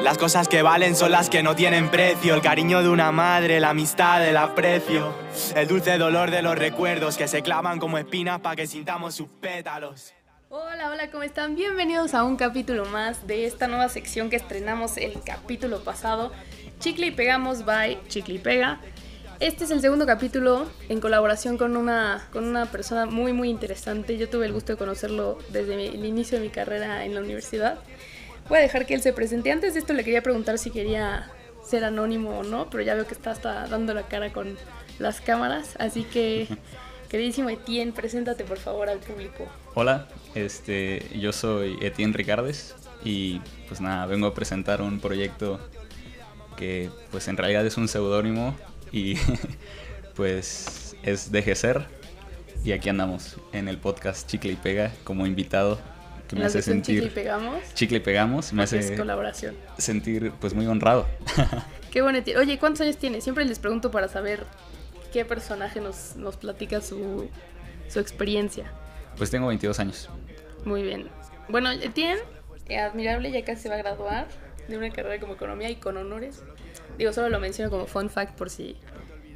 Las 0.00 0.16
cosas 0.16 0.46
que 0.46 0.62
valen 0.62 0.94
son 0.94 1.10
las 1.10 1.28
que 1.28 1.42
no 1.42 1.56
tienen 1.56 1.90
precio. 1.90 2.32
El 2.32 2.40
cariño 2.40 2.82
de 2.82 2.88
una 2.88 3.10
madre, 3.10 3.58
la 3.58 3.70
amistad, 3.70 4.24
el 4.24 4.36
aprecio. 4.36 5.12
El 5.56 5.66
dulce 5.66 5.98
dolor 5.98 6.30
de 6.30 6.40
los 6.40 6.56
recuerdos 6.56 7.16
que 7.16 7.26
se 7.26 7.42
clavan 7.42 7.80
como 7.80 7.98
espinas 7.98 8.40
para 8.40 8.54
que 8.54 8.68
sintamos 8.68 9.16
sus 9.16 9.28
pétalos. 9.28 10.14
Hola, 10.50 10.90
hola, 10.90 11.10
¿cómo 11.10 11.24
están? 11.24 11.56
Bienvenidos 11.56 12.14
a 12.14 12.22
un 12.22 12.36
capítulo 12.36 12.84
más 12.84 13.26
de 13.26 13.44
esta 13.44 13.66
nueva 13.66 13.88
sección 13.88 14.30
que 14.30 14.36
estrenamos 14.36 14.96
el 14.98 15.20
capítulo 15.20 15.82
pasado. 15.82 16.32
Chicle 16.78 17.08
y 17.08 17.10
Pegamos 17.10 17.64
by 17.64 17.98
Chicle 18.06 18.34
y 18.34 18.38
Pega. 18.38 18.80
Este 19.40 19.64
es 19.64 19.72
el 19.72 19.80
segundo 19.80 20.06
capítulo 20.06 20.68
en 20.88 21.00
colaboración 21.00 21.58
con 21.58 21.76
una, 21.76 22.24
con 22.32 22.44
una 22.44 22.66
persona 22.66 23.06
muy 23.06 23.32
muy 23.32 23.50
interesante. 23.50 24.16
Yo 24.16 24.28
tuve 24.28 24.46
el 24.46 24.52
gusto 24.52 24.72
de 24.72 24.78
conocerlo 24.78 25.38
desde 25.50 25.74
el 25.74 26.04
inicio 26.04 26.38
de 26.38 26.44
mi 26.44 26.50
carrera 26.50 27.04
en 27.04 27.16
la 27.16 27.20
universidad. 27.20 27.80
Voy 28.48 28.58
a 28.58 28.62
dejar 28.62 28.86
que 28.86 28.94
él 28.94 29.02
se 29.02 29.12
presente. 29.12 29.52
Antes 29.52 29.74
de 29.74 29.80
esto 29.80 29.92
le 29.92 30.04
quería 30.04 30.22
preguntar 30.22 30.58
si 30.58 30.70
quería 30.70 31.30
ser 31.62 31.84
anónimo 31.84 32.38
o 32.38 32.42
no, 32.42 32.70
pero 32.70 32.82
ya 32.82 32.94
veo 32.94 33.06
que 33.06 33.12
está 33.12 33.30
hasta 33.30 33.66
dando 33.66 33.92
la 33.92 34.04
cara 34.04 34.32
con 34.32 34.56
las 34.98 35.20
cámaras. 35.20 35.76
Así 35.78 36.04
que, 36.04 36.48
queridísimo 37.10 37.50
Etienne, 37.50 37.92
preséntate 37.92 38.44
por 38.44 38.58
favor 38.58 38.88
al 38.88 39.00
público. 39.00 39.46
Hola, 39.74 40.08
este, 40.34 41.06
yo 41.18 41.32
soy 41.32 41.76
Etienne 41.82 42.14
Ricardes 42.14 42.74
y 43.04 43.40
pues 43.68 43.82
nada, 43.82 44.06
vengo 44.06 44.26
a 44.26 44.34
presentar 44.34 44.80
un 44.80 44.98
proyecto 44.98 45.60
que 46.56 46.90
pues 47.10 47.28
en 47.28 47.36
realidad 47.36 47.66
es 47.66 47.76
un 47.76 47.86
seudónimo 47.86 48.56
y 48.90 49.16
pues 50.16 50.96
es 51.02 51.30
DGCER 51.30 51.86
y 52.64 52.72
aquí 52.72 52.88
andamos 52.88 53.36
en 53.52 53.68
el 53.68 53.78
podcast 53.78 54.26
Chicle 54.26 54.52
y 54.52 54.56
Pega 54.56 54.90
como 55.04 55.26
invitado 55.26 55.78
que 56.28 56.36
me 56.36 56.44
hace 56.44 56.62
sentir 56.62 57.02
Chicle 57.02 57.10
y 57.10 57.14
Pegamos. 57.14 57.74
Chicle 57.74 57.96
y 57.96 58.00
Pegamos 58.00 58.52
me 58.52 58.62
hace 58.62 58.96
colaboración. 58.96 59.56
sentir 59.78 60.32
pues 60.40 60.54
muy 60.54 60.66
honrado. 60.66 61.06
Qué 61.90 62.02
bueno. 62.02 62.18
Oye, 62.38 62.58
¿cuántos 62.58 62.82
años 62.82 62.98
tienes? 62.98 63.24
Siempre 63.24 63.44
les 63.44 63.58
pregunto 63.58 63.90
para 63.90 64.08
saber 64.08 64.44
qué 65.12 65.24
personaje 65.24 65.80
nos, 65.80 66.16
nos 66.16 66.36
platica 66.36 66.80
su, 66.82 67.28
su 67.88 67.98
experiencia. 67.98 68.70
Pues 69.16 69.30
tengo 69.30 69.48
22 69.48 69.80
años. 69.80 70.10
Muy 70.64 70.82
bien. 70.82 71.08
Bueno, 71.48 71.70
Etienne, 71.70 72.20
admirable, 72.78 73.30
ya 73.30 73.42
casi 73.44 73.62
se 73.62 73.68
va 73.70 73.76
a 73.76 73.78
graduar 73.78 74.28
de 74.68 74.76
una 74.76 74.90
carrera 74.90 75.18
como 75.18 75.32
economía 75.32 75.70
y 75.70 75.76
con 75.76 75.96
honores. 75.96 76.42
Digo, 76.98 77.12
solo 77.12 77.30
lo 77.30 77.40
menciono 77.40 77.70
como 77.70 77.86
fun 77.86 78.10
fact 78.10 78.36
por 78.36 78.50
si 78.50 78.76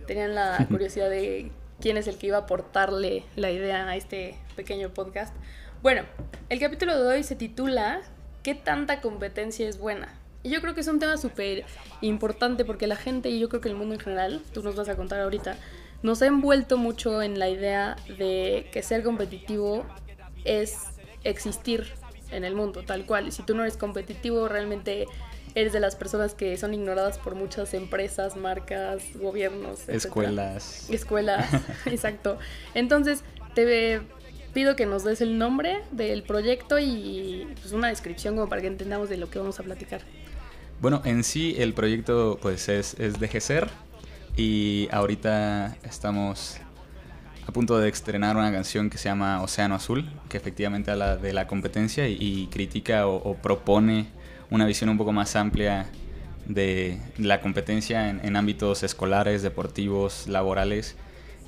tenían 0.07 0.35
la 0.35 0.67
curiosidad 0.71 1.09
de 1.09 1.51
quién 1.81 1.97
es 1.97 2.07
el 2.07 2.19
que 2.19 2.27
iba 2.27 2.37
a 2.37 2.41
aportarle 2.41 3.25
la 3.35 3.51
idea 3.51 3.89
a 3.89 3.97
este 3.97 4.37
pequeño 4.57 4.91
podcast. 4.91 5.35
Bueno, 5.83 6.03
el 6.49 6.61
capítulo 6.61 6.97
de 6.97 7.09
hoy 7.13 7.25
se 7.25 7.35
titula 7.35 8.03
¿Qué 8.45 8.55
tanta 8.55 9.01
competencia 9.01 9.69
es 9.69 9.79
buena? 9.79 10.15
Y 10.45 10.51
yo 10.51 10.61
creo 10.61 10.77
que 10.77 10.81
es 10.81 10.87
un 10.87 11.01
tema 11.01 11.17
súper 11.17 11.65
importante 12.01 12.65
porque 12.65 12.87
la 12.87 12.95
gente, 12.95 13.31
y 13.31 13.41
yo 13.41 13.49
creo 13.49 13.61
que 13.61 13.69
el 13.69 13.75
mundo 13.75 13.95
en 13.95 14.01
general, 14.01 14.43
tú 14.55 14.63
nos 14.63 14.77
vas 14.77 14.89
a 14.89 14.95
contar 14.95 15.21
ahorita, 15.21 15.57
nos 16.05 16.23
ha 16.23 16.27
envuelto 16.27 16.77
mucho 16.77 17.21
en 17.21 17.41
la 17.41 17.49
idea 17.49 17.97
de 18.17 18.69
que 18.71 18.85
ser 18.85 19.03
competitivo 19.03 19.85
es 20.45 20.79
existir 21.25 21.93
en 22.31 22.45
el 22.45 22.55
mundo, 22.55 22.85
tal 22.87 23.05
cual. 23.05 23.27
Y 23.27 23.33
si 23.33 23.43
tú 23.43 23.57
no 23.57 23.63
eres 23.63 23.77
competitivo, 23.77 24.47
realmente 24.47 25.07
eres 25.57 25.73
de 25.73 25.81
las 25.81 25.97
personas 25.97 26.35
que 26.35 26.57
son 26.59 26.75
ignoradas 26.75 27.19
por 27.19 27.35
muchas 27.35 27.75
empresas, 27.75 28.37
marcas, 28.37 29.03
gobiernos, 29.17 29.81
etcétera. 29.81 29.97
Escuelas. 29.99 30.91
Escuelas, 30.91 31.51
exacto. 31.87 32.39
Entonces, 32.73 33.25
te 33.57 33.65
pido 34.53 34.77
que 34.77 34.87
nos 34.87 35.05
des 35.05 35.21
el 35.21 35.39
nombre 35.39 35.83
del 35.91 36.23
proyecto 36.23 36.79
y 36.79 37.49
pues, 37.61 37.73
una 37.73 37.89
descripción 37.89 38.37
como 38.37 38.49
para 38.49 38.61
que 38.61 38.69
entendamos 38.69 39.09
de 39.09 39.17
lo 39.17 39.31
que 39.31 39.39
vamos 39.39 39.59
a 39.61 39.63
platicar. 39.63 40.03
Bueno, 40.81 41.01
en 41.05 41.25
sí 41.25 41.55
el 41.59 41.75
proyecto 41.75 42.39
pues 42.43 42.69
es, 42.69 42.95
es 42.99 43.19
de 43.21 43.29
GESER 43.29 43.69
y 44.37 44.89
ahorita 44.91 45.77
estamos 45.85 46.57
a 47.47 47.53
punto 47.53 47.79
de 47.79 47.89
estrenar 47.89 48.37
una 48.37 48.53
canción 48.53 48.91
que 48.91 48.99
se 48.99 49.09
llama 49.09 49.43
Océano 49.43 49.75
Azul, 49.75 50.11
que 50.29 50.37
efectivamente 50.37 50.91
habla 50.91 51.17
de 51.17 51.33
la 51.33 51.47
competencia 51.47 52.09
y, 52.09 52.17
y 52.21 52.47
critica 52.49 53.07
o, 53.07 53.17
o, 53.17 53.35
propone 53.35 54.07
una 54.51 54.67
visión 54.67 54.91
un 54.91 54.99
poco 54.99 55.13
más 55.13 55.35
amplia 55.37 55.87
de 56.47 57.01
la 57.17 57.41
competencia 57.41 58.09
en, 58.11 58.25
en, 58.25 58.37
ámbitos 58.37 58.83
escolares, 58.83 59.43
deportivos, 59.43 60.27
laborales 60.29 60.97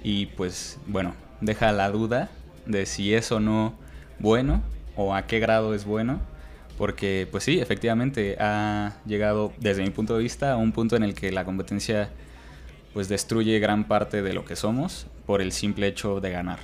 y 0.02 0.26
pues 0.26 0.78
bueno, 0.86 1.14
deja 1.40 1.72
la 1.72 1.90
duda 1.90 2.30
de 2.66 2.86
si 2.86 3.14
es 3.14 3.30
o 3.32 3.40
no 3.40 3.74
bueno 4.18 4.62
o 4.96 5.14
a 5.14 5.26
qué 5.26 5.40
grado 5.40 5.74
es 5.74 5.84
bueno, 5.84 6.20
porque 6.78 7.28
pues 7.30 7.44
sí, 7.44 7.60
efectivamente 7.60 8.36
ha 8.38 8.96
llegado 9.06 9.52
desde 9.58 9.82
mi 9.82 9.90
punto 9.90 10.16
de 10.16 10.22
vista 10.22 10.52
a 10.52 10.56
un 10.56 10.72
punto 10.72 10.96
en 10.96 11.02
el 11.02 11.14
que 11.14 11.32
la 11.32 11.44
competencia 11.44 12.10
pues 12.92 13.08
destruye 13.08 13.58
gran 13.58 13.84
parte 13.84 14.22
de 14.22 14.32
lo 14.32 14.44
que 14.44 14.56
somos 14.56 15.06
por 15.26 15.42
el 15.42 15.52
simple 15.52 15.88
hecho 15.88 16.20
de 16.20 16.30
ganar. 16.30 16.60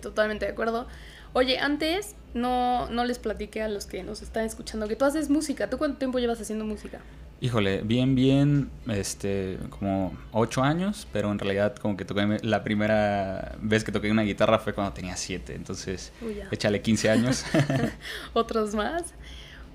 Totalmente 0.00 0.46
de 0.46 0.52
acuerdo. 0.52 0.86
Oye, 1.32 1.58
antes 1.58 2.14
no, 2.36 2.88
no 2.90 3.04
les 3.04 3.18
platiqué 3.18 3.62
a 3.62 3.68
los 3.68 3.86
que 3.86 4.02
nos 4.02 4.22
están 4.22 4.44
escuchando 4.44 4.86
que 4.86 4.94
tú 4.94 5.04
haces 5.04 5.30
música. 5.30 5.68
¿Tú 5.68 5.78
cuánto 5.78 5.98
tiempo 5.98 6.18
llevas 6.18 6.40
haciendo 6.40 6.64
música? 6.64 7.00
Híjole, 7.40 7.82
bien, 7.82 8.14
bien, 8.14 8.70
este, 8.88 9.58
como 9.68 10.16
ocho 10.32 10.62
años, 10.62 11.06
pero 11.12 11.30
en 11.30 11.38
realidad 11.38 11.76
como 11.76 11.96
que 11.96 12.04
toqué, 12.04 12.38
la 12.42 12.64
primera 12.64 13.56
vez 13.60 13.84
que 13.84 13.92
toqué 13.92 14.10
una 14.10 14.22
guitarra 14.22 14.58
fue 14.58 14.72
cuando 14.72 14.94
tenía 14.94 15.16
siete, 15.16 15.54
entonces 15.54 16.12
Uy, 16.22 16.40
échale 16.50 16.80
15 16.80 17.10
años. 17.10 17.44
Otros 18.32 18.74
más. 18.74 19.02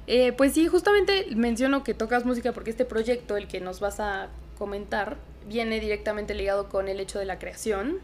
Eh, 0.08 0.34
pues 0.34 0.54
sí, 0.54 0.68
justamente 0.68 1.28
menciono 1.36 1.84
que 1.84 1.94
tocas 1.94 2.26
música 2.26 2.52
porque 2.52 2.72
este 2.72 2.86
proyecto, 2.86 3.38
el 3.38 3.48
que 3.48 3.60
nos 3.60 3.80
vas 3.80 4.00
a 4.00 4.30
comentar, 4.58 5.18
viene 5.48 5.80
directamente 5.80 6.34
ligado 6.34 6.68
con 6.68 6.88
el 6.88 7.00
hecho 7.00 7.20
de 7.20 7.26
la 7.26 7.38
creación 7.38 7.98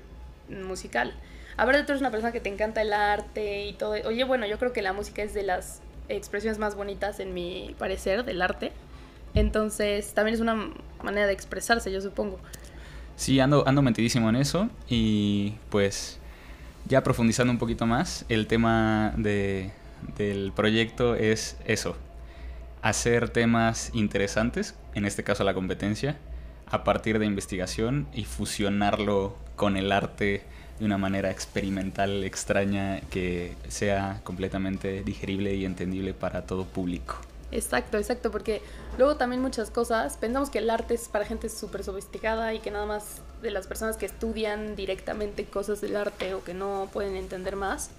musical. 0.49 1.13
A 1.57 1.65
ver, 1.65 1.85
tú 1.85 1.91
eres 1.91 2.01
una 2.01 2.11
persona 2.11 2.31
que 2.31 2.39
te 2.39 2.49
encanta 2.49 2.81
el 2.81 2.93
arte 2.93 3.65
y 3.65 3.73
todo. 3.73 3.93
Oye, 4.05 4.23
bueno, 4.23 4.45
yo 4.45 4.59
creo 4.59 4.73
que 4.73 4.83
la 4.83 4.93
música 4.93 5.23
es 5.23 5.33
de 5.33 5.43
las 5.43 5.81
expresiones 6.07 6.59
más 6.59 6.75
bonitas, 6.75 7.19
en 7.19 7.33
mi 7.33 7.75
parecer, 7.79 8.23
del 8.23 8.41
arte. 8.41 8.71
Entonces, 9.33 10.13
también 10.13 10.35
es 10.35 10.41
una 10.41 10.69
manera 11.03 11.27
de 11.27 11.33
expresarse, 11.33 11.91
yo 11.91 11.99
supongo. 11.99 12.39
Sí, 13.15 13.39
ando, 13.39 13.67
ando 13.67 13.81
metidísimo 13.81 14.29
en 14.29 14.35
eso 14.35 14.69
y 14.87 15.55
pues 15.69 16.19
ya 16.85 17.03
profundizando 17.03 17.51
un 17.51 17.57
poquito 17.57 17.87
más, 17.87 18.25
el 18.29 18.45
tema 18.45 19.13
de, 19.17 19.71
del 20.15 20.51
proyecto 20.55 21.15
es 21.15 21.57
eso, 21.65 21.97
hacer 22.83 23.29
temas 23.29 23.89
interesantes, 23.93 24.75
en 24.93 25.05
este 25.05 25.23
caso 25.23 25.43
la 25.43 25.55
competencia, 25.55 26.17
a 26.67 26.83
partir 26.83 27.17
de 27.17 27.25
investigación 27.25 28.07
y 28.13 28.25
fusionarlo 28.25 29.35
con 29.55 29.77
el 29.77 29.91
arte 29.91 30.43
de 30.79 30.85
una 30.85 30.97
manera 30.97 31.31
experimental, 31.31 32.23
extraña, 32.23 33.01
que 33.09 33.55
sea 33.67 34.21
completamente 34.23 35.03
digerible 35.03 35.55
y 35.55 35.65
entendible 35.65 36.13
para 36.13 36.43
todo 36.43 36.65
público. 36.65 37.15
Exacto, 37.51 37.97
exacto, 37.97 38.29
porque 38.29 38.61
luego 38.97 39.15
también 39.15 39.41
muchas 39.41 39.71
cosas, 39.71 40.17
pensamos 40.17 40.49
que 40.49 40.59
el 40.59 40.69
arte 40.69 40.95
es 40.95 41.07
para 41.07 41.25
gente 41.25 41.47
súper 41.49 41.83
sofisticada 41.83 42.53
y 42.53 42.59
que 42.59 42.71
nada 42.71 42.85
más 42.85 43.21
de 43.41 43.51
las 43.51 43.67
personas 43.67 43.95
que 43.95 44.05
estudian 44.05 44.75
directamente 44.75 45.45
cosas 45.45 45.79
del 45.79 45.95
arte 45.95 46.33
o 46.33 46.43
que 46.43 46.53
no 46.53 46.89
pueden 46.91 47.15
entender 47.15 47.55
más. 47.55 47.89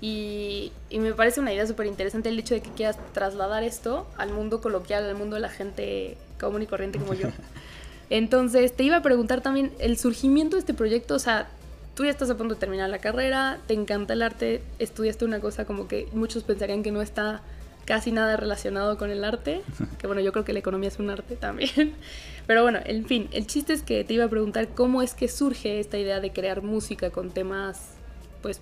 Y, 0.00 0.72
y 0.90 0.98
me 0.98 1.12
parece 1.14 1.40
una 1.40 1.52
idea 1.52 1.66
súper 1.66 1.86
interesante 1.86 2.28
el 2.28 2.38
hecho 2.38 2.54
de 2.54 2.60
que 2.60 2.70
quieras 2.70 2.98
trasladar 3.12 3.64
esto 3.64 4.06
al 4.16 4.32
mundo 4.32 4.60
coloquial, 4.60 5.04
al 5.04 5.16
mundo 5.16 5.36
de 5.36 5.42
la 5.42 5.48
gente 5.48 6.16
común 6.38 6.62
y 6.62 6.66
corriente 6.66 6.98
como 6.98 7.14
yo. 7.14 7.28
Entonces, 8.10 8.74
te 8.74 8.84
iba 8.84 8.96
a 8.96 9.02
preguntar 9.02 9.40
también 9.40 9.72
el 9.78 9.98
surgimiento 9.98 10.56
de 10.56 10.60
este 10.60 10.74
proyecto, 10.74 11.14
o 11.14 11.18
sea, 11.18 11.48
tú 11.96 12.04
ya 12.04 12.10
estás 12.10 12.28
a 12.28 12.36
punto 12.36 12.54
de 12.54 12.60
terminar 12.60 12.90
la 12.90 12.98
carrera, 12.98 13.58
te 13.66 13.74
encanta 13.74 14.12
el 14.12 14.22
arte, 14.22 14.62
estudiaste 14.78 15.24
una 15.24 15.40
cosa 15.40 15.64
como 15.64 15.88
que 15.88 16.06
muchos 16.12 16.44
pensarían 16.44 16.82
que 16.82 16.92
no 16.92 17.00
está 17.00 17.40
casi 17.86 18.12
nada 18.12 18.36
relacionado 18.36 18.98
con 18.98 19.10
el 19.10 19.24
arte, 19.24 19.62
que 19.98 20.06
bueno, 20.06 20.20
yo 20.20 20.30
creo 20.30 20.44
que 20.44 20.52
la 20.52 20.58
economía 20.58 20.88
es 20.88 20.98
un 20.98 21.08
arte 21.08 21.36
también. 21.36 21.94
Pero 22.46 22.62
bueno, 22.62 22.78
en 22.84 23.06
fin, 23.06 23.28
el 23.32 23.46
chiste 23.46 23.72
es 23.72 23.82
que 23.82 24.04
te 24.04 24.14
iba 24.14 24.24
a 24.24 24.28
preguntar 24.28 24.68
cómo 24.68 25.02
es 25.02 25.14
que 25.14 25.26
surge 25.26 25.80
esta 25.80 25.98
idea 25.98 26.20
de 26.20 26.32
crear 26.32 26.62
música 26.62 27.10
con 27.10 27.30
temas, 27.30 27.94
pues, 28.42 28.60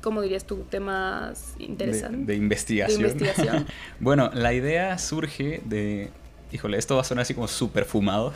¿cómo 0.00 0.22
dirías 0.22 0.44
tú? 0.44 0.64
Temas 0.70 1.54
interesantes. 1.58 2.26
De, 2.26 2.32
de 2.32 2.38
investigación. 2.38 3.02
De 3.02 3.08
investigación. 3.08 3.66
bueno, 4.00 4.30
la 4.32 4.54
idea 4.54 4.96
surge 4.96 5.60
de 5.64 6.10
híjole, 6.52 6.78
esto 6.78 6.94
va 6.94 7.00
a 7.00 7.04
sonar 7.04 7.22
así 7.22 7.34
como 7.34 7.48
súper 7.48 7.84
fumado. 7.84 8.32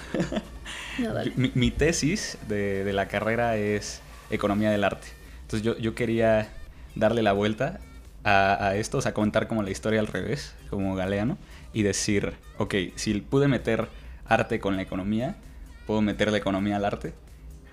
No, 0.99 1.14
mi, 1.37 1.53
mi, 1.55 1.70
tesis 1.70 2.37
de, 2.49 2.85
de, 2.85 2.93
la 2.93 3.06
carrera 3.06 3.56
es 3.56 4.03
economía 4.31 4.71
del 4.71 4.85
arte. 4.85 5.09
Entonces 5.43 5.62
yo, 5.62 5.77
yo 5.79 5.94
quería 5.94 6.49
darle 6.94 7.23
la 7.23 7.32
vuelta 7.32 7.81
a, 8.25 8.69
a, 8.69 8.77
esto, 8.77 8.99
o 8.99 9.00
sea, 9.03 9.15
contar 9.15 9.49
como 9.49 9.62
la 9.62 9.71
historia 9.71 10.00
al 10.00 10.06
revés, 10.06 10.55
como 10.69 10.94
Galeano, 10.94 11.38
y 11.73 11.82
decir, 11.82 12.35
ok, 12.59 12.75
si 12.97 13.15
pude 13.21 13.49
meter 13.49 13.88
arte 14.27 14.61
con 14.61 14.77
la 14.77 14.82
economía, 14.82 15.37
puedo 15.87 16.03
meter 16.03 16.31
la 16.31 16.38
economía 16.38 16.77
al 16.77 16.85
arte. 16.85 17.12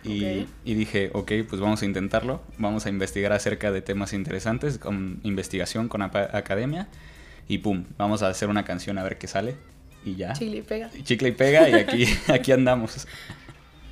Y, 0.04 0.18
okay. 0.18 0.48
y, 0.63 0.74
dije, 0.75 1.09
ok, 1.13 1.31
pues 1.50 1.62
vamos 1.62 1.81
a 1.81 1.86
intentarlo, 1.86 2.42
vamos 2.57 2.86
a 2.86 2.89
investigar 2.89 3.33
acerca 3.33 3.71
de 3.71 3.81
temas 3.81 4.13
interesantes, 4.13 4.77
con 4.77 5.19
investigación, 5.24 5.88
con 5.88 6.01
academia, 6.01 6.88
y 7.48 7.59
pum, 7.59 7.86
vamos 7.98 8.24
a 8.24 8.30
hacer 8.30 8.50
una 8.50 8.63
canción 8.63 8.98
a 8.98 9.04
ver 9.04 9.18
qué 9.18 9.27
sale. 9.27 9.56
y 10.06 10.15
ya. 10.15 10.33
Chicle 10.33 10.57
y 10.57 10.62
pega. 10.62 10.89
Chicle 11.04 11.30
y 11.30 11.31
pega 11.31 11.69
y 11.69 11.74
aquí, 11.74 12.06
aquí 12.27 12.51
andamos. 12.51 13.07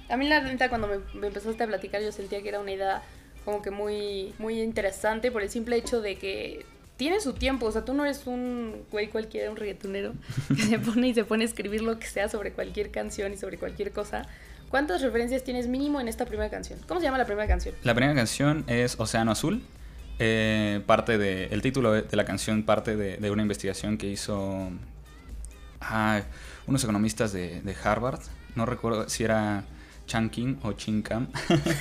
A 0.09 0.17
mí 0.17 0.27
la 0.27 0.41
neta 0.41 0.69
cuando 0.69 0.87
me, 0.87 1.27
empezaste 1.27 1.63
a 1.63 1.67
platicar 1.67 2.01
yo 2.01 2.11
sentía 2.11 2.41
que 2.41 2.49
era 2.49 2.59
una 2.59 2.71
idea 2.71 3.01
como 3.43 3.61
que 3.61 3.71
muy, 3.71 4.33
muy 4.39 4.61
interesante 4.61 5.31
por 5.31 5.41
el 5.41 5.49
simple 5.49 5.75
hecho 5.75 6.01
de 6.01 6.17
que 6.17 6.65
tiene 6.97 7.19
su 7.19 7.33
tiempo, 7.33 7.65
o 7.65 7.71
sea, 7.71 7.83
tú 7.83 7.93
no 7.93 8.05
eres 8.05 8.25
un 8.25 8.85
güey 8.91 9.07
cualquiera, 9.07 9.51
un 9.51 9.57
reggaetonero 9.57 10.13
que 10.55 10.63
se 10.63 10.79
pone 10.79 11.09
y 11.09 11.13
se 11.13 11.25
pone 11.25 11.43
a 11.43 11.47
escribir 11.47 11.81
lo 11.81 11.99
que 11.99 12.07
sea 12.07 12.29
sobre 12.29 12.51
cualquier 12.51 12.91
canción 12.91 13.33
y 13.33 13.37
sobre 13.37 13.57
cualquier 13.57 13.91
cosa. 13.91 14.27
¿Cuántas 14.69 15.01
referencias 15.01 15.43
tienes 15.43 15.67
mínimo 15.67 16.01
en 16.01 16.07
esta 16.07 16.25
primera 16.25 16.49
canción? 16.49 16.79
¿Cómo 16.87 16.99
se 16.99 17.05
llama 17.05 17.17
la 17.17 17.25
primera 17.25 17.47
canción? 17.47 17.75
La 17.83 17.93
primera 17.93 18.15
canción 18.15 18.63
es 18.67 18.99
Océano 18.99 19.31
Azul. 19.31 19.61
Eh, 20.17 20.81
parte 20.85 21.17
de, 21.17 21.47
el 21.47 21.61
título 21.61 21.91
de 21.91 22.15
la 22.15 22.23
canción 22.23 22.63
parte 22.63 22.95
de, 22.95 23.17
de 23.17 23.31
una 23.31 23.41
investigación 23.41 23.97
que 23.97 24.07
hizo 24.07 24.69
ah, 25.81 26.21
unos 26.67 26.83
economistas 26.83 27.31
de, 27.31 27.61
de 27.61 27.75
Harvard. 27.83 28.21
No 28.55 28.65
recuerdo 28.65 29.07
si 29.09 29.23
era 29.23 29.65
Changking 30.05 30.59
o 30.63 30.73
Chinkam. 30.73 31.27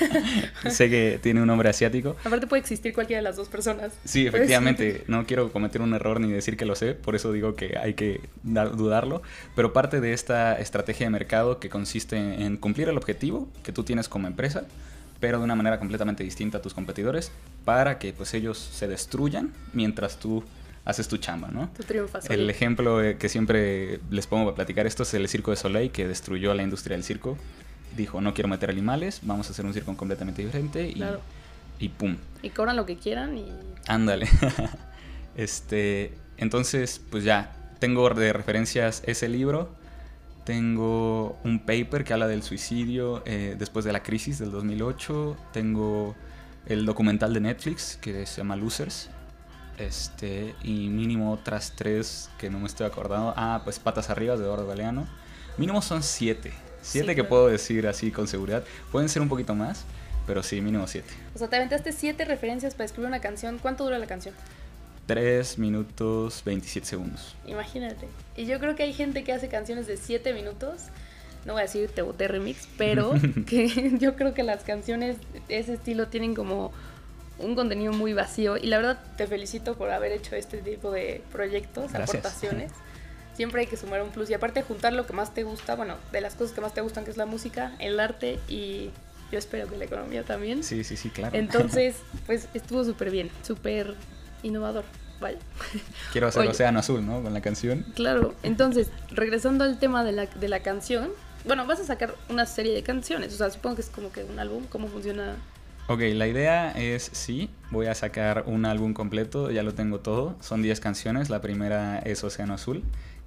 sé 0.71 0.91
que 0.91 1.19
tiene 1.23 1.41
un 1.41 1.47
nombre 1.47 1.69
asiático. 1.69 2.17
Aparte 2.25 2.47
puede 2.47 2.61
existir 2.61 2.93
cualquiera 2.95 3.21
de 3.21 3.25
las 3.25 3.37
dos 3.37 3.49
personas. 3.49 3.93
Sí, 4.05 4.27
efectivamente. 4.27 5.05
No 5.15 5.27
quiero 5.27 5.53
cometer 5.53 5.83
un 5.83 5.95
error 5.95 6.21
ni 6.21 6.33
decir 6.33 6.57
que 6.57 6.65
lo 6.65 6.75
sé, 6.75 6.95
por 6.95 7.15
eso 7.15 7.33
digo 7.33 7.55
que 7.55 7.79
hay 7.79 7.95
que 7.95 8.21
dudarlo. 8.43 9.23
Pero 9.55 9.73
parte 9.73 10.01
de 10.01 10.13
esta 10.13 10.59
estrategia 10.59 11.07
de 11.07 11.11
mercado 11.11 11.61
que 11.61 11.69
consiste 11.69 12.17
en 12.17 12.57
cumplir 12.57 12.89
el 12.89 12.97
objetivo 12.97 13.49
que 13.63 13.73
tú 13.73 13.85
tienes 13.85 14.09
como 14.09 14.27
empresa, 14.27 14.65
pero 15.21 15.39
de 15.39 15.45
una 15.45 15.55
manera 15.55 15.79
completamente 15.79 16.25
distinta 16.25 16.59
a 16.59 16.63
tus 16.63 16.75
competidores, 16.75 17.33
para 17.65 17.99
que 17.99 18.13
pues 18.13 18.35
ellos 18.35 18.59
se 18.59 18.89
destruyan 18.89 19.53
mientras 19.73 20.19
tú 20.19 20.43
haces 20.85 21.09
tu 21.09 21.17
chamba, 21.19 21.49
¿no? 21.49 21.71
Tu 21.77 21.83
triunfas. 21.83 22.29
El 22.29 22.49
ejemplo 22.51 23.01
que 23.19 23.29
siempre 23.29 24.01
les 24.11 24.27
pongo 24.27 24.45
para 24.47 24.57
platicar 24.57 24.87
esto 24.87 25.03
es 25.03 25.15
el 25.15 25.29
Circo 25.29 25.51
de 25.51 25.57
Soleil, 25.57 25.91
que 25.91 26.07
destruyó 26.07 26.55
la 26.55 26.63
industria 26.63 26.97
del 26.97 27.05
circo 27.05 27.39
dijo, 27.97 28.21
no 28.21 28.35
quiero 28.35 28.49
meter 28.49 28.71
animales, 28.71 29.21
vamos 29.23 29.49
a 29.49 29.53
hacer 29.53 29.65
un 29.65 29.73
circo 29.73 29.97
completamente 29.97 30.45
diferente 30.45 30.89
y, 30.89 31.03
y 31.79 31.89
pum. 31.89 32.17
Y 32.43 32.51
cobran 32.51 32.77
lo 32.77 32.87
que 32.87 32.97
quieran 32.97 33.37
y... 33.37 33.47
Ándale. 33.87 34.29
este, 35.37 36.15
entonces, 36.37 37.01
pues 37.11 37.25
ya, 37.25 37.57
tengo 37.79 38.09
de 38.11 38.33
referencias 38.33 39.03
ese 39.07 39.29
libro, 39.29 39.71
tengo 40.45 41.39
un 41.45 41.61
paper 41.61 42.05
que 42.05 42.13
habla 42.13 42.29
del 42.29 42.43
suicidio 42.43 43.23
eh, 43.27 43.57
después 43.59 43.85
de 43.85 43.93
la 43.93 44.03
crisis 44.03 44.39
del 44.39 44.51
2008, 44.51 45.37
tengo 45.53 46.15
el 46.67 46.87
documental 46.87 47.35
de 47.35 47.41
Netflix 47.41 47.99
que 48.01 48.27
se 48.27 48.39
llama 48.39 48.57
Losers, 48.57 49.11
este, 49.79 50.55
y 50.63 50.89
mínimo 50.89 51.33
otras 51.33 51.73
tres 51.77 52.31
que 52.39 52.51
no 52.51 52.61
me 52.61 52.67
estoy 52.67 52.87
acordando. 52.87 53.35
Ah, 53.37 53.63
pues 53.65 53.79
Patas 53.79 54.11
Arriba 54.11 54.37
de 54.37 54.45
Eduardo 54.45 54.67
Galeano. 54.67 55.07
Mínimo 55.59 55.83
son 55.83 56.03
siete. 56.03 56.53
Siete 56.85 57.15
que 57.15 57.25
puedo 57.25 57.49
decir 57.49 57.87
así 57.87 58.11
con 58.11 58.29
seguridad. 58.29 58.63
Pueden 58.93 59.09
ser 59.09 59.23
un 59.23 59.29
poquito 59.29 59.55
más, 59.55 59.85
pero 60.27 60.43
sí, 60.43 60.61
mínimo 60.61 60.87
siete. 60.87 61.09
O 61.35 61.39
sea, 61.39 61.49
te 61.49 61.57
aventaste 61.57 61.93
siete 61.93 62.25
referencias 62.25 62.75
para 62.75 62.85
escribir 62.85 63.09
una 63.09 63.21
canción. 63.21 63.59
¿Cuánto 63.59 63.85
dura 63.85 63.99
la 63.99 64.07
canción? 64.07 64.35
Tres 65.07 65.59
minutos 65.59 66.43
27 66.45 66.87
segundos. 66.87 67.35
Imagínate. 67.47 68.07
Y 68.37 68.47
yo 68.47 68.59
creo 68.59 68.75
que 68.75 68.85
hay 68.85 68.93
gente 68.93 69.25
que 69.25 69.33
hace 69.33 69.49
canciones 69.49 69.87
de 69.87 69.97
siete 69.97 70.33
minutos. 70.33 70.83
No 71.47 71.55
voy 71.55 71.61
a 71.61 71.65
decir 71.65 71.91
te 71.91 72.03
boté 72.03 72.29
remix, 72.29 72.69
pero 72.79 73.15
que 73.47 73.97
yo 73.99 74.15
creo 74.17 74.35
que 74.35 74.43
las 74.43 74.63
canciones 74.63 75.17
de 75.49 75.59
ese 75.59 75.75
estilo 75.75 76.09
tienen 76.09 76.35
como 76.35 76.73
un 77.39 77.55
contenido 77.55 77.93
muy 77.93 78.13
vacío. 78.13 78.57
Y 78.57 78.67
la 78.67 78.77
verdad 78.77 79.03
te 79.17 79.27
felicito 79.27 79.75
por 79.75 79.91
haber 79.91 80.13
hecho 80.13 80.37
este 80.37 80.59
tipo 80.59 80.91
de 80.91 81.23
proyectos, 81.33 81.95
aportaciones. 81.95 82.73
siempre 83.35 83.63
hay 83.63 83.67
que 83.67 83.77
sumar 83.77 84.03
un 84.03 84.11
plus. 84.11 84.31
Y 84.31 84.35
aparte 84.35 84.63
juntar 84.63 84.93
lo 84.93 85.07
que 85.07 85.13
más 85.13 85.35
te 85.35 85.43
gusta, 85.43 85.77
bueno, 85.77 85.97
de 86.13 86.21
las 86.21 86.35
cosas 86.35 86.55
que 86.55 86.61
más 86.61 86.75
te 86.75 86.81
gustan, 86.81 87.05
que 87.05 87.11
es 87.11 87.17
la 87.17 87.27
música, 87.27 87.73
el 87.79 88.01
arte 88.01 88.39
y 88.49 88.91
yo 89.31 89.39
espero 89.39 89.69
que 89.69 89.77
la 89.77 89.85
economía 89.85 90.23
también. 90.23 90.63
Sí, 90.63 90.85
sí, 90.85 90.97
sí, 90.97 91.11
claro. 91.11 91.37
Entonces, 91.37 91.97
pues 92.27 92.49
estuvo 92.55 92.85
súper 92.85 93.11
bien, 93.11 93.31
súper 93.43 93.95
innovador. 94.43 94.85
Vaya. 95.21 95.39
Quiero 96.13 96.29
hacer 96.29 96.47
Océano 96.49 96.81
Azul, 96.81 97.05
¿no? 97.05 97.23
Con 97.23 97.33
la 97.33 97.41
canción. 97.41 97.85
Claro, 97.95 98.35
entonces, 98.43 98.89
regresando 99.11 99.65
al 99.65 99.79
tema 99.79 100.05
de 100.05 100.13
la, 100.13 100.27
de 100.27 100.49
la 100.49 100.61
canción, 100.61 101.11
bueno, 101.45 101.67
vas 101.67 101.81
a 101.81 101.85
sacar 101.85 102.15
una 102.29 102.47
serie 102.47 102.75
de 102.75 102.83
canciones, 102.83 103.35
o 103.35 103.37
sea, 103.37 103.51
supongo 103.51 103.77
que 103.77 103.83
es 103.83 103.91
como 103.91 104.11
que 104.11 104.25
un 104.25 104.39
álbum, 104.39 104.65
¿cómo 104.71 104.89
funciona? 104.89 105.37
Ok, 105.87 106.01
la 106.15 106.27
idea 106.27 106.71
es, 106.71 107.11
sí, 107.13 107.51
voy 107.71 107.87
a 107.87 107.95
sacar 107.95 108.45
un 108.47 108.65
álbum 108.65 108.95
completo, 108.95 109.51
ya 109.51 109.63
lo 109.63 109.75
tengo 109.75 110.01
todo, 110.01 110.35
son 110.41 110.63
10 110.63 110.81
canciones, 110.81 111.29
la 111.29 111.43
primera 111.43 111.99
es 111.99 112.25
Océano 112.25 112.55
Azul, 112.55 112.83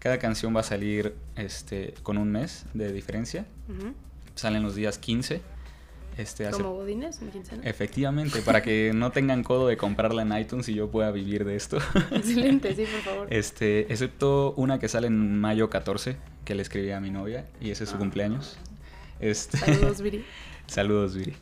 cada 0.07 0.19
canción 0.19 0.55
va 0.55 0.61
a 0.61 0.63
salir 0.63 1.15
este, 1.35 1.93
con 2.01 2.17
un 2.17 2.31
mes 2.31 2.65
de 2.73 2.93
diferencia. 2.93 3.45
Salen 4.35 4.63
los 4.63 4.73
días 4.73 4.97
15. 4.99 5.41
Este, 6.17 6.49
¿Como 6.51 6.75
bodines 6.75 7.21
en 7.21 7.29
quincena? 7.29 7.61
Efectivamente, 7.65 8.41
para 8.41 8.61
que 8.61 8.91
no 8.95 9.11
tengan 9.11 9.43
codo 9.43 9.67
de 9.67 9.75
comprarla 9.75 10.21
en 10.21 10.31
iTunes 10.37 10.69
y 10.69 10.75
yo 10.75 10.89
pueda 10.89 11.11
vivir 11.11 11.43
de 11.43 11.57
esto. 11.57 11.79
Excelente, 12.11 12.73
sí, 12.73 12.85
por 12.85 13.01
favor. 13.01 13.27
Este, 13.31 13.81
excepto 13.91 14.53
una 14.55 14.79
que 14.79 14.87
sale 14.87 15.07
en 15.07 15.41
mayo 15.41 15.69
14, 15.69 16.15
que 16.45 16.55
le 16.55 16.61
escribí 16.61 16.91
a 16.91 17.01
mi 17.01 17.09
novia, 17.09 17.45
y 17.59 17.71
ese 17.71 17.83
es 17.83 17.89
su 17.89 17.97
ah. 17.97 17.99
cumpleaños. 17.99 18.57
Este, 19.19 19.57
Saludos, 19.57 20.01
Viri. 20.01 20.23
Saludos, 20.67 21.17
Viri. 21.17 21.33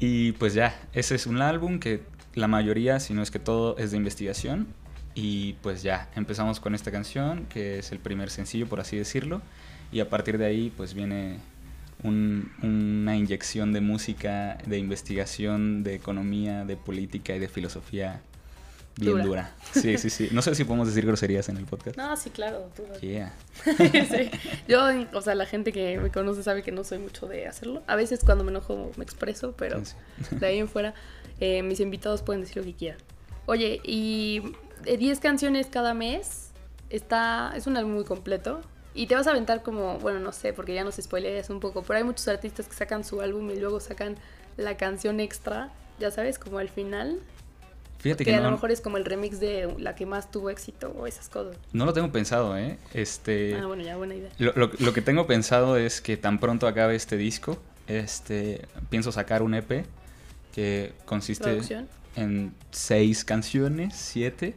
Y 0.00 0.32
pues 0.32 0.54
ya, 0.54 0.74
ese 0.94 1.16
es 1.16 1.26
un 1.26 1.42
álbum 1.42 1.80
que 1.80 2.00
la 2.34 2.48
mayoría, 2.48 2.98
si 2.98 3.12
no 3.12 3.20
es 3.20 3.30
que 3.30 3.40
todo, 3.40 3.76
es 3.76 3.90
de 3.90 3.98
investigación. 3.98 4.68
Y 5.18 5.54
pues 5.62 5.82
ya, 5.82 6.10
empezamos 6.14 6.60
con 6.60 6.74
esta 6.74 6.92
canción, 6.92 7.46
que 7.46 7.78
es 7.78 7.90
el 7.90 7.98
primer 7.98 8.28
sencillo, 8.28 8.68
por 8.68 8.80
así 8.80 8.98
decirlo. 8.98 9.40
Y 9.90 10.00
a 10.00 10.10
partir 10.10 10.36
de 10.36 10.44
ahí, 10.44 10.70
pues 10.76 10.92
viene 10.92 11.38
una 12.02 13.16
inyección 13.16 13.72
de 13.72 13.80
música, 13.80 14.58
de 14.66 14.76
investigación, 14.76 15.82
de 15.82 15.94
economía, 15.94 16.66
de 16.66 16.76
política 16.76 17.34
y 17.34 17.38
de 17.38 17.48
filosofía 17.48 18.20
bien 18.96 19.22
dura. 19.22 19.54
Sí, 19.72 19.96
sí, 19.96 20.10
sí. 20.10 20.28
No 20.32 20.42
sé 20.42 20.54
si 20.54 20.64
podemos 20.64 20.86
decir 20.86 21.06
groserías 21.06 21.48
en 21.48 21.56
el 21.56 21.64
podcast. 21.64 21.96
No, 21.96 22.14
sí, 22.18 22.28
claro. 22.28 22.70
Yeah. 23.00 23.32
sí. 23.64 24.30
Yo, 24.68 24.82
o 25.14 25.22
sea, 25.22 25.34
la 25.34 25.46
gente 25.46 25.72
que 25.72 25.98
me 25.98 26.10
conoce 26.10 26.42
sabe 26.42 26.62
que 26.62 26.72
no 26.72 26.84
soy 26.84 26.98
mucho 26.98 27.26
de 27.26 27.46
hacerlo. 27.46 27.82
A 27.86 27.96
veces 27.96 28.20
cuando 28.22 28.44
me 28.44 28.50
enojo 28.50 28.92
me 28.98 29.04
expreso, 29.04 29.54
pero 29.56 29.80
de 30.30 30.46
ahí 30.46 30.58
en 30.58 30.68
fuera, 30.68 30.92
eh, 31.40 31.62
mis 31.62 31.80
invitados 31.80 32.20
pueden 32.20 32.42
decir 32.42 32.58
lo 32.58 32.64
que 32.64 32.74
quieran. 32.74 32.98
Oye, 33.46 33.80
y 33.84 34.42
10 34.84 35.20
canciones 35.20 35.66
cada 35.66 35.94
mes. 35.94 36.50
Está, 36.90 37.52
es 37.56 37.66
un 37.66 37.76
álbum 37.76 37.94
muy 37.94 38.04
completo. 38.04 38.60
Y 38.94 39.06
te 39.06 39.14
vas 39.14 39.26
a 39.26 39.30
aventar 39.30 39.62
como, 39.62 39.98
bueno, 39.98 40.20
no 40.20 40.32
sé, 40.32 40.54
porque 40.54 40.74
ya 40.74 40.82
nos 40.82 40.96
spoileas 40.96 41.50
un 41.50 41.60
poco, 41.60 41.82
pero 41.82 41.98
hay 41.98 42.04
muchos 42.04 42.26
artistas 42.28 42.66
que 42.66 42.74
sacan 42.74 43.04
su 43.04 43.20
álbum 43.20 43.50
y 43.50 43.56
luego 43.56 43.78
sacan 43.78 44.16
la 44.56 44.78
canción 44.78 45.20
extra, 45.20 45.70
ya 45.98 46.10
sabes, 46.10 46.38
como 46.38 46.58
al 46.58 46.70
final. 46.70 47.20
Fíjate 47.98 48.24
que, 48.24 48.30
que 48.30 48.36
a 48.36 48.40
lo 48.40 48.50
mejor 48.50 48.70
es 48.70 48.80
como 48.80 48.96
el 48.96 49.04
remix 49.04 49.38
de 49.38 49.74
la 49.78 49.94
que 49.94 50.06
más 50.06 50.30
tuvo 50.30 50.48
éxito 50.48 50.94
o 50.96 51.06
esas 51.06 51.28
cosas. 51.28 51.58
No 51.72 51.84
lo 51.84 51.92
tengo 51.92 52.10
pensado, 52.10 52.56
¿eh? 52.56 52.78
Este, 52.94 53.54
ah, 53.54 53.66
bueno, 53.66 53.82
ya, 53.82 53.96
buena 53.96 54.14
idea. 54.14 54.30
Lo, 54.38 54.52
lo, 54.54 54.92
que 54.94 55.02
tengo 55.02 55.26
pensado 55.26 55.76
es 55.76 56.00
que 56.00 56.16
tan 56.16 56.38
pronto 56.38 56.66
acabe 56.66 56.94
este 56.94 57.18
disco, 57.18 57.58
este, 57.86 58.62
pienso 58.88 59.12
sacar 59.12 59.42
un 59.42 59.54
EP 59.54 59.84
que 60.54 60.94
consiste... 61.04 61.44
¿Producción? 61.44 61.88
En 62.16 62.54
seis 62.70 63.24
canciones, 63.24 63.94
siete, 63.94 64.56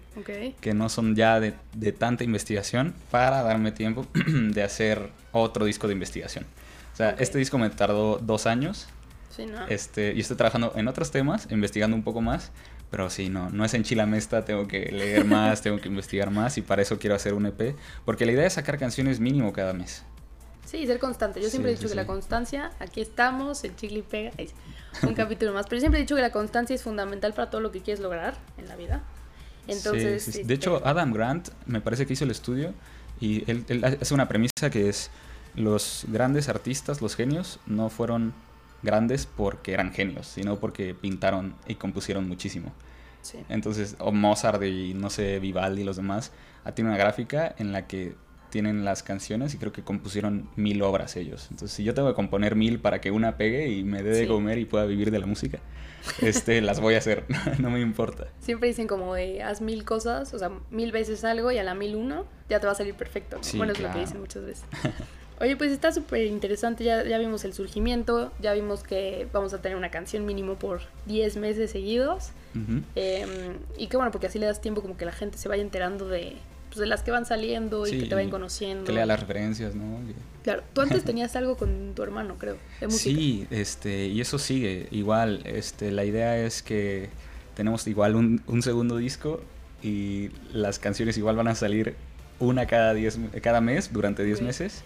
que 0.61 0.73
no 0.73 0.89
son 0.89 1.15
ya 1.15 1.39
de, 1.39 1.53
tanta 1.91 2.23
investigación, 2.23 2.95
para 3.11 3.43
darme 3.43 3.71
tiempo 3.71 4.07
de 4.13 4.63
hacer 4.63 5.09
otro 5.31 5.65
disco 5.65 5.87
de 5.87 5.93
investigación. 5.93 6.45
O 6.93 6.95
sea, 6.95 7.11
este 7.19 7.37
disco 7.37 7.57
me 7.57 7.69
tardó 7.69 8.17
dos 8.17 8.45
años. 8.47 8.87
Sí, 9.29 9.45
¿no? 9.45 9.67
Este, 9.67 10.13
y 10.15 10.21
estoy 10.21 10.37
trabajando 10.37 10.73
en 10.75 10.87
otros 10.87 11.11
temas, 11.11 11.47
investigando 11.51 11.95
un 11.95 12.03
poco 12.03 12.21
más, 12.21 12.51
pero 12.89 13.09
sí, 13.09 13.29
no, 13.29 13.49
no 13.49 13.63
es 13.63 13.73
en 13.73 13.83
chilamesta, 13.83 14.43
tengo 14.45 14.67
que 14.67 14.91
leer 14.91 15.25
más, 15.25 15.61
tengo 15.63 15.79
que 15.79 15.87
investigar 15.87 16.31
más 16.31 16.57
y 16.57 16.61
para 16.61 16.81
eso 16.81 16.97
quiero 16.97 17.15
hacer 17.15 17.33
un 17.33 17.45
EP, 17.45 17.75
porque 18.05 18.25
la 18.25 18.31
idea 18.31 18.45
es 18.45 18.53
sacar 18.53 18.77
canciones 18.77 19.19
mínimo 19.19 19.53
cada 19.53 19.73
mes. 19.73 20.03
Sí, 20.69 20.85
ser 20.85 20.99
constante. 20.99 21.41
Yo 21.41 21.49
siempre 21.49 21.71
he 21.71 21.75
dicho 21.75 21.89
que 21.89 21.95
la 21.95 22.05
constancia, 22.05 22.69
aquí 22.79 23.01
estamos, 23.01 23.63
el 23.63 23.75
chile 23.75 24.03
pega, 24.07 24.31
un 25.01 25.15
capítulo 25.15 25.51
más. 25.51 25.65
Pero 25.67 25.79
siempre 25.79 25.99
he 25.99 26.03
dicho 26.03 26.15
que 26.15 26.21
la 26.21 26.31
constancia 26.31 26.75
es 26.75 26.83
fundamental 26.83 27.33
para 27.33 27.49
todo 27.49 27.59
lo 27.59 27.71
que 27.71 27.81
quieres 27.81 27.99
lograr 27.99 28.37
en 28.59 28.67
la 28.67 28.75
vida. 28.75 29.01
Entonces, 29.65 30.45
de 30.45 30.53
hecho, 30.53 30.77
este, 30.77 30.87
Adam 30.87 31.11
Grant 31.11 31.49
me 31.65 31.81
parece 31.81 32.05
que 32.05 32.13
hizo 32.13 32.23
el 32.23 32.29
estudio 32.29 32.75
y 33.19 33.49
él, 33.49 33.83
hace 33.83 34.13
una 34.13 34.27
premisa 34.27 34.69
que 34.69 34.89
es 34.89 35.09
los 35.55 36.05
grandes 36.07 36.49
artistas, 36.49 37.01
los 37.01 37.15
genios, 37.15 37.59
no 37.65 37.89
fueron 37.89 38.35
grandes 38.83 39.25
porque 39.25 39.73
eran 39.73 39.91
genios, 39.91 40.27
sino 40.27 40.59
porque 40.59 40.93
pintaron 40.93 41.55
y 41.67 41.75
compusieron 41.75 42.27
muchísimo. 42.27 42.71
Entonces, 43.49 43.95
o 43.97 44.11
Mozart 44.11 44.61
y 44.61 44.93
no 44.93 45.09
sé, 45.09 45.39
Vivaldi 45.39 45.81
y 45.81 45.85
los 45.85 45.95
demás, 45.95 46.31
tiene 46.75 46.91
una 46.91 46.99
gráfica 46.99 47.55
en 47.57 47.71
la 47.71 47.87
que 47.87 48.13
tienen 48.49 48.83
las 48.85 49.03
canciones 49.03 49.53
y 49.53 49.57
creo 49.57 49.71
que 49.71 49.83
compusieron 49.83 50.49
mil 50.55 50.81
obras 50.81 51.15
ellos. 51.15 51.47
Entonces, 51.51 51.75
si 51.75 51.83
yo 51.83 51.93
tengo 51.93 52.07
que 52.09 52.15
componer 52.15 52.55
mil 52.55 52.79
para 52.79 53.01
que 53.01 53.11
una 53.11 53.37
pegue 53.37 53.67
y 53.69 53.83
me 53.83 54.03
dé 54.03 54.09
de 54.11 54.21
Sí. 54.23 54.27
comer 54.27 54.57
y 54.59 54.65
pueda 54.65 54.85
vivir 54.85 55.11
de 55.11 55.19
la 55.19 55.25
música, 55.25 55.59
este, 56.21 56.61
las 56.61 56.79
voy 56.79 56.95
a 56.95 56.97
hacer, 56.99 57.25
no 57.59 57.69
me 57.69 57.79
importa. 57.81 58.27
Siempre 58.39 58.69
dicen 58.69 58.87
como 58.87 59.13
de 59.15 59.43
haz 59.43 59.61
mil 59.61 59.83
cosas, 59.85 60.33
o 60.33 60.39
sea, 60.39 60.51
mil 60.71 60.91
veces 60.91 61.23
algo 61.23 61.51
y 61.51 61.57
a 61.57 61.63
la 61.63 61.75
mil 61.75 61.95
uno 61.95 62.25
ya 62.49 62.59
te 62.59 62.65
va 62.65 62.71
a 62.73 62.75
salir 62.75 62.95
perfecto. 62.95 63.37
¿no? 63.37 63.43
Sí, 63.43 63.57
bueno, 63.57 63.73
es 63.73 63.79
lo 63.79 63.91
que 63.91 63.99
dicen 63.99 64.19
muchas 64.19 64.43
veces. 64.45 64.65
Oye, 65.41 65.55
pues 65.55 65.71
está 65.71 65.93
súper 65.93 66.25
interesante, 66.25 66.83
ya, 66.83 67.01
ya 67.05 67.17
vimos 67.17 67.45
el 67.45 67.53
surgimiento, 67.53 68.33
ya 68.41 68.51
vimos 68.51 68.83
que 68.83 69.25
vamos 69.31 69.53
a 69.53 69.61
tener 69.61 69.77
una 69.77 69.89
canción 69.89 70.25
mínimo 70.25 70.55
por 70.55 70.81
10 71.05 71.37
meses 71.37 71.71
seguidos. 71.71 72.31
Eh, 72.95 73.25
y 73.77 73.87
qué 73.87 73.95
bueno, 73.95 74.11
porque 74.11 74.27
así 74.27 74.37
le 74.37 74.47
das 74.47 74.59
tiempo 74.59 74.81
como 74.81 74.97
que 74.97 75.05
la 75.05 75.13
gente 75.13 75.37
se 75.37 75.47
vaya 75.47 75.61
enterando 75.61 76.09
de, 76.09 76.35
de 76.79 76.87
las 76.87 77.03
que 77.03 77.11
van 77.11 77.25
saliendo 77.25 77.85
y 77.85 77.91
Sí, 77.91 77.99
que 77.99 78.05
te 78.07 78.15
vayan 78.15 78.31
conociendo. 78.31 78.85
Que 78.85 78.93
lea 78.93 79.05
las 79.05 79.19
referencias, 79.19 79.75
¿no? 79.75 79.99
Claro, 80.43 80.63
tú 80.73 80.81
antes 80.81 81.03
tenías 81.05 81.35
algo 81.35 81.55
con 81.57 81.93
tu 81.95 82.01
hermano, 82.03 82.35
creo, 82.37 82.57
de 82.79 82.87
música. 82.87 83.19
Sí, 83.19 83.47
este, 83.51 84.07
y 84.07 84.21
eso 84.21 84.39
sigue. 84.39 84.87
Igual, 84.91 85.41
este, 85.45 85.91
la 85.91 86.05
idea 86.05 86.37
es 86.37 86.63
que 86.63 87.09
tenemos 87.55 87.85
igual 87.87 88.15
un, 88.15 88.41
un 88.47 88.61
segundo 88.63 88.97
disco 88.97 89.41
y 89.83 90.29
las 90.53 90.79
canciones 90.79 91.17
igual 91.17 91.35
van 91.35 91.47
a 91.49 91.55
salir 91.55 91.95
una 92.39 92.65
cada, 92.67 92.93
diez, 92.93 93.19
cada 93.41 93.61
mes 93.61 93.91
durante 93.93 94.23
10 94.23 94.39
Ok. 94.39 94.45
meses. 94.45 94.83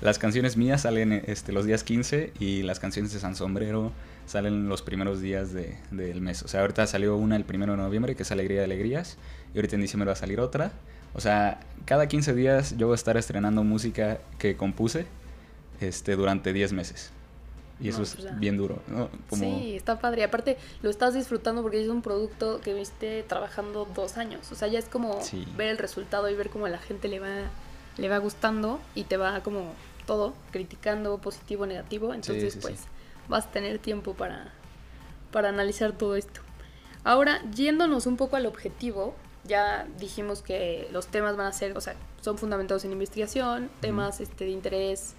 Las 0.00 0.18
canciones 0.18 0.56
mías 0.56 0.82
salen 0.82 1.12
este, 1.26 1.52
los 1.52 1.64
días 1.64 1.84
15 1.84 2.32
y 2.40 2.62
las 2.62 2.80
canciones 2.80 3.12
de 3.12 3.20
San 3.20 3.36
Sombrero 3.36 3.92
salen 4.26 4.68
los 4.68 4.82
primeros 4.82 5.20
días 5.20 5.52
de- 5.52 5.76
del 5.92 6.20
mes. 6.20 6.42
O 6.42 6.48
sea, 6.48 6.60
ahorita 6.62 6.86
salió 6.88 7.16
una 7.16 7.36
el 7.36 7.44
primero 7.44 7.72
de 7.72 7.78
noviembre, 7.78 8.16
que 8.16 8.22
es 8.24 8.32
Alegría 8.32 8.58
de 8.58 8.64
Alegrías, 8.64 9.16
y 9.54 9.58
ahorita 9.58 9.76
en 9.76 9.82
diciembre 9.82 10.06
va 10.06 10.12
a 10.12 10.16
salir 10.16 10.40
otra. 10.40 10.72
O 11.14 11.20
sea, 11.20 11.60
cada 11.84 12.06
15 12.08 12.34
días 12.34 12.76
yo 12.76 12.86
voy 12.86 12.94
a 12.94 12.96
estar 12.96 13.16
estrenando 13.16 13.62
música 13.64 14.18
que 14.38 14.56
compuse 14.56 15.06
este, 15.80 16.16
durante 16.16 16.52
10 16.52 16.72
meses. 16.72 17.10
Y 17.80 17.88
eso 17.88 17.98
No, 17.98 18.04
es 18.04 18.14
pues 18.14 18.38
bien 18.38 18.56
duro, 18.56 18.80
¿no? 18.86 19.08
Como, 19.28 19.42
Sí, 19.60 19.74
está 19.74 19.98
padre. 19.98 20.22
Aparte, 20.22 20.56
lo 20.82 20.90
estás 20.90 21.14
disfrutando 21.14 21.62
porque 21.62 21.82
es 21.82 21.88
un 21.88 22.00
producto 22.00 22.60
que 22.60 22.74
viste 22.74 23.24
trabajando 23.24 23.88
dos 23.92 24.16
años. 24.18 24.52
O 24.52 24.54
sea, 24.54 24.68
ya 24.68 24.78
es 24.78 24.84
como 24.84 25.20
Sí. 25.22 25.44
ver 25.56 25.68
el 25.68 25.78
resultado 25.78 26.30
y 26.30 26.34
ver 26.34 26.48
cómo 26.48 26.66
a 26.66 26.70
la 26.70 26.78
gente 26.78 27.08
le 27.08 27.18
va, 27.18 27.28
le 27.98 28.08
va 28.08 28.18
gustando 28.18 28.78
y 28.94 29.04
te 29.04 29.16
va 29.16 29.40
como 29.42 29.72
todo, 30.06 30.32
criticando, 30.52 31.18
positivo, 31.18 31.66
negativo. 31.66 32.14
Entonces, 32.14 32.52
sí, 32.54 32.58
pues, 32.62 32.80
vas 33.28 33.46
a 33.46 33.50
tener 33.50 33.80
tiempo 33.80 34.14
para, 34.14 34.52
para 35.32 35.48
analizar 35.48 35.90
todo 35.92 36.14
esto. 36.14 36.40
Ahora, 37.02 37.40
yéndonos 37.52 38.06
un 38.06 38.16
poco 38.16 38.36
al 38.36 38.46
objetivo, 38.46 39.16
ya 39.44 39.86
dijimos 39.98 40.42
que 40.42 40.88
los 40.92 41.08
temas 41.08 41.36
van 41.36 41.46
a 41.46 41.52
ser, 41.52 41.76
o 41.76 41.80
sea, 41.80 41.94
son 42.20 42.38
fundamentados 42.38 42.84
en 42.84 42.92
investigación, 42.92 43.70
temas 43.80 44.20
este, 44.20 44.44
de 44.44 44.50
interés, 44.50 45.14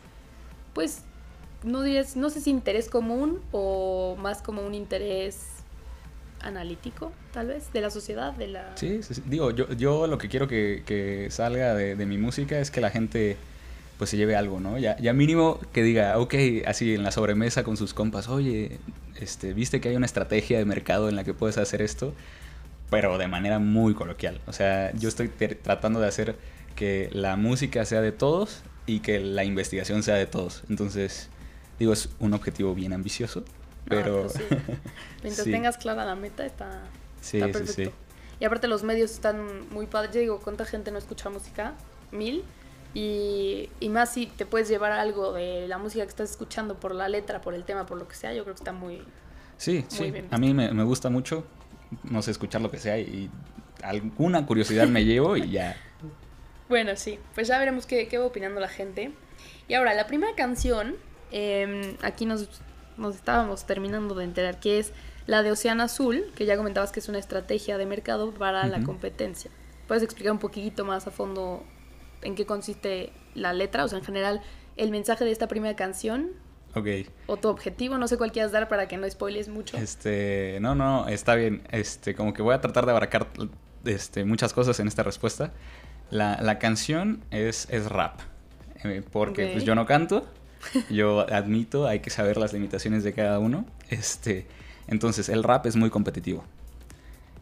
pues, 0.74 1.01
no 1.63 1.82
dirías, 1.82 2.15
no 2.15 2.30
sé 2.30 2.42
si 2.42 2.50
interés 2.50 2.89
común 2.89 3.42
o 3.51 4.15
más 4.20 4.42
como 4.42 4.62
un 4.65 4.74
interés 4.74 5.48
analítico, 6.42 7.12
tal 7.32 7.48
vez, 7.48 7.72
de 7.72 7.82
la 7.82 7.89
sociedad, 7.89 8.34
de 8.34 8.48
la... 8.48 8.75
Sí, 8.75 9.01
sí, 9.01 9.15
sí. 9.15 9.24
digo, 9.25 9.51
yo, 9.51 9.72
yo 9.74 10.08
lo 10.08 10.18
que 10.18 10.27
quiero 10.27 10.48
que, 10.48 10.84
que 10.86 11.30
salga 11.32 11.74
de, 11.74 11.96
de 11.96 12.06
mi 12.06 12.18
música 12.18 12.60
es 12.60 12.70
que 12.70 12.82
la 12.82 12.89
gente 12.89 13.38
pues 13.98 14.10
se 14.10 14.18
lleve 14.18 14.36
algo, 14.36 14.60
¿no? 14.60 14.77
Ya, 14.77 14.98
ya 14.98 15.13
mínimo 15.13 15.60
que 15.72 15.84
diga, 15.84 16.18
ok, 16.20 16.36
así 16.65 16.96
en 16.96 17.03
la 17.03 17.12
sobremesa 17.12 17.63
con 17.63 17.77
sus 17.77 17.94
compas, 17.94 18.27
oye, 18.27 18.80
este, 19.20 19.53
viste 19.53 19.80
que 19.80 19.89
hay 19.89 19.96
una 19.96 20.06
estrategia 20.06 20.58
de 20.58 20.65
mercado 20.65 21.10
en 21.10 21.15
la 21.15 21.24
que 21.24 21.34
puedes 21.34 21.58
hacer 21.58 21.82
esto, 21.82 22.13
pero 22.89 23.17
de 23.17 23.27
manera 23.27 23.59
muy 23.59 23.93
coloquial. 23.93 24.39
O 24.47 24.53
sea, 24.53 24.91
yo 24.93 25.09
estoy 25.09 25.27
tratando 25.29 25.99
de 25.99 26.07
hacer 26.07 26.35
que 26.75 27.09
la 27.11 27.35
música 27.35 27.85
sea 27.85 28.01
de 28.01 28.11
todos 28.11 28.61
y 28.85 28.99
que 28.99 29.19
la 29.19 29.43
investigación 29.43 30.03
sea 30.03 30.15
de 30.15 30.25
todos. 30.25 30.63
Entonces, 30.69 31.29
digo, 31.79 31.93
es 31.93 32.09
un 32.19 32.33
objetivo 32.33 32.73
bien 32.75 32.93
ambicioso, 32.93 33.43
Ah, 33.47 33.85
pero... 33.89 34.21
pues 34.23 34.33
sí. 34.33 34.43
Mientras 35.23 35.45
Sí. 35.45 35.51
tengas 35.51 35.77
clara 35.77 36.05
la 36.05 36.15
meta, 36.15 36.45
está, 36.45 36.83
Sí, 37.21 37.37
está 37.37 37.47
sí, 37.47 37.53
perfecto. 37.53 37.91
sí. 37.91 37.97
Y 38.39 38.45
aparte 38.45 38.67
los 38.67 38.83
medios 38.83 39.11
están 39.11 39.69
muy 39.69 39.85
padres. 39.87 40.13
Yo 40.13 40.19
digo, 40.21 40.39
¿cuánta 40.39 40.65
gente 40.65 40.91
no 40.91 40.97
escucha 40.97 41.29
música? 41.29 41.73
Mil. 42.11 42.43
Y, 42.93 43.69
y 43.79 43.89
más 43.89 44.13
si 44.13 44.27
te 44.27 44.45
puedes 44.45 44.67
llevar 44.69 44.91
algo 44.91 45.33
de 45.33 45.67
la 45.67 45.77
música 45.77 46.03
que 46.03 46.09
estás 46.09 46.29
escuchando 46.31 46.75
por 46.75 46.93
la 46.93 47.07
letra, 47.09 47.41
por 47.41 47.53
el 47.55 47.63
tema, 47.63 47.85
por 47.85 47.97
lo 47.97 48.07
que 48.07 48.15
sea, 48.15 48.33
yo 48.33 48.43
creo 48.43 48.53
que 48.55 48.59
está 48.59 48.71
muy... 48.71 49.01
Sí, 49.57 49.85
Muy 49.89 49.97
sí. 49.97 50.11
bien 50.11 50.27
A 50.31 50.37
mí 50.37 50.53
me, 50.53 50.71
me 50.73 50.83
gusta 50.83 51.09
mucho, 51.09 51.45
no 52.03 52.21
sé, 52.21 52.31
escuchar 52.31 52.62
lo 52.62 52.71
que 52.71 52.77
sea 52.77 52.97
y 52.97 53.29
alguna 53.81 54.45
curiosidad 54.45 54.88
me 54.88 55.05
llevo 55.05 55.38
y 55.38 55.50
ya. 55.51 55.75
Bueno, 56.69 56.95
sí, 56.95 57.19
pues 57.35 57.50
ya 57.50 57.59
veremos 57.59 57.85
qué, 57.85 58.07
qué 58.07 58.17
va 58.17 58.25
opinando 58.25 58.59
la 58.59 58.69
gente. 58.69 59.12
Y 59.67 59.73
ahora, 59.75 59.93
la 59.93 60.07
primera 60.07 60.33
canción, 60.33 60.95
eh, 61.29 61.95
aquí 62.01 62.25
nos, 62.25 62.50
nos 62.97 63.15
estábamos 63.15 63.65
terminando 63.65 64.15
de 64.15 64.23
enterar 64.23 64.59
que 64.59 64.79
es 64.79 64.93
la 65.27 65.43
de 65.43 65.51
Océano 65.51 65.83
Azul, 65.83 66.31
que 66.35 66.45
ya 66.45 66.57
comentabas 66.57 66.91
que 66.91 67.00
es 67.00 67.09
una 67.09 67.19
estrategia 67.19 67.77
de 67.77 67.85
mercado 67.85 68.33
para 68.33 68.65
la 68.67 68.81
competencia. 68.81 69.51
¿Puedes 69.88 70.03
explicar 70.03 70.31
un 70.31 70.39
poquito 70.39 70.85
más 70.85 71.05
a 71.05 71.12
fondo 71.12 71.63
en 72.21 72.35
qué 72.35 72.45
consiste 72.45 73.12
la 73.35 73.53
letra? 73.53 73.85
O 73.85 73.88
sea, 73.88 74.00
en 74.00 74.05
general, 74.05 74.41
el 74.77 74.89
mensaje 74.91 75.25
de 75.25 75.31
esta 75.31 75.47
primera 75.47 75.75
canción 75.75 76.31
Ok. 76.75 76.88
o 77.27 77.38
tu 77.38 77.50
objetivo, 77.50 77.98
no 77.98 78.08
sé 78.08 78.18
cuál 78.18 78.32
quieras 78.32 78.51
dar 78.51 78.68
para 78.68 78.88
que 78.88 78.98
no 78.98 79.10
spoiles 79.10 79.48
mucho. 79.48 79.77
Este, 79.77 80.58
no, 80.62 80.74
no, 80.75 81.08
está 81.08 81.36
bien. 81.36 81.62
Este, 81.72 82.15
como 82.15 82.34
que 82.34 82.42
voy 82.42 82.56
a 82.56 82.62
tratar 82.62 82.86
de 82.86 82.92
abarcar 82.92 83.27
este, 83.86 84.25
muchas 84.25 84.53
cosas 84.53 84.80
en 84.80 84.88
esta 84.88 85.03
respuesta. 85.03 85.51
La, 86.10 86.39
la 86.42 86.60
canción 86.60 87.24
es, 87.32 87.68
es 87.70 87.86
rap. 87.88 88.20
eh, 88.84 89.03
porque 89.12 89.46
Ok. 89.46 89.51
pues 89.53 89.63
yo 89.65 89.75
no 89.75 89.86
canto. 89.86 90.27
Yo 90.89 91.30
admito, 91.30 91.88
hay 91.88 92.00
que 92.00 92.10
saber 92.10 92.38
las 92.38 92.53
limitaciones 92.53 93.03
de 93.03 93.12
cada 93.12 93.38
uno. 93.38 93.65
Este, 93.89 94.48
entonces, 94.88 95.27
el 95.27 95.44
rap 95.44 95.65
es 95.65 95.75
muy 95.75 95.89
competitivo. 95.89 96.46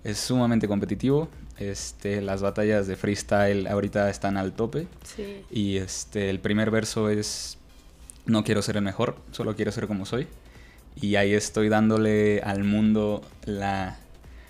Es 0.04 0.18
sumamente 0.18 0.68
competitivo. 0.68 1.30
Este, 1.60 2.20
las 2.22 2.42
batallas 2.42 2.88
de 2.88 2.96
freestyle 2.96 3.68
ahorita 3.68 4.10
están 4.10 4.38
al 4.38 4.54
tope. 4.54 4.88
Sí. 5.04 5.46
Y 5.52 5.78
este, 5.78 6.32
el 6.32 6.40
primer 6.40 6.72
verso 6.72 7.12
es, 7.12 7.60
no 8.25 8.44
quiero 8.44 8.62
ser 8.62 8.78
el 8.78 8.84
mejor, 8.84 9.16
solo 9.32 9.56
quiero 9.56 9.72
ser 9.72 9.88
como 9.88 10.06
soy. 10.06 10.28
Y 11.00 11.16
ahí 11.16 11.34
estoy 11.34 11.70
dándole 11.70 12.42
al 12.42 12.63
mundo 12.63 13.22
la 13.46 13.98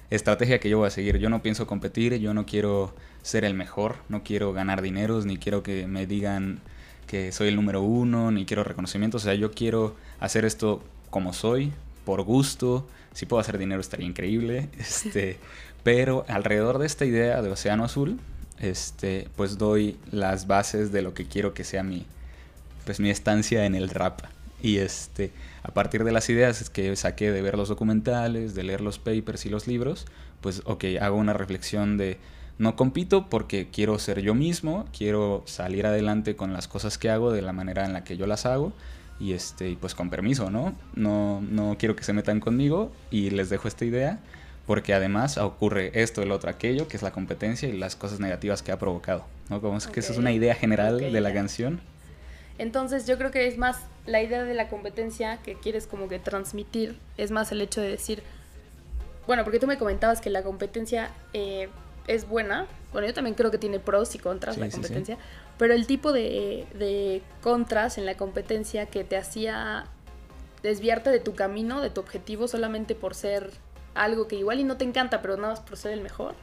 estrategia 0.10 0.60
que 0.60 0.70
yo 0.70 0.80
voy 0.80 0.88
a 0.88 0.92
seguir. 0.92 1.18
Yo 1.18 1.30
no 1.30 1.42
pienso 1.42 1.68
competir, 1.68 2.16
yo 2.20 2.34
no 2.34 2.46
quiero 2.46 2.94
ser 3.22 3.46
el 3.46 3.54
mejor, 3.54 3.98
no 4.10 4.24
quiero 4.24 4.52
ganar 4.54 4.82
dineros, 4.82 5.26
ni 5.26 5.38
quiero 5.38 5.64
que 5.64 5.88
me 5.88 6.08
digan 6.08 6.60
que 7.08 7.32
soy 7.32 7.50
el 7.50 7.56
número 7.56 7.82
uno, 7.82 8.32
ni 8.32 8.46
quiero 8.46 8.64
reconocimiento. 8.64 9.18
O 9.18 9.20
sea, 9.20 9.34
yo 9.34 9.52
quiero 9.52 9.96
hacer 10.20 10.46
esto 10.46 10.84
como 11.10 11.34
soy, 11.34 11.72
por 12.06 12.24
gusto. 12.24 12.88
Si 13.14 13.26
puedo 13.26 13.42
hacer 13.42 13.58
dinero 13.58 13.82
estaría 13.82 14.08
increíble. 14.08 14.70
Este, 14.80 15.38
pero 15.84 16.26
alrededor 16.28 16.78
de 16.78 16.86
esta 16.86 17.06
idea 17.06 17.42
de 17.42 17.50
Océano 17.50 17.84
Azul, 17.84 18.20
este, 18.60 19.28
pues 19.36 19.58
doy 19.58 19.98
las 20.12 20.48
bases 20.48 20.92
de 20.92 21.02
lo 21.02 21.14
que 21.14 21.26
quiero 21.26 21.54
que 21.54 21.64
sea 21.64 21.84
mi, 21.84 22.06
pues 22.86 23.00
mi 23.00 23.10
estancia 23.10 23.66
en 23.66 23.76
el 23.76 23.90
rap. 23.90 24.22
Y 24.62 24.78
este, 24.78 25.32
a 25.64 25.74
partir 25.74 26.04
de 26.04 26.12
las 26.12 26.30
ideas 26.30 26.70
que 26.70 26.96
saqué 26.96 27.32
de 27.32 27.42
ver 27.42 27.58
los 27.58 27.70
documentales, 27.70 28.54
de 28.54 28.64
leer 28.64 28.82
los 28.82 29.00
papers 29.00 29.46
y 29.46 29.50
los 29.50 29.68
libros, 29.68 30.06
pues 30.42 30.62
ok, 30.66 30.86
hago 31.02 31.18
una 31.18 31.34
reflexión 31.34 31.98
de 31.98 32.18
no 32.58 32.76
compito 32.76 33.28
porque 33.30 33.70
quiero 33.72 33.98
ser 33.98 34.22
yo 34.22 34.36
mismo, 34.36 34.86
quiero 34.96 35.44
salir 35.46 35.88
adelante 35.88 36.36
con 36.36 36.54
las 36.54 36.68
cosas 36.68 36.98
que 36.98 37.10
hago 37.10 37.32
de 37.32 37.42
la 37.42 37.54
manera 37.54 37.86
en 37.86 37.94
la 37.94 38.04
que 38.04 38.18
yo 38.18 38.28
las 38.28 38.46
hago 38.46 38.72
y 39.20 39.34
este 39.34 39.78
pues 39.80 39.96
con 39.96 40.10
permiso, 40.10 40.52
¿no? 40.52 40.76
No 40.94 41.42
no 41.42 41.76
quiero 41.80 41.96
que 41.96 42.04
se 42.04 42.14
metan 42.14 42.40
conmigo 42.40 42.92
y 43.10 43.32
les 43.32 43.50
dejo 43.50 43.68
esta 43.68 43.86
idea 43.86 44.20
porque 44.68 44.94
además 44.94 45.38
ocurre 45.38 45.92
esto, 46.02 46.22
el 46.22 46.32
otro, 46.32 46.50
aquello, 46.50 46.88
que 46.88 46.98
es 46.98 47.04
la 47.04 47.12
competencia 47.12 47.68
y 47.68 47.78
las 47.78 47.96
cosas 47.96 48.20
negativas 48.20 48.62
que 48.62 48.72
ha 48.72 48.80
provocado, 48.80 49.26
¿no? 49.50 49.60
Como 49.60 49.78
es 49.78 49.88
que 49.88 50.00
esa 50.00 50.14
es 50.14 50.18
una 50.18 50.32
idea 50.32 50.56
general 50.56 51.00
de 51.00 51.22
la 51.22 51.34
canción. 51.34 51.82
Entonces 52.58 53.08
yo 53.08 53.18
creo 53.18 53.32
que 53.32 53.48
es 53.48 53.58
más 53.58 53.78
la 54.06 54.22
idea 54.22 54.44
de 54.44 54.54
la 54.54 54.68
competencia 54.68 55.38
que 55.38 55.56
quieres 55.56 55.88
como 55.88 56.08
que 56.08 56.20
transmitir, 56.20 56.98
es 57.18 57.32
más 57.32 57.52
el 57.52 57.62
hecho 57.62 57.82
de 57.82 57.90
decir, 57.90 58.24
bueno, 59.28 59.44
porque 59.44 59.60
tú 59.60 59.68
me 59.68 59.78
comentabas 59.78 60.22
que 60.22 60.30
la 60.30 60.44
competencia 60.44 61.12
eh, 61.34 61.70
es 62.08 62.28
buena, 62.28 62.68
bueno, 62.92 63.08
yo 63.08 63.14
también 63.14 63.36
creo 63.36 63.52
que 63.52 63.58
tiene 63.58 63.80
pros 63.80 64.16
y 64.16 64.20
contras 64.20 64.56
Sí, 64.56 64.62
la 64.62 64.66
sí, 64.68 64.72
sí. 64.74 64.78
competencia, 64.82 65.18
pero 65.58 65.74
el 65.74 65.86
tipo 65.88 66.12
de, 66.12 66.66
de 66.74 67.22
contras 67.42 67.98
en 67.98 68.06
la 68.06 68.16
competencia 68.18 68.88
que 68.88 69.04
te 69.04 69.18
hacía 69.18 69.86
desviarte 70.64 71.10
de 71.10 71.20
tu 71.20 71.34
camino, 71.36 71.82
de 71.82 71.90
tu 71.90 72.02
objetivo 72.02 72.48
solamente 72.48 72.96
por 72.96 73.16
ser 73.16 73.52
algo 73.96 74.28
que 74.28 74.36
igual 74.36 74.60
y 74.60 74.64
no 74.64 74.78
te 74.78 74.84
encanta, 74.86 75.22
pero 75.22 75.36
nada 75.38 75.50
más 75.50 75.60
por 75.62 75.78
ser 75.78 75.92
el 75.94 76.02
mejor. 76.02 76.36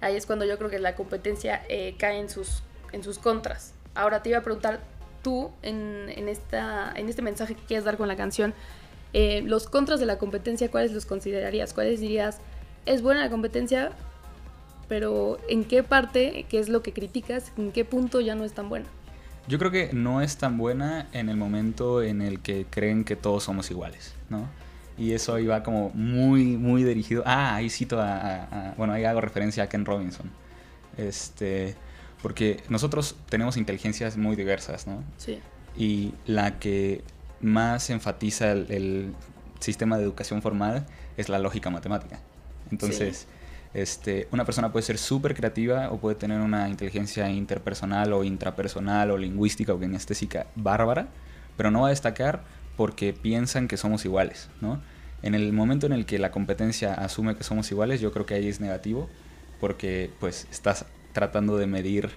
Ahí 0.00 0.14
es 0.16 0.26
cuando 0.26 0.44
yo 0.44 0.58
creo 0.58 0.70
que 0.70 0.78
la 0.78 0.94
competencia 0.94 1.62
eh, 1.68 1.94
cae 1.98 2.18
en 2.18 2.28
sus, 2.28 2.62
en 2.92 3.02
sus 3.02 3.18
contras. 3.18 3.72
Ahora 3.94 4.22
te 4.22 4.28
iba 4.28 4.38
a 4.38 4.42
preguntar 4.42 4.80
tú, 5.26 5.50
en, 5.62 6.04
en, 6.14 6.28
esta, 6.28 6.92
en 6.94 7.08
este 7.08 7.20
mensaje 7.20 7.56
que 7.56 7.62
quieres 7.62 7.84
dar 7.84 7.96
con 7.96 8.06
la 8.06 8.14
canción, 8.14 8.54
eh, 9.12 9.42
los 9.44 9.66
contras 9.66 9.98
de 9.98 10.06
la 10.06 10.18
competencia, 10.18 10.70
¿cuáles 10.70 10.92
los 10.92 11.04
considerarías? 11.04 11.74
¿Cuáles 11.74 11.98
dirías, 11.98 12.38
es 12.84 13.02
buena 13.02 13.22
la 13.22 13.28
competencia, 13.28 13.90
pero 14.86 15.38
¿en 15.48 15.64
qué 15.64 15.82
parte, 15.82 16.46
qué 16.48 16.60
es 16.60 16.68
lo 16.68 16.80
que 16.80 16.92
criticas, 16.92 17.50
en 17.56 17.72
qué 17.72 17.84
punto 17.84 18.20
ya 18.20 18.36
no 18.36 18.44
es 18.44 18.52
tan 18.52 18.68
buena? 18.68 18.86
Yo 19.48 19.58
creo 19.58 19.72
que 19.72 19.90
no 19.92 20.22
es 20.22 20.36
tan 20.36 20.58
buena 20.58 21.08
en 21.12 21.28
el 21.28 21.36
momento 21.36 22.04
en 22.04 22.22
el 22.22 22.38
que 22.38 22.64
creen 22.70 23.02
que 23.02 23.16
todos 23.16 23.42
somos 23.42 23.68
iguales, 23.72 24.14
¿no? 24.30 24.48
Y 24.96 25.10
eso 25.10 25.34
ahí 25.34 25.46
va 25.46 25.64
como 25.64 25.90
muy, 25.90 26.56
muy 26.56 26.84
dirigido. 26.84 27.24
Ah, 27.26 27.56
ahí 27.56 27.68
cito 27.68 28.00
a, 28.00 28.74
bueno, 28.76 28.92
ahí 28.92 29.02
hago 29.02 29.20
referencia 29.20 29.64
a 29.64 29.68
Ken 29.68 29.84
Robinson. 29.84 30.30
Este, 30.96 31.74
porque 32.22 32.62
nosotros 32.68 33.16
tenemos 33.28 33.56
inteligencias 33.56 34.16
muy 34.16 34.36
diversas, 34.36 34.86
¿no? 34.86 35.02
Sí. 35.16 35.40
Y 35.76 36.14
la 36.26 36.58
que 36.58 37.02
más 37.40 37.90
enfatiza 37.90 38.52
el, 38.52 39.14
sistema 39.60 39.96
de 39.96 40.04
educación 40.04 40.42
formal 40.42 40.86
es 41.16 41.30
la 41.30 41.38
lógica 41.38 41.70
matemática. 41.70 42.20
Entonces, 42.70 43.26
este, 43.72 44.28
una 44.30 44.44
persona 44.44 44.70
puede 44.70 44.84
ser 44.84 44.98
súper 44.98 45.34
creativa 45.34 45.90
o 45.90 45.98
puede 45.98 46.14
tener 46.14 46.40
una 46.40 46.68
inteligencia 46.68 47.30
interpersonal 47.30 48.12
o 48.12 48.22
intrapersonal 48.22 49.10
o 49.10 49.16
lingüística 49.18 49.72
o 49.72 49.80
kinestésica 49.80 50.46
bárbara, 50.56 51.08
pero 51.56 51.70
no 51.70 51.82
va 51.82 51.86
a 51.86 51.90
destacar 51.90 52.44
porque 52.76 53.14
piensan 53.14 53.66
que 53.66 53.76
somos 53.76 54.04
iguales, 54.04 54.50
¿no? 54.60 54.82
En 55.22 55.34
el 55.34 55.52
momento 55.52 55.86
en 55.86 55.92
el 55.92 56.04
que 56.04 56.18
la 56.18 56.30
competencia 56.30 56.92
asume 56.94 57.36
que 57.36 57.42
somos 57.42 57.70
iguales, 57.70 58.00
yo 58.00 58.12
creo 58.12 58.26
que 58.26 58.34
ahí 58.34 58.48
es 58.48 58.60
negativo, 58.60 59.08
porque 59.60 60.10
pues 60.20 60.46
estás 60.50 60.84
tratando 61.16 61.56
de 61.56 61.66
medir 61.66 62.10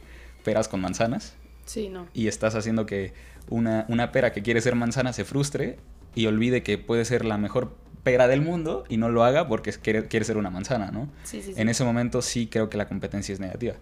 peras 0.43 0.67
con 0.67 0.81
manzanas. 0.81 1.35
Sí, 1.65 1.87
no. 1.87 2.07
Y 2.13 2.27
estás 2.27 2.53
haciendo 2.55 2.85
que 2.85 3.13
una, 3.47 3.85
una 3.87 4.11
pera 4.11 4.33
que 4.33 4.41
quiere 4.41 4.59
ser 4.59 4.75
manzana 4.75 5.13
se 5.13 5.23
frustre 5.23 5.79
y 6.15 6.25
olvide 6.25 6.63
que 6.63 6.77
puede 6.77 7.05
ser 7.05 7.23
la 7.23 7.37
mejor 7.37 7.77
pera 8.03 8.27
del 8.27 8.41
mundo 8.41 8.83
y 8.89 8.97
no 8.97 9.07
lo 9.07 9.23
haga 9.23 9.47
porque 9.47 9.71
quiere, 9.71 10.07
quiere 10.07 10.25
ser 10.25 10.35
una 10.35 10.49
manzana, 10.49 10.91
¿no? 10.91 11.07
Sí, 11.23 11.41
sí, 11.41 11.53
En 11.55 11.69
ese 11.69 11.85
momento 11.85 12.21
sí 12.21 12.47
creo 12.47 12.69
que 12.69 12.75
la 12.75 12.89
competencia 12.89 13.31
es 13.31 13.39
negativa. 13.39 13.75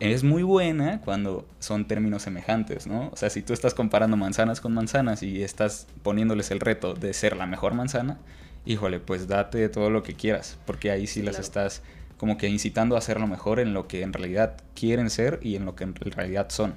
Es 0.00 0.24
muy 0.24 0.42
buena 0.42 1.02
cuando 1.02 1.46
son 1.58 1.86
términos 1.86 2.22
semejantes, 2.22 2.86
¿no? 2.86 3.10
O 3.12 3.16
sea, 3.16 3.28
si 3.28 3.42
tú 3.42 3.52
estás 3.52 3.74
comparando 3.74 4.16
manzanas 4.16 4.62
con 4.62 4.72
manzanas 4.72 5.22
y 5.22 5.42
estás 5.42 5.86
poniéndoles 6.02 6.50
el 6.50 6.60
reto 6.60 6.94
de 6.94 7.12
ser 7.12 7.36
la 7.36 7.46
mejor 7.46 7.74
manzana, 7.74 8.18
híjole, 8.64 9.00
pues 9.00 9.28
date 9.28 9.68
todo 9.68 9.90
lo 9.90 10.02
que 10.02 10.14
quieras, 10.14 10.58
porque 10.64 10.90
ahí 10.90 11.06
sí, 11.06 11.20
las 11.20 11.38
estás 11.38 11.82
como 12.16 12.38
que 12.38 12.48
incitando 12.48 12.94
a 12.94 12.98
hacer 12.98 13.20
lo 13.20 13.26
mejor 13.26 13.60
en 13.60 13.74
lo 13.74 13.88
que 13.88 14.02
en 14.02 14.12
realidad 14.12 14.56
quieren 14.74 15.10
ser 15.10 15.38
y 15.42 15.56
en 15.56 15.64
lo 15.64 15.76
que 15.76 15.84
en 15.84 15.94
realidad 15.94 16.48
son. 16.50 16.74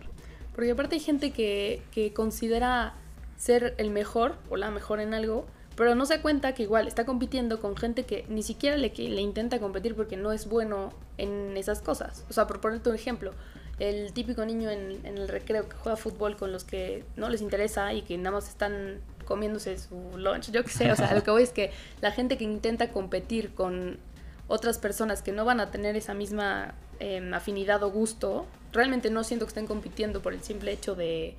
Porque 0.53 0.71
aparte 0.71 0.95
hay 0.95 1.01
gente 1.01 1.31
que, 1.31 1.81
que 1.91 2.13
considera 2.13 2.93
ser 3.37 3.75
el 3.77 3.89
mejor 3.89 4.35
o 4.49 4.57
la 4.57 4.69
mejor 4.71 4.99
en 4.99 5.13
algo 5.13 5.45
pero 5.79 5.95
no 5.95 6.05
se 6.05 6.17
da 6.17 6.21
cuenta 6.21 6.53
que 6.53 6.63
igual 6.63 6.89
está 6.89 7.05
compitiendo 7.05 7.61
con 7.61 7.77
gente 7.77 8.03
que 8.03 8.25
ni 8.27 8.43
siquiera 8.43 8.75
le, 8.75 8.89
le 8.89 9.21
intenta 9.21 9.59
competir 9.59 9.95
porque 9.95 10.17
no 10.17 10.33
es 10.33 10.49
bueno 10.49 10.91
en 11.17 11.55
esas 11.55 11.79
cosas. 11.79 12.25
O 12.29 12.33
sea, 12.33 12.47
por 12.47 12.59
ponerte 12.59 12.89
un 12.89 12.95
ejemplo, 12.95 13.31
el 13.79 14.11
típico 14.11 14.45
niño 14.45 14.69
en, 14.69 14.99
el 15.05 15.29
recreo 15.29 15.69
que 15.69 15.77
juega 15.77 15.95
fútbol 15.95 16.35
con 16.35 16.51
los 16.51 16.65
que 16.65 17.05
no 17.15 17.29
les 17.29 17.41
interesa 17.41 17.93
y 17.93 18.01
que 18.01 18.17
nada 18.17 18.31
más 18.31 18.49
están 18.49 18.99
comiéndose 19.23 19.77
su 19.77 20.17
lunch, 20.17 20.51
yo 20.51 20.65
qué 20.65 20.69
sé, 20.69 20.91
o 20.91 20.97
sea, 20.97 21.13
lo 21.15 21.23
que 21.23 21.31
voy 21.31 21.43
es 21.43 21.51
que 21.51 21.71
la 22.01 22.11
gente 22.11 22.37
que 22.37 22.43
intenta 22.43 22.91
competir 22.91 23.53
con 23.53 23.99
otras 24.49 24.79
personas 24.79 25.21
que 25.21 25.31
no 25.31 25.45
van 25.45 25.61
a 25.61 25.71
tener 25.71 25.95
esa 25.95 26.13
misma 26.13 26.73
em, 26.99 27.33
afinidad 27.33 27.81
o 27.83 27.91
gusto, 27.91 28.45
realmente 28.73 29.09
no 29.09 29.23
siento 29.23 29.45
que 29.45 29.49
estén 29.49 29.67
compitiendo 29.67 30.21
por 30.21 30.33
el 30.33 30.41
simple 30.41 30.73
hecho 30.73 30.95
de, 30.95 31.35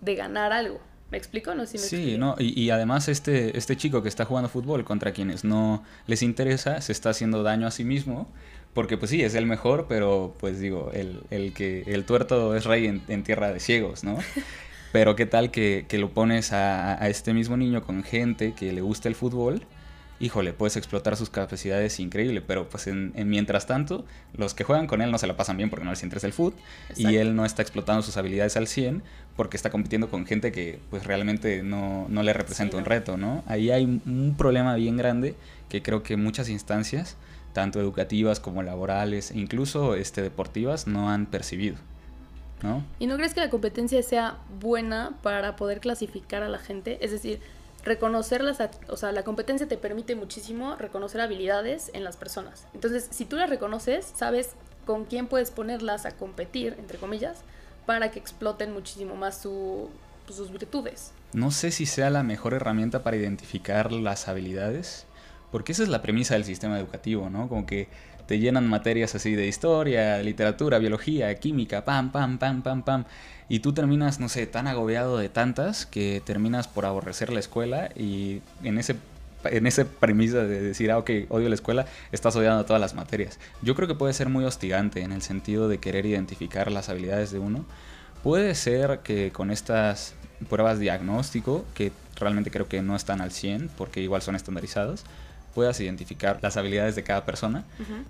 de 0.00 0.14
ganar 0.14 0.52
algo. 0.52 0.80
¿Me 1.10 1.18
explico? 1.18 1.54
No 1.54 1.66
si 1.66 1.76
me 1.76 1.84
sí, 1.84 2.16
no, 2.16 2.36
y, 2.38 2.70
además 2.70 3.08
este, 3.08 3.58
este 3.58 3.76
chico 3.76 4.02
que 4.02 4.08
está 4.08 4.24
jugando 4.24 4.48
fútbol 4.48 4.82
contra 4.82 5.12
quienes 5.12 5.44
no 5.44 5.84
les 6.06 6.22
interesa, 6.22 6.80
se 6.80 6.92
está 6.92 7.10
haciendo 7.10 7.42
daño 7.42 7.66
a 7.66 7.70
sí 7.70 7.84
mismo, 7.84 8.28
porque 8.72 8.96
pues 8.96 9.10
sí, 9.10 9.22
es 9.22 9.34
el 9.34 9.44
mejor, 9.44 9.84
pero 9.90 10.34
pues 10.40 10.58
digo, 10.58 10.90
el, 10.94 11.20
el 11.28 11.52
que 11.52 11.82
el 11.86 12.06
tuerto 12.06 12.56
es 12.56 12.64
rey 12.64 12.86
en, 12.86 13.24
tierra 13.24 13.52
de 13.52 13.60
ciegos, 13.60 14.04
¿no? 14.04 14.16
Pero 14.92 15.16
qué 15.16 15.24
tal 15.24 15.50
que, 15.50 15.86
que 15.88 15.96
lo 15.96 16.10
pones 16.10 16.52
a, 16.52 17.02
a, 17.02 17.08
este 17.08 17.32
mismo 17.32 17.56
niño 17.56 17.82
con 17.82 18.02
gente 18.04 18.52
que 18.52 18.74
le 18.74 18.82
gusta 18.82 19.08
el 19.08 19.14
fútbol 19.14 19.66
híjole, 20.22 20.52
puedes 20.52 20.76
explotar 20.76 21.16
sus 21.16 21.30
capacidades 21.30 21.98
increíble, 21.98 22.40
pero 22.40 22.68
pues 22.68 22.86
en, 22.86 23.12
mientras 23.28 23.66
tanto, 23.66 24.04
los 24.34 24.54
que 24.54 24.62
juegan 24.62 24.86
con 24.86 25.02
él 25.02 25.10
no 25.10 25.18
se 25.18 25.26
la 25.26 25.36
pasan 25.36 25.56
bien 25.56 25.68
porque 25.68 25.84
no 25.84 25.90
les 25.90 26.04
interesa 26.04 26.28
el 26.28 26.32
foot 26.32 26.54
y 26.96 27.16
él 27.16 27.34
no 27.34 27.44
está 27.44 27.60
explotando 27.60 28.02
sus 28.02 28.16
habilidades 28.16 28.56
al 28.56 28.68
100 28.68 29.02
porque 29.36 29.56
está 29.56 29.70
compitiendo 29.70 30.10
con 30.10 30.24
gente 30.24 30.52
que 30.52 30.78
pues 30.90 31.04
realmente 31.04 31.64
no, 31.64 32.06
le 32.08 32.32
representa 32.32 32.76
un 32.76 32.84
reto, 32.84 33.16
¿no? 33.16 33.42
Ahí 33.48 33.72
hay 33.72 33.84
un 33.84 34.36
problema 34.38 34.76
bien 34.76 34.96
grande 34.96 35.34
que 35.68 35.82
creo 35.82 36.04
que 36.04 36.16
muchas 36.16 36.48
instancias, 36.48 37.16
tanto 37.52 37.80
educativas 37.80 38.38
como 38.38 38.62
laborales, 38.62 39.32
e 39.32 39.38
incluso 39.40 39.96
este, 39.96 40.22
deportivas, 40.22 40.86
no 40.86 41.10
han 41.10 41.26
percibido. 41.26 41.76
¿No? 42.62 42.84
¿Y 43.00 43.08
no 43.08 43.16
crees 43.16 43.34
que 43.34 43.40
la 43.40 43.50
competencia 43.50 44.00
sea 44.04 44.38
buena 44.60 45.18
para 45.22 45.56
poder 45.56 45.80
clasificar 45.80 46.44
a 46.44 46.48
la 46.48 46.58
gente? 46.58 47.04
Es 47.04 47.10
decir, 47.10 47.40
reconocer 47.84 48.42
las, 48.42 48.58
o 48.88 48.96
sea, 48.96 49.12
la 49.12 49.24
competencia 49.24 49.66
te 49.66 49.76
permite 49.76 50.14
muchísimo 50.14 50.76
reconocer 50.76 51.20
habilidades 51.20 51.90
en 51.94 52.04
las 52.04 52.16
personas. 52.16 52.66
Entonces, 52.74 53.08
si 53.10 53.24
tú 53.24 53.36
las 53.36 53.50
reconoces, 53.50 54.10
sabes 54.14 54.50
con 54.86 55.04
quién 55.04 55.26
puedes 55.26 55.50
ponerlas 55.50 56.06
a 56.06 56.12
competir, 56.12 56.76
entre 56.78 56.98
comillas, 56.98 57.38
para 57.86 58.10
que 58.10 58.18
exploten 58.18 58.72
muchísimo 58.72 59.16
más 59.16 59.40
su, 59.40 59.90
pues, 60.26 60.36
sus 60.36 60.50
virtudes. 60.50 61.12
No 61.32 61.50
sé 61.50 61.70
si 61.70 61.86
sea 61.86 62.10
la 62.10 62.22
mejor 62.22 62.54
herramienta 62.54 63.02
para 63.02 63.16
identificar 63.16 63.92
las 63.92 64.28
habilidades, 64.28 65.06
porque 65.50 65.72
esa 65.72 65.82
es 65.82 65.88
la 65.88 66.02
premisa 66.02 66.34
del 66.34 66.44
sistema 66.44 66.78
educativo, 66.78 67.30
¿no? 67.30 67.48
Como 67.48 67.66
que 67.66 67.88
te 68.32 68.38
llenan 68.38 68.66
materias 68.66 69.14
así 69.14 69.34
de 69.34 69.46
historia, 69.46 70.16
literatura, 70.22 70.78
biología, 70.78 71.34
química, 71.34 71.84
pam, 71.84 72.10
pam, 72.10 72.38
pam, 72.38 72.62
pam, 72.62 72.82
pam. 72.82 73.04
Y 73.50 73.58
tú 73.60 73.74
terminas, 73.74 74.20
no 74.20 74.30
sé, 74.30 74.46
tan 74.46 74.66
agobiado 74.66 75.18
de 75.18 75.28
tantas 75.28 75.84
que 75.84 76.22
terminas 76.24 76.66
por 76.66 76.86
aborrecer 76.86 77.30
la 77.30 77.40
escuela 77.40 77.90
y 77.94 78.40
en 78.62 78.78
ese 78.78 78.96
en 79.44 79.66
esa 79.66 79.84
premisa 79.84 80.38
de 80.44 80.62
decir, 80.62 80.90
ah, 80.92 80.96
ok, 80.96 81.10
odio 81.28 81.50
la 81.50 81.54
escuela, 81.56 81.84
estás 82.10 82.34
odiando 82.34 82.64
todas 82.64 82.80
las 82.80 82.94
materias. 82.94 83.38
Yo 83.60 83.74
creo 83.74 83.86
que 83.86 83.96
puede 83.96 84.14
ser 84.14 84.30
muy 84.30 84.46
hostigante 84.46 85.02
en 85.02 85.12
el 85.12 85.20
sentido 85.20 85.68
de 85.68 85.76
querer 85.76 86.06
identificar 86.06 86.72
las 86.72 86.88
habilidades 86.88 87.32
de 87.32 87.38
uno. 87.38 87.66
Puede 88.22 88.54
ser 88.54 89.00
que 89.00 89.30
con 89.30 89.50
estas 89.50 90.14
pruebas 90.48 90.78
diagnóstico, 90.78 91.66
que 91.74 91.92
realmente 92.18 92.50
creo 92.50 92.66
que 92.66 92.80
no 92.80 92.96
están 92.96 93.20
al 93.20 93.30
100 93.30 93.68
porque 93.76 94.00
igual 94.00 94.22
son 94.22 94.36
estandarizadas, 94.36 95.04
puedas 95.54 95.80
identificar 95.80 96.38
las 96.42 96.56
habilidades 96.56 96.96
de 96.96 97.02
cada 97.02 97.24
persona, 97.24 97.64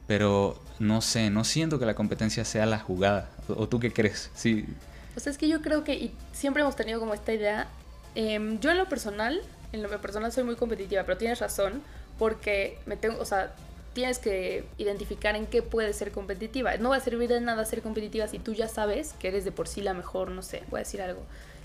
pero 0.07 0.61
no 0.78 1.00
sé, 1.00 1.31
no 1.31 1.44
siento 1.44 1.78
que 1.78 1.87
la 1.87 1.94
competencia 1.94 2.44
sea 2.44 2.66
la 2.66 2.78
jugada. 2.78 3.31
¿O, 3.48 3.68
tú 3.68 3.81
qué 3.81 3.92
crees? 3.92 4.31
Sí, 4.35 4.66
pues 5.14 5.26
es 5.26 5.38
que 5.38 5.48
yo 5.48 5.61
creo 5.61 5.85
que 5.85 5.94
y 5.94 6.14
siempre 6.33 6.62
hemos 6.62 6.76
tenido 6.76 7.00
como 7.00 7.14
esta 7.14 7.33
idea. 7.33 7.68
Em, 8.14 8.59
yo 8.61 8.70
en 8.70 8.78
lo 8.78 8.88
personal, 8.88 9.40
en 9.72 9.83
lo 9.83 10.00
personal 10.00 10.33
soy 10.33 10.44
muy 10.44 10.57
competitiva, 10.57 11.05
pero 11.05 11.18
tienes 11.18 11.40
razón, 11.40 11.83
porque 12.18 12.78
me 12.87 12.96
tengo, 12.96 13.20
o 13.20 13.24
sea, 13.24 13.55
tienes 13.92 14.18
que 14.18 14.64
identificar 14.78 15.37
en 15.37 15.46
qué 15.46 15.62
puedes 15.62 15.96
ser 15.96 16.12
competitiva. 16.12 16.76
No 16.78 16.90
va 16.90 16.96
a 16.96 17.00
servir 17.00 17.28
de 17.28 17.40
nada 17.40 17.64
ser 17.64 17.83
competitiva 17.83 18.26
si 18.28 18.38
tú 18.38 18.55
ya 18.55 18.68
sabes 18.68 19.14
que 19.18 19.28
eres 19.28 19.44
de 19.44 19.52
por 19.52 19.68
sí 19.68 19.81
la 19.81 19.94
mejor, 19.94 20.31
no 20.31 20.42
sé, 20.42 20.62
voy 20.70 20.78
a 20.78 20.83
decir 20.85 21.02
algo. 21.02 21.22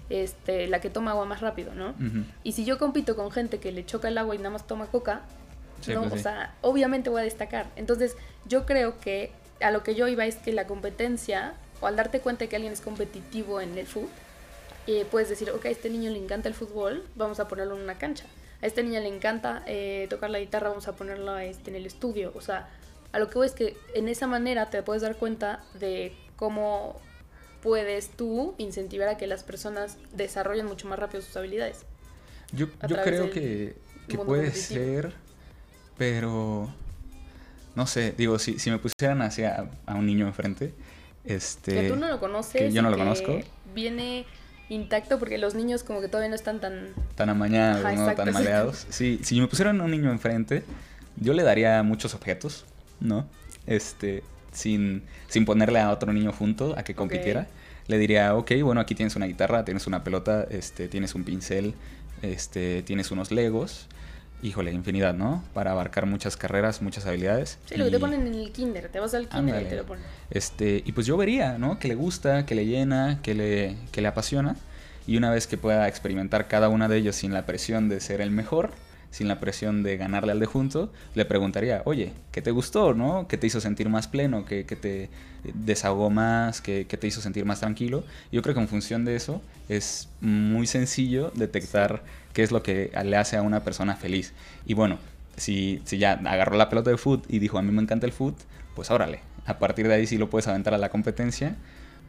Este, 0.09 0.67
la 0.67 0.79
que 0.79 0.89
toma 0.89 1.11
agua 1.11 1.25
más 1.25 1.41
rápido, 1.41 1.73
¿no? 1.75 1.93
Y 2.43 2.53
si 2.53 2.63
yo 2.63 2.77
compito 2.77 3.17
con 3.17 3.29
gente 3.29 3.59
que 3.59 3.73
le 3.73 3.85
choca 3.85 4.07
el 4.07 4.17
agua 4.17 4.35
y 4.35 4.37
nada 4.37 4.51
más 4.51 4.65
toma 4.65 4.87
coca, 4.87 5.21
no, 5.87 6.01
pues 6.03 6.13
o 6.13 6.17
sea, 6.17 6.55
obviamente 6.61 7.09
voy 7.09 7.21
a 7.21 7.23
destacar. 7.23 7.67
Entonces, 7.75 8.15
yo 8.45 8.65
creo 8.65 8.99
que 8.99 9.31
a 9.61 9.71
lo 9.71 9.83
que 9.83 9.95
yo 9.95 10.07
iba 10.07 10.25
es 10.25 10.35
que 10.35 10.53
la 10.53 10.67
competencia 10.67 11.53
o 11.81 11.87
al 11.87 11.95
darte 11.95 12.19
cuenta 12.19 12.45
de 12.45 12.49
que 12.49 12.55
alguien 12.55 12.73
es 12.73 12.81
competitivo 12.81 13.61
en 13.61 13.77
el 13.77 13.85
fútbol, 13.85 14.09
eh, 14.87 15.05
puedes 15.09 15.29
decir, 15.29 15.49
ok, 15.51 15.65
a 15.65 15.69
este 15.69 15.89
niño 15.89 16.09
le 16.11 16.17
encanta 16.17 16.47
el 16.47 16.55
fútbol, 16.55 17.03
vamos 17.15 17.39
a 17.39 17.47
ponerlo 17.47 17.75
en 17.75 17.81
una 17.81 17.97
cancha. 17.97 18.25
A 18.61 18.65
este 18.65 18.83
niño 18.83 18.99
le 19.01 19.09
encanta 19.09 19.63
eh, 19.67 20.07
tocar 20.09 20.29
la 20.29 20.39
guitarra, 20.39 20.69
vamos 20.69 20.87
a 20.87 20.95
ponerlo 20.95 21.37
este, 21.37 21.69
en 21.69 21.75
el 21.75 21.85
estudio. 21.85 22.31
O 22.35 22.41
sea, 22.41 22.69
a 23.11 23.19
lo 23.19 23.29
que 23.29 23.37
voy 23.37 23.47
es 23.47 23.53
que 23.53 23.77
en 23.93 24.07
esa 24.07 24.27
manera 24.27 24.69
te 24.69 24.81
puedes 24.83 25.01
dar 25.01 25.17
cuenta 25.17 25.63
de 25.73 26.13
cómo 26.37 26.99
puedes 27.61 28.09
tú 28.09 28.55
incentivar 28.57 29.09
a 29.09 29.17
que 29.17 29.27
las 29.27 29.43
personas 29.43 29.97
desarrollen 30.13 30.65
mucho 30.65 30.87
más 30.87 30.97
rápido 30.97 31.21
sus 31.21 31.35
habilidades. 31.35 31.79
Yo, 32.53 32.67
yo 32.87 33.01
creo 33.03 33.29
que, 33.29 33.75
que 34.07 34.17
puede 34.17 34.51
ser, 34.51 35.13
pero 35.97 36.69
no 37.75 37.87
sé, 37.87 38.13
digo, 38.17 38.39
si, 38.39 38.59
si 38.59 38.71
me 38.71 38.79
pusieran 38.79 39.21
hacia 39.21 39.69
a 39.85 39.95
un 39.95 40.05
niño 40.05 40.27
enfrente, 40.27 40.73
este, 41.25 41.73
que 41.73 41.89
tú 41.89 41.95
no 41.95 42.07
lo 42.07 42.19
conoces. 42.19 42.61
Que 42.61 42.71
yo 42.71 42.81
no 42.81 42.89
lo 42.89 42.97
conozco. 42.97 43.39
Viene 43.75 44.25
intacto 44.69 45.19
porque 45.19 45.37
los 45.37 45.55
niños 45.55 45.83
como 45.83 46.01
que 46.01 46.07
todavía 46.07 46.29
no 46.29 46.35
están 46.35 46.59
tan... 46.59 46.89
Tan 47.15 47.29
amañados, 47.29 47.83
¿no? 47.93 48.15
tan 48.15 48.33
maleados. 48.33 48.87
Sí, 48.89 49.19
si 49.23 49.39
me 49.39 49.47
pusieran 49.47 49.79
un 49.81 49.91
niño 49.91 50.11
enfrente, 50.11 50.63
yo 51.17 51.33
le 51.33 51.43
daría 51.43 51.83
muchos 51.83 52.13
objetos, 52.15 52.65
¿no? 52.99 53.27
Este, 53.65 54.23
sin, 54.51 55.03
sin 55.27 55.45
ponerle 55.45 55.79
a 55.79 55.91
otro 55.91 56.13
niño 56.13 56.31
junto 56.31 56.77
a 56.77 56.83
que 56.83 56.95
compitiera. 56.95 57.47
Le 57.87 57.97
diría, 57.97 58.35
ok, 58.35 58.51
bueno, 58.63 58.81
aquí 58.81 58.95
tienes 58.95 59.15
una 59.15 59.27
guitarra, 59.27 59.63
tienes 59.63 59.87
una 59.87 60.03
pelota, 60.03 60.45
este, 60.49 60.87
tienes 60.87 61.15
un 61.15 61.23
pincel, 61.23 61.73
este, 62.21 62.83
tienes 62.83 63.11
unos 63.11 63.31
legos. 63.31 63.87
Híjole, 64.41 64.71
infinidad, 64.71 65.13
¿no? 65.13 65.43
Para 65.53 65.71
abarcar 65.71 66.05
muchas 66.05 66.37
carreras, 66.37 66.81
muchas 66.81 67.05
habilidades. 67.05 67.57
Sí, 67.65 67.75
lo 67.75 67.85
que 67.85 67.91
te 67.91 67.99
ponen 67.99 68.27
en 68.27 68.33
el 68.33 68.51
kinder, 68.51 68.89
te 68.89 68.99
vas 68.99 69.13
al 69.13 69.27
kinder 69.27 69.63
y 69.63 69.65
te 69.65 69.75
lo 69.75 69.85
ponen. 69.85 70.03
Este, 70.29 70.83
y 70.85 70.91
pues 70.91 71.07
yo 71.07 71.17
vería, 71.17 71.57
¿no? 71.57 71.79
Que 71.79 71.87
le 71.87 71.95
gusta, 71.95 72.45
que 72.45 72.55
le 72.55 72.65
llena, 72.65 73.19
que 73.21 73.33
le, 73.33 73.77
que 73.91 74.01
le 74.01 74.07
apasiona. 74.07 74.55
Y 75.07 75.17
una 75.17 75.31
vez 75.31 75.47
que 75.47 75.57
pueda 75.57 75.87
experimentar 75.87 76.47
cada 76.47 76.69
una 76.69 76.87
de 76.87 76.97
ellos 76.97 77.15
sin 77.15 77.33
la 77.33 77.45
presión 77.45 77.87
de 77.89 77.99
ser 78.01 78.21
el 78.21 78.29
mejor, 78.29 78.71
sin 79.09 79.27
la 79.27 79.39
presión 79.39 79.83
de 79.83 79.97
ganarle 79.97 80.31
al 80.31 80.39
de 80.39 80.45
junto, 80.45 80.91
le 81.15 81.25
preguntaría, 81.25 81.81
oye, 81.85 82.11
¿qué 82.31 82.41
te 82.41 82.51
gustó, 82.51 82.93
no? 82.93 83.27
¿Qué 83.27 83.37
te 83.37 83.47
hizo 83.47 83.61
sentir 83.61 83.89
más 83.89 84.07
pleno? 84.07 84.45
¿Qué, 84.45 84.63
te 84.63 85.09
desahogó 85.53 86.09
más? 86.09 86.61
¿Qué, 86.61 86.85
te 86.85 87.07
hizo 87.07 87.21
sentir 87.21 87.45
más 87.45 87.61
tranquilo? 87.61 88.03
Yo 88.31 88.41
creo 88.41 88.53
que 88.53 88.61
en 88.61 88.67
función 88.67 89.05
de 89.05 89.15
eso 89.15 89.41
es 89.69 90.09
muy 90.21 90.67
sencillo 90.67 91.31
detectar 91.35 92.03
qué 92.37 92.43
es 92.43 92.51
lo 92.51 92.61
que 92.61 92.91
le 93.03 93.17
hace 93.17 93.35
a 93.35 93.41
una 93.41 93.63
persona 93.63 93.95
feliz. 93.95 94.31
Y 94.67 94.75
bueno, 94.75 94.99
si, 95.37 95.81
si 95.85 95.97
ya 95.97 96.11
agarró 96.23 96.55
la 96.55 96.69
pelota 96.69 96.91
de 96.91 96.97
foot 96.97 97.25
y 97.27 97.39
dijo, 97.39 97.57
a 97.57 97.63
mí 97.63 97.71
me 97.71 97.81
encanta 97.81 98.05
el 98.05 98.11
foot, 98.11 98.35
pues 98.75 98.91
órale, 98.91 99.21
a 99.47 99.57
partir 99.57 99.87
de 99.87 99.95
ahí 99.95 100.05
sí 100.05 100.19
lo 100.19 100.29
puedes 100.29 100.47
aventar 100.47 100.75
a 100.75 100.77
la 100.77 100.89
competencia, 100.89 101.55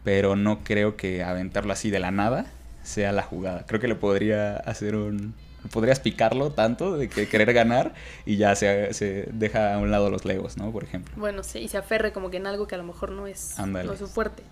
pero 0.04 0.36
no 0.36 0.64
creo 0.64 0.96
que 0.96 1.24
aventarlo 1.24 1.72
así 1.72 1.88
de 1.88 1.98
la 1.98 2.10
nada 2.10 2.44
sea 2.82 3.10
la 3.12 3.22
jugada. 3.22 3.64
Creo 3.66 3.80
que 3.80 3.88
le 3.88 3.94
podría 3.94 4.58
hacer 4.58 4.96
un, 4.96 5.32
podrías 5.72 5.98
picarlo 5.98 6.50
tanto 6.52 6.98
de 6.98 7.08
que 7.08 7.26
querer 7.26 7.54
ganar 7.54 7.94
y 8.26 8.36
ya 8.36 8.54
se, 8.54 8.92
se, 8.92 9.30
deja 9.32 9.76
a 9.76 9.78
un 9.78 9.90
lado 9.90 10.10
los 10.10 10.26
legos, 10.26 10.58
¿no? 10.58 10.70
Por 10.72 10.84
ejemplo. 10.84 11.14
Bueno, 11.16 11.42
sí, 11.42 11.60
y 11.60 11.68
se 11.68 11.78
aferre 11.78 12.12
como 12.12 12.28
que 12.28 12.36
en 12.36 12.46
algo 12.46 12.66
que 12.66 12.74
a 12.74 12.78
lo 12.78 12.84
mejor 12.84 13.12
no 13.12 13.26
es, 13.26 13.56
su 13.96 14.06
fuerte. 14.08 14.42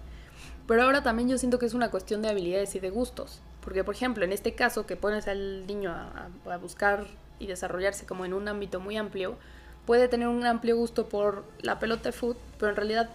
Pero 0.66 0.84
ahora 0.84 1.02
también 1.02 1.28
yo 1.28 1.36
siento 1.36 1.58
que 1.58 1.66
es 1.66 1.74
una 1.74 1.90
cuestión 1.90 2.22
de 2.22 2.30
habilidades 2.30 2.74
y 2.76 2.80
de 2.80 2.88
gustos. 2.88 3.42
Porque, 3.66 3.84
por 3.84 3.94
ejemplo, 3.94 4.24
en 4.24 4.32
este 4.32 4.54
caso 4.54 4.86
que 4.86 4.94
pones 4.96 5.26
al 5.26 5.66
niño 5.66 5.90
a, 5.90 6.28
a 6.48 6.56
buscar 6.56 7.08
y 7.40 7.48
desarrollarse 7.48 8.06
como 8.06 8.24
en 8.24 8.32
un 8.32 8.46
ámbito 8.46 8.78
muy 8.80 8.96
amplio, 8.96 9.36
puede 9.86 10.06
tener 10.06 10.28
un 10.28 10.46
amplio 10.46 10.76
gusto 10.76 11.08
por 11.08 11.44
la 11.60 11.80
pelota 11.80 12.10
de 12.10 12.12
fútbol, 12.12 12.36
pero 12.58 12.70
en 12.70 12.76
realidad 12.76 13.10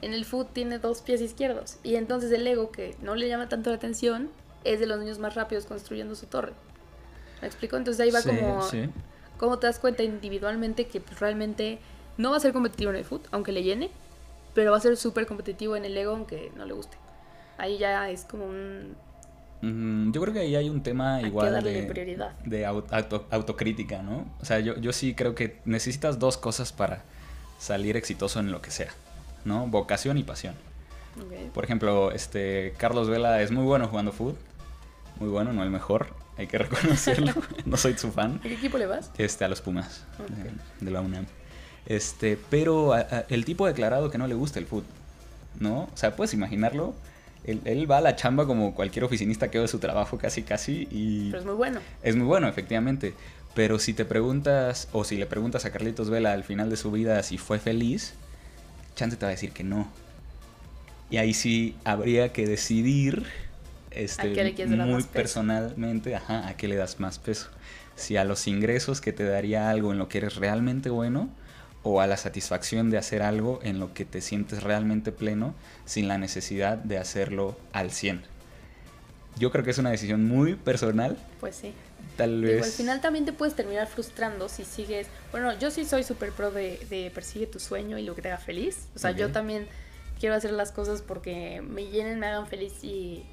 en 0.00 0.14
el 0.14 0.24
fútbol 0.24 0.46
tiene 0.52 0.78
dos 0.78 1.02
pies 1.02 1.20
izquierdos. 1.20 1.78
Y 1.82 1.96
entonces 1.96 2.30
el 2.30 2.46
ego, 2.46 2.70
que 2.70 2.96
no 3.02 3.16
le 3.16 3.28
llama 3.28 3.48
tanto 3.48 3.70
la 3.70 3.76
atención, 3.76 4.30
es 4.62 4.78
de 4.78 4.86
los 4.86 5.00
niños 5.00 5.18
más 5.18 5.34
rápidos 5.34 5.66
construyendo 5.66 6.14
su 6.14 6.26
torre. 6.26 6.52
¿Me 7.40 7.48
explico? 7.48 7.76
Entonces 7.76 8.00
ahí 8.00 8.12
va 8.12 8.22
como, 8.22 8.60
como 9.36 9.58
te 9.58 9.66
das 9.66 9.80
cuenta 9.80 10.04
individualmente 10.04 10.86
que 10.86 11.00
pues, 11.00 11.18
realmente 11.18 11.80
no 12.16 12.30
va 12.30 12.36
a 12.36 12.40
ser 12.40 12.52
competitivo 12.52 12.90
en 12.90 12.96
el 12.96 13.04
foot, 13.04 13.26
aunque 13.32 13.50
le 13.50 13.64
llene, 13.64 13.90
pero 14.54 14.70
va 14.70 14.76
a 14.76 14.80
ser 14.80 14.96
súper 14.96 15.26
competitivo 15.26 15.74
en 15.76 15.84
el 15.84 15.96
ego, 15.96 16.12
aunque 16.12 16.52
no 16.56 16.64
le 16.66 16.72
guste. 16.72 16.96
Ahí 17.56 17.78
ya 17.78 18.08
es 18.10 18.24
como 18.24 18.44
un... 18.44 18.96
yo 19.60 20.20
creo 20.20 20.32
que 20.32 20.40
ahí 20.40 20.56
hay 20.56 20.70
un 20.70 20.82
tema 20.82 21.20
igual 21.22 21.62
de, 21.64 22.18
de 22.44 22.66
autocrítica, 22.66 24.02
¿no? 24.02 24.26
O 24.40 24.44
sea, 24.44 24.60
yo, 24.60 24.76
yo 24.76 24.92
sí 24.92 25.14
creo 25.14 25.34
que 25.34 25.60
necesitas 25.64 26.18
dos 26.18 26.38
cosas 26.38 26.72
para 26.72 27.02
salir 27.58 27.96
exitoso 27.96 28.40
en 28.40 28.52
lo 28.52 28.62
que 28.62 28.70
sea, 28.70 28.90
¿no? 29.44 29.66
Vocación 29.66 30.18
y 30.18 30.22
pasión. 30.22 30.54
Por 31.52 31.64
ejemplo, 31.64 32.12
este 32.12 32.74
Carlos 32.76 33.08
Vela 33.08 33.42
es 33.42 33.50
muy 33.50 33.64
bueno 33.64 33.88
jugando 33.88 34.12
fútbol, 34.12 34.36
muy 35.18 35.28
bueno, 35.28 35.52
no 35.52 35.62
el 35.62 35.70
mejor, 35.70 36.14
hay 36.36 36.46
que 36.46 36.58
reconocerlo. 36.58 37.32
no 37.64 37.76
soy 37.76 37.98
su 37.98 38.12
fan. 38.12 38.36
¿A 38.38 38.42
qué 38.42 38.54
equipo 38.54 38.78
le 38.78 38.86
vas? 38.86 39.10
Este, 39.18 39.44
a 39.44 39.48
los 39.48 39.60
Pumas, 39.60 40.04
de, 40.80 40.90
la 40.90 41.00
UNAM. 41.00 41.26
Este, 41.86 42.38
pero 42.50 42.92
el 43.28 43.44
tipo 43.44 43.64
ha 43.64 43.68
declarado 43.68 44.10
que 44.10 44.18
no 44.18 44.26
le 44.26 44.34
gusta 44.34 44.58
el 44.58 44.66
fútbol, 44.66 44.86
¿no? 45.58 45.84
O 45.92 45.96
sea, 45.96 46.14
puedes 46.14 46.34
imaginarlo. 46.34 46.94
Él, 47.48 47.90
va 47.90 47.98
a 47.98 48.00
la 48.00 48.16
chamba 48.16 48.46
como 48.46 48.74
cualquier 48.74 49.04
oficinista 49.04 49.50
que 49.50 49.58
haga 49.58 49.68
su 49.68 49.78
trabajo 49.78 50.18
casi 50.18 50.42
casi 50.42 50.86
y... 50.90 51.30
Pero 51.30 51.38
es 51.38 51.46
muy 51.46 51.54
bueno. 51.54 51.80
Es 52.02 52.16
muy 52.16 52.26
bueno, 52.26 52.48
efectivamente. 52.48 53.14
Pero 53.54 53.78
si 53.78 53.94
te 53.94 54.04
preguntas, 54.04 54.88
o 54.92 55.04
si 55.04 55.16
le 55.16 55.26
preguntas 55.26 55.64
a 55.64 55.70
Carlitos 55.70 56.10
Vela 56.10 56.32
al 56.32 56.44
final 56.44 56.70
de 56.70 56.76
su 56.76 56.90
vida 56.90 57.22
si 57.22 57.38
fue 57.38 57.58
feliz, 57.58 58.14
Chance 58.96 59.16
te 59.16 59.24
va 59.24 59.28
a 59.28 59.34
decir 59.34 59.52
que 59.52 59.64
no. 59.64 59.88
Y 61.10 61.16
ahí 61.16 61.32
sí 61.32 61.74
habría 61.84 62.32
que 62.32 62.46
decidir 62.46 63.24
este, 63.90 64.54
muy 64.66 65.02
personalmente, 65.04 66.14
ajá, 66.14 66.46
a 66.46 66.56
qué 66.56 66.68
le 66.68 66.76
das 66.76 67.00
más 67.00 67.18
peso. 67.18 67.48
Si 67.96 68.16
a 68.16 68.24
los 68.24 68.46
ingresos 68.46 69.00
que 69.00 69.12
te 69.12 69.24
daría 69.24 69.70
algo 69.70 69.92
en 69.92 69.98
lo 69.98 70.08
que 70.08 70.18
eres 70.18 70.36
realmente 70.36 70.90
bueno 70.90 71.30
o 71.88 72.00
a 72.00 72.06
la 72.06 72.16
satisfacción 72.16 72.90
de 72.90 72.98
hacer 72.98 73.22
algo 73.22 73.60
en 73.62 73.80
lo 73.80 73.94
que 73.94 74.04
te 74.04 74.20
sientes 74.20 74.62
realmente 74.62 75.10
pleno 75.10 75.54
sin 75.86 76.06
la 76.06 76.18
necesidad 76.18 76.76
de 76.76 76.98
hacerlo 76.98 77.56
al 77.72 77.90
100. 77.90 78.22
Yo 79.38 79.50
creo 79.50 79.64
que 79.64 79.70
es 79.70 79.78
una 79.78 79.90
decisión 79.90 80.26
muy 80.26 80.54
personal. 80.54 81.16
Pues 81.40 81.56
sí. 81.56 81.72
Tal 82.16 82.42
vez. 82.42 82.64
al 82.64 82.72
final 82.72 83.00
también 83.00 83.24
te 83.24 83.32
puedes 83.32 83.54
terminar 83.54 83.86
frustrando 83.86 84.48
si 84.48 84.64
sigues. 84.64 85.06
Bueno, 85.30 85.56
yo 85.58 85.70
sí 85.70 85.84
soy 85.84 86.02
súper 86.02 86.32
pro 86.32 86.50
de, 86.50 86.84
de, 86.90 87.10
persigue 87.14 87.46
tu 87.46 87.60
sueño 87.60 87.96
y 87.96 88.02
lo 88.02 88.14
que 88.14 88.22
te 88.22 88.28
haga 88.28 88.38
feliz. 88.38 88.88
O 88.94 88.98
sea, 88.98 89.12
yo 89.12 89.30
también 89.30 89.66
quiero 90.18 90.34
hacer 90.34 90.52
las 90.52 90.72
cosas 90.72 91.00
porque 91.00 91.62
me 91.62 91.86
llenen, 91.86 92.18
me 92.18 92.26
hagan 92.26 92.48
feliz 92.48 92.82
y 92.82 93.24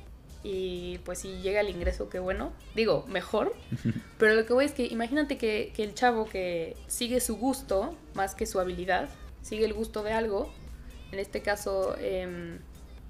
y 0.47 0.99
pues 0.99 1.17
si 1.17 1.41
llega 1.41 1.61
el 1.61 1.69
ingreso, 1.69 2.07
qué 2.07 2.19
bueno. 2.19 2.53
Digo, 2.75 3.03
mejor. 3.07 3.55
Pero 4.19 4.35
lo 4.35 4.45
que 4.45 4.53
voy 4.53 4.65
es 4.65 4.73
que 4.73 4.85
imagínate 4.85 5.39
que, 5.39 5.73
el 5.75 5.95
chavo 5.95 6.25
que 6.25 6.77
sigue 6.85 7.19
su 7.19 7.37
gusto 7.37 7.97
más 8.13 8.35
que 8.35 8.45
su 8.45 8.59
habilidad, 8.59 9.09
sigue 9.41 9.65
el 9.65 9.73
gusto 9.73 10.03
de 10.03 10.13
algo, 10.13 10.53
en 11.11 11.17
este 11.17 11.41
caso, 11.41 11.95
em, 11.97 12.59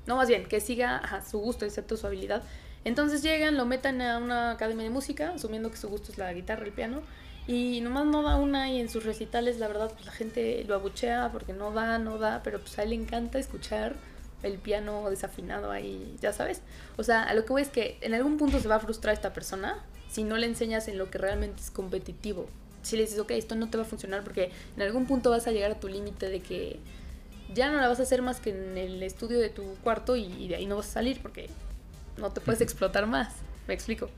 no 0.05 0.15
más 0.15 0.29
bien, 0.29 0.45
que 0.45 0.61
siga 0.61 1.21
su 1.29 1.39
gusto 1.39 1.65
excepto 1.65 1.97
su 1.97 2.07
habilidad. 2.07 2.41
Entonces 2.85 3.21
llegan, 3.21 3.57
lo 3.57 3.65
metan 3.65 4.01
a 4.01 4.17
una 4.19 4.51
academia 4.51 4.85
de 4.85 4.89
música, 4.91 5.33
asumiendo 5.35 5.69
que 5.71 5.77
su 5.77 5.89
gusto 5.89 6.13
es 6.13 6.17
la 6.17 6.31
guitarra, 6.31 6.63
el 6.63 6.71
piano, 6.71 7.01
y 7.47 7.81
nomás 7.81 8.05
no 8.05 8.23
da 8.23 8.37
una 8.37 8.69
y 8.69 8.79
en 8.79 8.87
sus 8.87 9.03
recitales 9.03 9.59
la 9.59 9.67
verdad 9.67 9.91
pues 9.91 10.05
la 10.05 10.13
gente 10.13 10.63
lo 10.65 10.75
abuchea 10.75 11.29
porque 11.33 11.51
no 11.51 11.71
da, 11.71 11.99
no 11.99 12.17
da, 12.17 12.41
pero 12.43 12.61
pues 12.61 12.79
a 12.79 12.83
él 12.83 12.91
le 12.91 12.95
encanta 12.95 13.39
escuchar 13.39 13.97
el 14.43 14.57
piano 14.57 15.09
desafinado 15.09 15.71
ahí, 15.71 16.15
ya 16.21 16.33
sabes. 16.33 16.61
O 16.97 17.03
sea, 17.03 17.23
a 17.23 17.33
lo 17.33 17.45
que 17.45 17.53
voy 17.53 17.61
es 17.61 17.69
que 17.69 17.97
en 18.01 18.13
algún 18.13 18.37
punto 18.37 18.59
se 18.59 18.67
va 18.67 18.75
a 18.75 18.79
frustrar 18.79 19.13
esta 19.13 19.33
persona 19.33 19.83
si 20.09 20.23
no 20.23 20.37
le 20.37 20.45
enseñas 20.47 20.87
en 20.87 20.97
lo 20.97 21.09
que 21.09 21.17
realmente 21.17 21.61
es 21.61 21.71
competitivo. 21.71 22.47
Si 22.83 22.95
le 22.95 23.03
dices, 23.03 23.19
ok, 23.19 23.31
esto 23.31 23.55
no 23.55 23.69
te 23.69 23.77
va 23.77 23.83
a 23.83 23.87
funcionar 23.87 24.23
porque 24.23 24.51
en 24.75 24.81
algún 24.81 25.07
punto 25.07 25.31
vas 25.31 25.47
a 25.47 25.51
llegar 25.51 25.71
a 25.71 25.79
tu 25.79 25.87
límite 25.87 26.29
de 26.29 26.39
que 26.39 26.79
ya 27.53 27.71
no 27.71 27.81
la 27.81 27.87
vas 27.87 27.99
a 27.99 28.03
hacer 28.03 28.21
más 28.21 28.39
que 28.39 28.51
en 28.51 28.77
el 28.77 29.01
estudio 29.03 29.39
de 29.39 29.49
tu 29.49 29.63
cuarto 29.83 30.15
y, 30.15 30.47
de 30.47 30.55
ahí 30.55 30.65
no 30.65 30.77
vas 30.77 30.87
a 30.89 30.91
salir 30.91 31.19
porque 31.21 31.49
no 32.17 32.31
te 32.31 32.41
puedes 32.41 32.61
explotar 32.61 33.07
más. 33.07 33.33
¿Me 33.67 33.73
explico? 33.73 34.09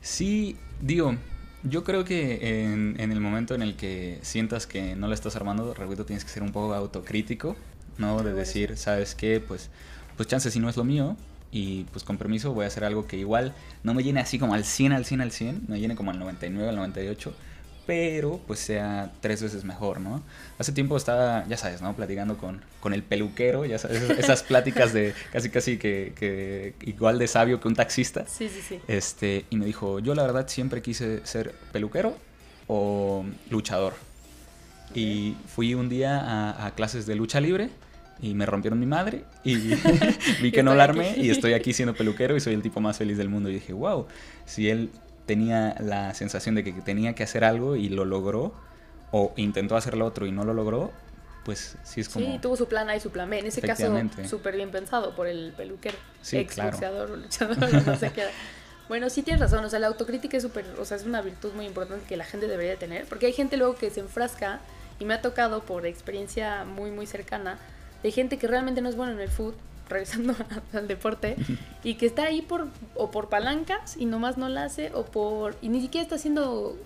Sí, 0.00 0.56
digo, 0.80 1.14
yo 1.62 1.84
creo 1.84 2.04
que 2.04 2.64
en, 2.64 2.96
en, 2.98 3.12
el 3.12 3.20
momento 3.20 3.54
en 3.54 3.62
el 3.62 3.76
que 3.76 4.18
sientas 4.22 4.66
que 4.66 4.96
no 4.96 5.06
la 5.06 5.14
estás 5.14 5.36
armando, 5.36 5.72
repito, 5.74 6.04
tienes 6.04 6.24
que 6.24 6.30
ser 6.30 6.42
un 6.42 6.52
poco 6.52 6.74
autocrítico 6.74 7.56
¿no? 7.98 8.22
De 8.22 8.32
decir, 8.32 8.76
¿sabes 8.76 9.14
qué? 9.14 9.40
Pues, 9.40 9.70
pues 10.16 10.28
chance 10.28 10.50
si 10.50 10.60
no 10.60 10.68
es 10.68 10.76
lo 10.76 10.84
mío 10.84 11.16
y 11.50 11.84
pues 11.84 12.04
con 12.04 12.18
permiso 12.18 12.52
voy 12.52 12.64
a 12.64 12.68
hacer 12.68 12.84
algo 12.84 13.06
que 13.06 13.16
igual 13.16 13.54
no 13.82 13.94
me 13.94 14.02
llene 14.02 14.20
así 14.20 14.38
como 14.38 14.54
al 14.54 14.64
100, 14.64 14.92
al 14.92 15.04
100, 15.04 15.20
al 15.20 15.32
100, 15.32 15.62
me 15.68 15.80
llene 15.80 15.96
como 15.96 16.10
al 16.10 16.18
99, 16.18 16.68
al 16.68 16.76
98, 16.76 17.34
pero 17.86 18.40
pues 18.46 18.58
sea 18.58 19.12
tres 19.20 19.42
veces 19.42 19.64
mejor, 19.64 20.00
¿no? 20.00 20.22
Hace 20.58 20.72
tiempo 20.72 20.96
estaba, 20.96 21.46
ya 21.48 21.56
sabes, 21.56 21.80
¿no? 21.80 21.94
Platicando 21.94 22.36
con, 22.36 22.60
con 22.80 22.92
el 22.92 23.02
peluquero, 23.02 23.64
ya 23.64 23.78
sabes, 23.78 24.02
esas 24.10 24.42
pláticas 24.42 24.92
de 24.92 25.14
casi 25.32 25.50
casi 25.50 25.78
que, 25.78 26.12
que, 26.16 26.74
igual 26.82 27.18
de 27.18 27.28
sabio 27.28 27.60
que 27.60 27.68
un 27.68 27.76
taxista. 27.76 28.26
Sí, 28.26 28.48
sí, 28.48 28.60
sí. 28.60 28.80
Este, 28.88 29.46
y 29.50 29.56
me 29.56 29.64
dijo, 29.64 30.00
yo 30.00 30.14
la 30.14 30.22
verdad 30.22 30.48
siempre 30.48 30.82
quise 30.82 31.24
ser 31.24 31.54
peluquero 31.72 32.16
o 32.66 33.24
luchador. 33.50 33.94
Y 34.94 35.36
fui 35.46 35.74
un 35.74 35.88
día 35.88 36.20
a, 36.20 36.66
a 36.66 36.74
clases 36.74 37.06
de 37.06 37.14
lucha 37.14 37.40
libre 37.40 37.70
y 38.20 38.34
me 38.34 38.46
rompieron 38.46 38.78
mi 38.78 38.86
madre 38.86 39.24
y 39.44 39.56
vi 40.42 40.52
que 40.52 40.62
no 40.62 40.74
la 40.74 40.84
armé 40.84 41.14
y 41.16 41.30
estoy 41.30 41.52
aquí 41.52 41.72
siendo 41.72 41.94
peluquero 41.94 42.36
y 42.36 42.40
soy 42.40 42.54
el 42.54 42.62
tipo 42.62 42.80
más 42.80 42.98
feliz 42.98 43.18
del 43.18 43.28
mundo. 43.28 43.50
Y 43.50 43.54
dije, 43.54 43.72
wow, 43.72 44.06
si 44.44 44.70
él 44.70 44.90
tenía 45.26 45.74
la 45.80 46.14
sensación 46.14 46.54
de 46.54 46.64
que 46.64 46.72
tenía 46.72 47.14
que 47.14 47.22
hacer 47.24 47.44
algo 47.44 47.76
y 47.76 47.88
lo 47.88 48.04
logró, 48.04 48.54
o 49.10 49.32
intentó 49.36 49.76
hacer 49.76 49.96
lo 49.96 50.06
otro 50.06 50.26
y 50.26 50.32
no 50.32 50.44
lo 50.44 50.54
logró, 50.54 50.92
pues 51.44 51.76
sí 51.84 52.00
es 52.00 52.08
como... 52.08 52.26
Sí, 52.26 52.38
tuvo 52.40 52.56
su 52.56 52.66
plan 52.66 52.88
A 52.88 52.96
y 52.96 53.00
su 53.00 53.10
plan 53.10 53.30
B. 53.30 53.38
En 53.38 53.46
ese 53.46 53.60
caso, 53.60 53.92
súper 54.28 54.56
bien 54.56 54.70
pensado 54.70 55.14
por 55.14 55.26
el 55.26 55.52
peluquero. 55.56 55.96
Sí, 56.22 56.38
ex 56.38 56.58
luchador 56.58 57.10
o 57.10 57.16
luchador, 57.16 57.86
no 57.86 57.96
sé 57.96 58.10
qué. 58.10 58.24
Bueno, 58.88 59.10
sí 59.10 59.22
tienes 59.22 59.40
razón, 59.40 59.64
o 59.64 59.70
sea, 59.70 59.80
la 59.80 59.88
autocrítica 59.88 60.36
es 60.36 60.42
súper, 60.44 60.64
o 60.78 60.84
sea, 60.84 60.96
es 60.96 61.04
una 61.04 61.20
virtud 61.20 61.52
muy 61.54 61.66
importante 61.66 62.06
que 62.06 62.16
la 62.16 62.24
gente 62.24 62.46
debería 62.46 62.76
tener, 62.76 63.04
porque 63.06 63.26
hay 63.26 63.32
gente 63.32 63.56
luego 63.56 63.74
que 63.74 63.90
se 63.90 63.98
enfrasca, 63.98 64.60
y 64.98 65.04
me 65.04 65.14
ha 65.14 65.22
tocado 65.22 65.62
por 65.62 65.86
experiencia 65.86 66.64
muy, 66.64 66.90
muy 66.90 67.06
cercana, 67.06 67.58
de 68.02 68.10
gente 68.10 68.38
que 68.38 68.46
realmente 68.46 68.80
no 68.80 68.88
es 68.88 68.96
bueno 68.96 69.12
en 69.12 69.20
el 69.20 69.28
foot, 69.28 69.54
regresando 69.88 70.34
al 70.72 70.88
deporte, 70.88 71.36
y 71.84 71.94
que 71.94 72.06
está 72.06 72.24
ahí 72.24 72.42
por, 72.42 72.68
o 72.94 73.10
por 73.10 73.28
palancas 73.28 73.96
y 73.96 74.06
nomás 74.06 74.36
no 74.36 74.48
la 74.48 74.64
hace, 74.64 74.92
o 74.94 75.04
por. 75.04 75.56
y 75.62 75.68
ni 75.68 75.80
siquiera 75.80 76.02
está 76.02 76.18
siendo 76.18 76.76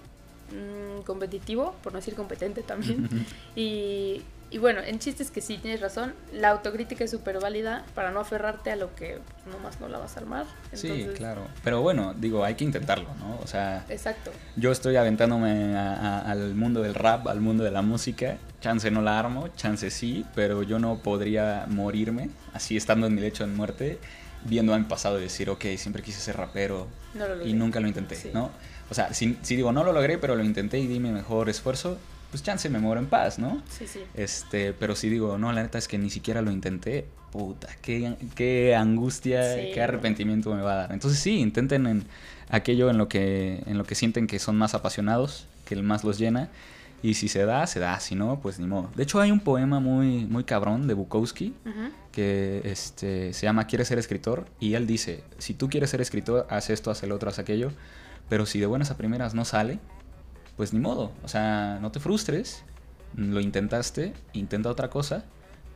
mm, 0.50 1.02
competitivo, 1.02 1.74
por 1.82 1.92
no 1.92 1.98
decir 1.98 2.14
competente 2.14 2.62
también, 2.62 3.08
y, 3.56 4.22
y 4.50 4.58
bueno, 4.58 4.80
en 4.80 4.98
chistes 4.98 5.30
que 5.30 5.40
sí 5.40 5.58
tienes 5.58 5.80
razón, 5.80 6.12
la 6.32 6.50
autocrítica 6.50 7.04
es 7.04 7.10
súper 7.10 7.38
válida 7.40 7.84
para 7.94 8.10
no 8.10 8.20
aferrarte 8.20 8.72
a 8.72 8.76
lo 8.76 8.94
que 8.96 9.20
nomás 9.50 9.80
no 9.80 9.88
la 9.88 9.98
vas 9.98 10.16
a 10.16 10.20
armar. 10.20 10.46
sí, 10.72 11.08
claro. 11.16 11.46
Pero 11.62 11.82
bueno, 11.82 12.14
digo, 12.14 12.44
hay 12.44 12.54
que 12.54 12.64
intentarlo, 12.64 13.08
¿no? 13.20 13.38
O 13.42 13.46
sea, 13.46 13.84
exacto. 13.88 14.32
Yo 14.56 14.72
estoy 14.72 14.96
aventándome 14.96 15.76
al 15.76 16.54
mundo 16.54 16.82
del 16.82 16.94
rap, 16.94 17.28
al 17.28 17.40
mundo 17.40 17.62
de 17.62 17.70
la 17.70 17.82
música. 17.82 18.38
Chance 18.60 18.90
no 18.90 19.02
la 19.02 19.18
armo, 19.18 19.48
chance 19.56 19.90
sí, 19.90 20.26
pero 20.34 20.62
yo 20.62 20.78
no 20.78 20.98
podría 20.98 21.66
morirme 21.68 22.30
así 22.52 22.76
estando 22.76 23.06
en 23.06 23.14
mi 23.14 23.20
lecho 23.20 23.46
de 23.46 23.52
muerte 23.52 23.98
viendo 24.44 24.74
a 24.74 24.78
mi 24.78 24.84
pasado 24.84 25.18
y 25.18 25.22
decir, 25.22 25.50
ok, 25.50 25.64
siempre 25.76 26.02
quise 26.02 26.20
ser 26.20 26.36
rapero 26.36 26.88
y 27.44 27.52
nunca 27.52 27.80
lo 27.80 27.88
intenté, 27.88 28.30
¿no? 28.32 28.50
O 28.90 28.94
sea, 28.94 29.14
si, 29.14 29.38
si, 29.42 29.54
digo, 29.54 29.70
no 29.72 29.84
lo 29.84 29.92
logré, 29.92 30.18
pero 30.18 30.34
lo 30.34 30.42
intenté 30.42 30.78
y 30.78 30.86
di 30.86 30.98
mi 30.98 31.10
mejor 31.10 31.48
esfuerzo, 31.48 31.98
pues 32.30 32.42
chance 32.42 32.68
me 32.68 32.78
muero 32.78 33.00
en 33.00 33.06
paz, 33.06 33.38
¿no? 33.38 33.62
Sí, 33.68 33.86
sí. 33.86 34.00
Este, 34.14 34.72
pero 34.72 34.94
si 34.94 35.08
digo, 35.08 35.36
no, 35.38 35.52
la 35.52 35.62
neta 35.62 35.78
es 35.78 35.88
que 35.88 35.98
ni 35.98 36.10
siquiera 36.10 36.42
lo 36.42 36.50
intenté, 36.50 37.06
puta, 37.30 37.68
qué, 37.82 38.16
qué 38.34 38.74
angustia, 38.74 39.40
qué 39.72 39.80
arrepentimiento 39.82 40.54
me 40.54 40.62
va 40.62 40.72
a 40.72 40.76
dar. 40.76 40.92
Entonces 40.92 41.18
sí, 41.20 41.38
intenten 41.38 41.86
en 41.86 42.04
aquello 42.48 42.90
en 42.90 42.98
lo 42.98 43.08
que, 43.08 43.62
en 43.66 43.78
lo 43.78 43.84
que 43.84 43.94
sienten 43.94 44.26
que 44.26 44.38
son 44.38 44.56
más 44.56 44.74
apasionados, 44.74 45.46
que 45.64 45.74
el 45.74 45.82
más 45.82 46.04
los 46.04 46.18
llena. 46.18 46.50
Y 47.02 47.14
si 47.14 47.28
se 47.28 47.46
da, 47.46 47.66
se 47.66 47.80
da, 47.80 47.98
si 47.98 48.14
no, 48.14 48.40
pues 48.40 48.58
ni 48.58 48.66
modo. 48.66 48.90
De 48.94 49.04
hecho, 49.04 49.20
hay 49.20 49.30
un 49.30 49.40
poema 49.40 49.80
muy, 49.80 50.26
muy 50.26 50.44
cabrón 50.44 50.86
de 50.86 50.92
Bukowski 50.92 51.54
que 52.12 52.60
este, 52.64 53.32
se 53.32 53.46
llama 53.46 53.66
Quieres 53.66 53.88
ser 53.88 53.98
escritor. 53.98 54.44
Y 54.60 54.74
él 54.74 54.86
dice, 54.86 55.24
si 55.38 55.54
tú 55.54 55.70
quieres 55.70 55.88
ser 55.88 56.02
escritor, 56.02 56.46
haz 56.50 56.68
esto, 56.68 56.90
haz 56.90 57.02
el 57.02 57.12
otro, 57.12 57.30
haz 57.30 57.38
aquello. 57.38 57.72
Pero 58.28 58.44
si 58.44 58.60
de 58.60 58.66
buenas 58.66 58.90
a 58.90 58.98
primeras 58.98 59.34
no 59.34 59.46
sale, 59.46 59.78
pues 60.60 60.74
ni 60.74 60.78
modo. 60.78 61.10
O 61.24 61.28
sea, 61.28 61.78
no 61.80 61.90
te 61.90 62.00
frustres, 62.00 62.64
lo 63.16 63.40
intentaste, 63.40 64.12
intenta 64.34 64.68
otra 64.68 64.90
cosa, 64.90 65.24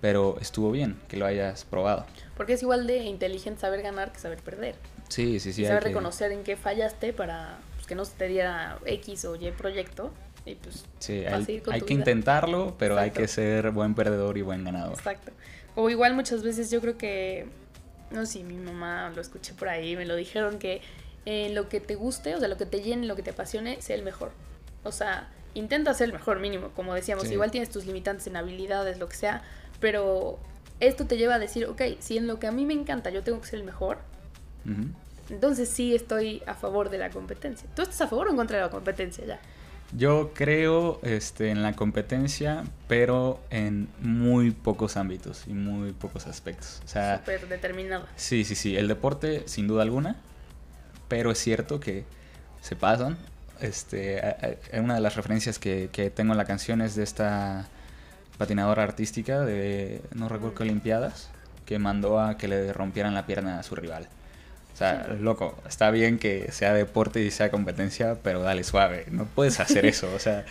pero 0.03 0.37
estuvo 0.43 0.71
bien 0.71 1.01
que 1.09 1.17
lo 1.17 1.25
hayas 1.25 1.65
probado. 1.65 2.05
Porque 2.37 2.53
es 2.53 2.61
igual 2.61 2.87
de 2.87 2.99
inteligente 2.99 3.63
saber 3.63 3.81
ganar 3.81 4.13
que 4.13 4.19
saber 4.19 4.41
perder. 4.43 4.75
Sí, 5.09 5.41
sí, 5.41 5.55
sí. 5.55 5.65
saber 5.65 5.85
reconocer 5.85 6.33
en 6.33 6.45
qué 6.45 6.57
fallaste 6.57 7.15
para 7.15 7.61
pues, 7.77 7.87
que 7.87 7.95
no 7.95 8.05
se 8.05 8.13
te 8.13 8.29
diera 8.29 8.79
X 8.85 9.25
o 9.25 9.37
Y 9.37 9.51
proyecto. 9.53 10.13
Y 10.45 10.57
pues, 10.57 10.85
sí, 10.99 11.25
hay, 11.25 11.63
hay 11.71 11.81
que 11.81 11.95
intentarlo, 11.95 12.75
pero 12.79 12.99
hay 12.99 13.11
que 13.11 13.27
ser 13.27 13.71
buen 13.71 13.95
perdedor 13.95 14.37
y 14.37 14.43
buen 14.43 14.65
ganador. 14.65 14.99
Exacto. 14.99 15.33
O 15.77 15.89
igual 15.89 16.13
muchas 16.13 16.43
veces 16.43 16.71
yo 16.71 16.83
creo 16.83 16.99
que, 16.99 17.47
no 18.11 18.27
sé, 18.27 18.33
si 18.33 18.45
mi 18.45 18.59
mamá 18.59 19.11
lo 19.17 19.23
escuché 19.23 19.55
por 19.55 19.71
ahí, 19.71 19.97
me 19.97 20.05
lo 20.05 20.15
dijeron 20.15 20.59
que 20.59 20.83
en 21.25 21.55
lo 21.55 21.71
que 21.71 21.81
te 21.81 21.95
guste, 21.95 22.35
o 22.35 22.39
sea, 22.39 22.49
lo 22.49 22.59
que 22.59 22.67
te 22.67 22.83
llene, 22.83 23.07
lo 23.07 23.17
que 23.17 23.23
te 23.23 23.31
apasione, 23.31 23.81
sea 23.81 23.97
el 23.97 24.03
mejor. 24.03 24.33
O 24.85 24.93
sea, 24.93 25.29
intenta 25.55 25.95
ser 25.95 26.09
el 26.09 26.13
mejor 26.13 26.41
mínimo, 26.41 26.71
como 26.77 26.95
decíamos, 26.95 27.31
igual 27.31 27.51
tienes 27.51 27.71
tus 27.71 27.87
limitantes 27.87 28.27
en 28.27 28.37
habilidades, 28.37 28.99
lo 28.99 29.09
que 29.09 29.17
sea, 29.17 29.43
pero 29.81 30.39
esto 30.81 31.07
te 31.07 31.17
lleva 31.17 31.37
a 31.37 31.39
decir, 31.39 31.67
ok, 31.67 31.83
si 32.01 32.19
en 32.19 32.27
lo 32.27 32.39
que 32.39 32.47
a 32.47 32.53
mí 32.53 32.67
me 32.67 32.75
encanta 32.75 33.11
yo 33.11 33.23
tengo 33.23 33.41
que 33.41 33.47
ser 33.47 33.61
el 33.61 33.65
mejor, 33.65 33.99
entonces 35.31 35.69
sí 35.69 35.95
estoy 35.95 36.43
a 36.47 36.55
favor 36.55 36.91
de 36.91 36.99
la 36.99 37.11
competencia. 37.11 37.69
¿Tú 37.75 37.83
estás 37.83 38.01
a 38.03 38.09
favor 38.09 38.29
o 38.29 38.31
en 38.31 38.37
contra 38.37 38.59
de 38.59 38.65
la 38.65 38.71
competencia 38.71 39.25
ya? 39.25 39.41
Yo 39.97 40.33
creo 40.35 40.99
este, 41.03 41.51
en 41.51 41.63
la 41.63 41.75
competencia, 41.75 42.65
pero 42.89 43.41
en 43.51 43.89
muy 44.01 44.51
pocos 44.51 44.97
ámbitos 44.97 45.45
y 45.47 45.53
muy 45.53 45.93
pocos 45.93 46.27
aspectos. 46.27 46.83
O 46.85 46.89
sea, 46.89 47.19
Súper 47.19 47.47
determinado. 47.49 48.07
Sí, 48.17 48.45
sí, 48.45 48.57
sí. 48.57 48.77
El 48.77 48.89
deporte, 48.89 49.45
sin 49.47 49.69
duda 49.69 49.83
alguna, 49.83 50.17
pero 51.07 51.31
es 51.31 51.39
cierto 51.39 51.79
que 51.79 52.05
se 52.61 52.75
pasan 52.75 53.17
este, 53.61 54.21
una 54.75 54.95
de 54.95 55.01
las 55.01 55.17
referencias 55.17 55.59
que, 55.59 56.13
tengo 56.15 56.33
en 56.33 56.39
la 56.39 56.45
canción 56.45 56.81
es 56.81 56.95
de 56.95 57.05
esta 57.05 57.69
patinadora 58.39 58.83
artística 58.83 59.41
de, 59.41 60.03
no 60.15 60.29
recuerdo 60.29 60.57
qué 60.57 60.63
Olimpiadas, 60.65 61.31
que 61.67 61.79
mandó 61.79 62.21
a 62.21 62.37
que 62.37 62.49
le 62.49 62.73
rompieran 62.73 63.15
la 63.15 63.27
pierna 63.27 63.59
a 63.59 63.63
su 63.63 63.75
rival. 63.75 64.09
O 64.75 64.77
sea, 64.77 65.07
loco, 65.21 65.57
está 65.69 65.93
bien 65.93 66.19
que 66.19 66.51
sea 66.51 66.75
deporte 66.75 67.23
y 67.23 67.31
sea 67.31 67.49
competencia, 67.53 68.19
pero 68.25 68.43
dale 68.43 68.65
suave. 68.65 69.07
No 69.13 69.25
puedes 69.25 69.61
hacer 69.61 69.87
eso. 69.87 70.13
O 70.13 70.19
sea, 70.19 70.45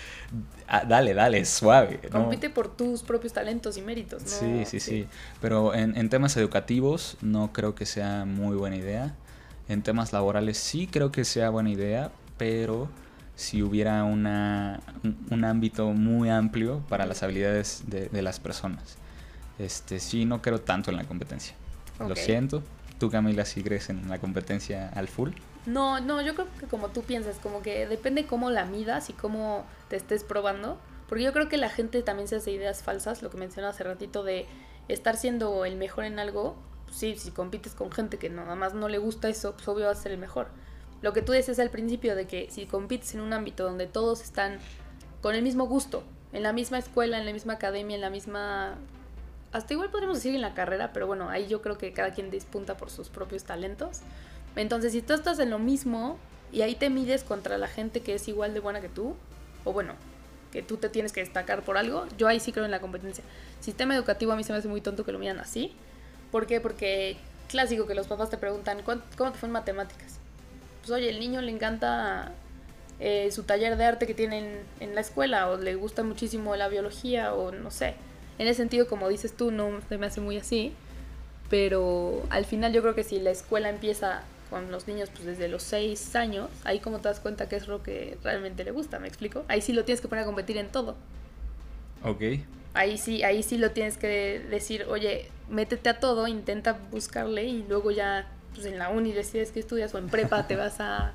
dale, 0.88 1.14
dale, 1.14 1.44
suave. 1.44 2.00
Compite 2.10 2.50
por 2.50 2.74
tus 2.74 3.04
propios 3.04 3.34
talentos 3.34 3.76
y 3.76 3.82
méritos, 3.82 4.24
¿no? 4.24 4.30
Sí, 4.30 4.64
sí, 4.66 4.80
sí. 4.80 5.08
Pero 5.42 5.76
en, 5.76 5.98
en, 5.98 6.08
temas 6.08 6.38
educativos 6.38 7.18
no 7.22 7.52
creo 7.52 7.76
que 7.76 7.86
sea 7.86 8.24
muy 8.24 8.56
buena 8.56 8.78
idea. 8.78 9.14
En 9.68 9.82
temas 9.82 10.14
laborales 10.14 10.58
sí 10.58 10.88
creo 10.88 11.12
que 11.12 11.26
sea 11.26 11.50
buena 11.50 11.70
idea, 11.70 12.10
pero 12.38 12.90
si 13.36 13.64
hubiera 13.64 14.04
una, 14.04 14.80
un, 15.32 15.44
ámbito 15.44 15.88
muy 15.88 16.30
amplio 16.30 16.84
para 16.88 17.06
las 17.06 17.24
habilidades 17.24 17.84
de, 17.88 18.22
las 18.22 18.40
personas. 18.40 18.98
Este, 19.60 20.00
sí, 20.00 20.26
no 20.26 20.42
creo 20.42 20.62
tanto 20.62 20.92
en 20.92 20.98
la 20.98 21.04
competencia. 21.06 21.56
Lo 22.00 22.16
siento. 22.16 22.64
¿Tú, 23.00 23.10
Camila, 23.10 23.46
si 23.46 23.64
crees 23.64 23.90
en 23.90 24.08
la 24.10 24.20
competencia 24.20 24.90
al 24.90 25.08
full? 25.08 25.32
No, 25.66 26.00
no, 26.00 26.22
yo 26.22 26.36
creo 26.36 26.48
que 26.60 26.68
como 26.68 26.90
tú 26.90 27.04
piensas, 27.04 27.38
como 27.38 27.62
que 27.62 27.88
depende 27.88 28.26
cómo 28.26 28.50
la 28.50 28.66
midas 28.66 29.10
y 29.10 29.14
cómo 29.14 29.66
te 29.90 29.96
estés 29.96 30.24
probando. 30.24 30.78
Porque 31.08 31.24
yo 31.24 31.34
creo 31.34 31.50
que 31.50 31.58
la 31.58 31.70
gente 31.70 32.02
también 32.02 32.28
se 32.28 32.38
hace 32.38 32.52
ideas 32.52 32.84
falsas, 32.84 33.22
lo 33.22 33.30
que 33.30 33.38
mencioné 33.38 33.68
hace 33.68 33.84
ratito 33.84 34.24
de 34.24 34.46
estar 34.88 35.18
siendo 35.18 35.66
el 35.66 35.76
mejor 35.76 36.06
en 36.06 36.20
algo. 36.20 36.56
Pues 36.86 36.98
sí, 36.98 37.16
si 37.18 37.32
compites 37.32 37.74
con 37.74 37.92
gente 37.92 38.18
que 38.18 38.30
nada 38.30 38.56
más 38.56 38.74
no 38.74 38.90
le 38.90 39.00
gusta 39.00 39.30
eso, 39.30 39.54
pues 39.54 39.68
obvio 39.68 39.86
va 39.86 39.92
a 39.92 39.96
ser 39.96 40.12
el 40.12 40.18
mejor 40.18 40.48
lo 41.04 41.12
que 41.12 41.22
tú 41.22 41.34
dices 41.34 41.60
al 41.60 41.70
principio 41.70 42.16
de 42.16 42.26
que 42.26 42.48
si 42.50 42.66
compites 42.66 43.14
en 43.14 43.20
un 43.20 43.34
ámbito 43.34 43.66
donde 43.66 43.88
todos 43.88 44.22
están 44.22 44.58
con 45.22 45.36
el 45.36 45.44
mismo 45.44 45.68
gusto, 45.68 46.02
en 46.32 46.44
la 46.44 46.54
misma 46.54 46.80
escuela, 46.80 47.20
en 47.20 47.26
la 47.26 47.34
misma 47.34 47.54
academia, 47.54 47.96
en 47.96 48.02
la 48.02 48.10
misma... 48.10 48.76
Hasta 49.52 49.74
igual 49.74 49.92
podríamos 49.92 50.18
decir 50.18 50.34
en 50.34 50.42
la 50.42 50.54
carrera, 50.54 50.94
pero 50.94 51.06
bueno, 51.06 51.30
ahí 51.30 51.48
yo 51.48 51.62
creo 51.62 51.78
que 51.78 51.92
cada 51.92 52.14
quien 52.14 52.32
dispunta 52.32 52.78
por 52.78 52.90
sus 52.90 53.10
propios 53.10 53.44
talentos. 53.44 54.00
Entonces, 54.56 54.94
si 54.94 55.02
tú 55.02 55.14
estás 55.14 55.38
en 55.40 55.50
lo 55.50 55.60
mismo 55.60 56.18
y 56.54 56.62
ahí 56.62 56.74
te 56.74 56.90
mides 56.90 57.26
contra 57.26 57.58
la 57.58 57.68
gente 57.68 58.00
que 58.00 58.16
es 58.16 58.26
igual 58.30 58.54
de 58.54 58.62
buena 58.62 58.80
que 58.80 58.90
tú, 58.90 59.14
o 59.66 59.74
bueno, 59.74 59.96
que 60.54 60.64
tú 60.64 60.78
te 60.78 60.88
tienes 60.88 61.12
que 61.12 61.20
destacar 61.20 61.64
por 61.64 61.78
algo, 61.78 62.06
yo 62.18 62.30
ahí 62.30 62.40
sí 62.40 62.54
creo 62.54 62.64
en 62.64 62.72
la 62.72 62.80
competencia. 62.80 63.26
Sistema 63.60 63.94
educativo 63.94 64.32
a 64.32 64.38
mí 64.38 64.46
se 64.46 64.54
me 64.54 64.60
hace 64.60 64.70
muy 64.70 64.80
tonto 64.80 65.04
que 65.04 65.12
lo 65.12 65.20
miran 65.20 65.40
así. 65.40 65.74
¿Por 66.32 66.48
qué? 66.48 66.62
Porque 66.62 67.18
clásico 67.50 67.88
que 67.88 67.94
los 67.94 68.08
papás 68.08 68.30
te 68.30 68.38
preguntan, 68.38 68.82
¿cómo 68.84 69.32
te 69.32 69.38
fue 69.38 69.48
en 69.48 69.52
matemáticas? 69.52 70.23
Pues 70.84 70.92
oye, 70.92 71.10
el 71.10 71.20
niño 71.22 71.42
le 71.42 71.50
encanta 71.50 72.34
eh, 73.00 73.32
su 73.32 73.44
taller 73.44 73.78
de 73.78 73.86
arte 73.86 74.06
que 74.06 74.14
tienen 74.14 74.60
en 74.82 74.96
la 74.96 75.02
escuela 75.02 75.50
o 75.50 75.58
le 75.58 75.76
gusta 75.76 76.04
muchísimo 76.04 76.58
la 76.58 76.68
biología 76.68 77.34
o 77.34 77.54
no 77.54 77.72
sé. 77.72 77.96
En 78.38 78.48
ese 78.48 78.58
sentido, 78.58 78.88
como 78.88 79.08
dices 79.08 79.34
tú, 79.34 79.50
no 79.50 79.80
se 79.88 79.98
me 79.98 80.08
hace 80.08 80.20
muy 80.20 80.38
así. 80.38 80.74
Pero 81.50 82.24
al 82.30 82.46
final 82.46 82.74
yo 82.74 82.82
creo 82.82 82.96
que 82.96 83.04
si 83.04 83.20
la 83.20 83.32
escuela 83.32 83.70
empieza 83.70 84.24
con 84.50 84.72
los 84.72 84.88
niños 84.88 85.10
pues 85.10 85.26
desde 85.26 85.48
los 85.48 85.64
6 85.64 86.16
años, 86.18 86.50
ahí 86.66 86.80
como 86.80 87.00
te 87.00 87.08
das 87.08 87.22
cuenta 87.22 87.48
que 87.48 87.56
es 87.56 87.68
lo 87.68 87.82
que 87.82 88.18
realmente 88.22 88.66
le 88.66 88.72
gusta, 88.72 89.00
¿me 89.00 89.08
explico? 89.08 89.46
Ahí 89.48 89.62
sí 89.62 89.72
lo 89.72 89.86
tienes 89.86 90.02
que 90.02 90.10
poner 90.10 90.24
a 90.24 90.26
competir 90.26 90.58
en 90.58 90.68
todo. 90.68 90.96
Ok. 92.04 92.22
Ahí 92.74 92.98
sí, 92.98 93.24
ahí 93.24 93.42
sí 93.42 93.58
lo 93.58 93.72
tienes 93.72 93.98
que 93.98 94.42
decir, 94.50 94.86
oye, 94.90 95.30
métete 95.50 95.90
a 95.90 96.00
todo, 96.00 96.28
intenta 96.28 96.74
buscarle 96.92 97.46
y 97.46 97.64
luego 97.70 97.92
ya 97.92 98.28
pues 98.54 98.66
en 98.66 98.80
la 98.80 98.90
uni 98.90 99.12
decides 99.12 99.52
que 99.52 99.60
estudias 99.60 99.94
o 99.94 99.98
en 99.98 100.10
prepa 100.10 100.48
te 100.48 100.56
vas 100.56 100.80
a 100.80 101.14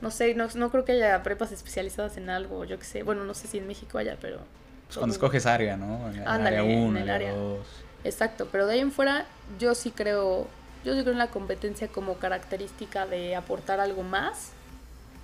no 0.00 0.10
sé, 0.10 0.34
no, 0.34 0.48
no 0.56 0.70
creo 0.70 0.84
que 0.84 0.92
haya 0.92 1.22
prepas 1.22 1.52
especializadas 1.52 2.16
en 2.16 2.28
algo, 2.28 2.64
yo 2.64 2.76
qué 2.78 2.84
sé, 2.84 3.02
bueno, 3.04 3.24
no 3.24 3.34
sé 3.34 3.46
si 3.46 3.58
en 3.58 3.68
México 3.68 3.98
haya, 3.98 4.16
pero 4.20 4.38
pues 4.86 4.98
cuando 4.98 5.14
escoges 5.14 5.46
área, 5.46 5.76
¿no? 5.76 6.10
En 6.10 6.26
área 6.26 6.64
1, 6.64 6.74
en 6.74 6.96
el 6.96 7.08
área 7.08 7.32
2. 7.32 7.66
Exacto, 8.04 8.48
pero 8.50 8.66
de 8.66 8.74
ahí 8.74 8.80
en 8.80 8.90
fuera 8.90 9.26
yo 9.58 9.74
sí 9.74 9.92
creo 9.92 10.48
yo 10.84 10.94
sí 10.94 11.00
creo 11.02 11.12
en 11.12 11.18
la 11.18 11.28
competencia 11.28 11.86
como 11.86 12.16
característica 12.16 13.06
de 13.06 13.36
aportar 13.36 13.78
algo 13.78 14.02
más 14.02 14.50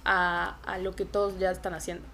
a, 0.05 0.59
a 0.65 0.79
lo 0.79 0.95
que 0.95 1.05
todos 1.05 1.39
ya 1.39 1.51
están 1.51 1.75
haciendo. 1.75 2.05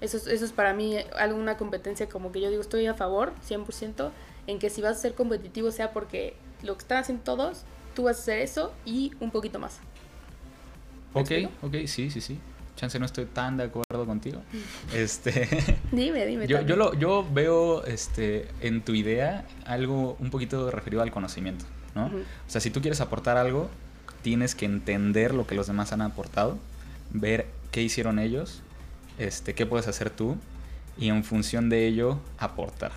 Eso 0.00 0.16
es, 0.16 0.26
eso 0.26 0.44
es 0.44 0.52
para 0.52 0.72
mí 0.72 0.96
alguna 1.18 1.56
competencia 1.56 2.08
como 2.08 2.32
que 2.32 2.40
yo 2.40 2.48
digo 2.48 2.62
estoy 2.62 2.86
a 2.86 2.94
favor 2.94 3.32
100% 3.48 4.10
en 4.46 4.58
que 4.58 4.70
si 4.70 4.80
vas 4.80 4.96
a 4.96 5.00
ser 5.00 5.14
competitivo 5.14 5.70
sea 5.70 5.92
porque 5.92 6.34
lo 6.62 6.74
que 6.74 6.80
están 6.80 6.98
haciendo 6.98 7.22
todos 7.22 7.64
tú 7.94 8.04
vas 8.04 8.18
a 8.18 8.20
hacer 8.20 8.38
eso 8.40 8.72
y 8.84 9.12
un 9.20 9.30
poquito 9.30 9.58
más. 9.58 9.78
Ok, 11.12 11.30
ok, 11.62 11.74
sí, 11.86 12.10
sí, 12.10 12.20
sí. 12.20 12.38
Chance 12.76 12.98
no 12.98 13.06
estoy 13.06 13.26
tan 13.26 13.56
de 13.56 13.64
acuerdo 13.64 14.04
contigo. 14.04 14.42
este, 14.94 15.48
dime, 15.92 16.26
dime. 16.26 16.46
Yo, 16.46 16.60
yo, 16.62 16.76
lo, 16.76 16.94
yo 16.94 17.26
veo 17.32 17.84
este, 17.84 18.48
en 18.60 18.82
tu 18.82 18.94
idea 18.94 19.46
algo 19.64 20.16
un 20.18 20.30
poquito 20.30 20.70
referido 20.70 21.02
al 21.02 21.12
conocimiento, 21.12 21.64
¿no? 21.94 22.06
O 22.06 22.50
sea, 22.50 22.60
si 22.60 22.70
tú 22.70 22.80
quieres 22.80 23.00
aportar 23.00 23.36
algo, 23.36 23.70
tienes 24.22 24.54
que 24.54 24.66
entender 24.66 25.34
lo 25.34 25.46
que 25.46 25.54
los 25.54 25.68
demás 25.68 25.92
han 25.92 26.02
aportado, 26.02 26.58
ver 27.12 27.46
qué 27.70 27.82
hicieron 27.82 28.18
ellos, 28.18 28.62
este, 29.18 29.54
qué 29.54 29.66
puedes 29.66 29.86
hacer 29.86 30.10
tú 30.10 30.36
y 30.98 31.08
en 31.08 31.22
función 31.22 31.68
de 31.68 31.86
ello 31.86 32.18
aportar. 32.38 32.92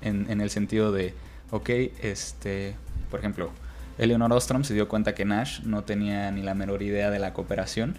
En, 0.00 0.30
en 0.30 0.40
el 0.40 0.48
sentido 0.48 0.92
de, 0.92 1.12
ok, 1.50 1.68
este, 2.00 2.74
por 3.10 3.20
ejemplo, 3.20 3.50
Eleanor 4.00 4.32
Ostrom 4.32 4.64
se 4.64 4.72
dio 4.72 4.88
cuenta 4.88 5.14
que 5.14 5.26
Nash 5.26 5.60
no 5.60 5.84
tenía 5.84 6.30
ni 6.30 6.42
la 6.42 6.54
menor 6.54 6.80
idea 6.80 7.10
de 7.10 7.18
la 7.18 7.34
cooperación. 7.34 7.98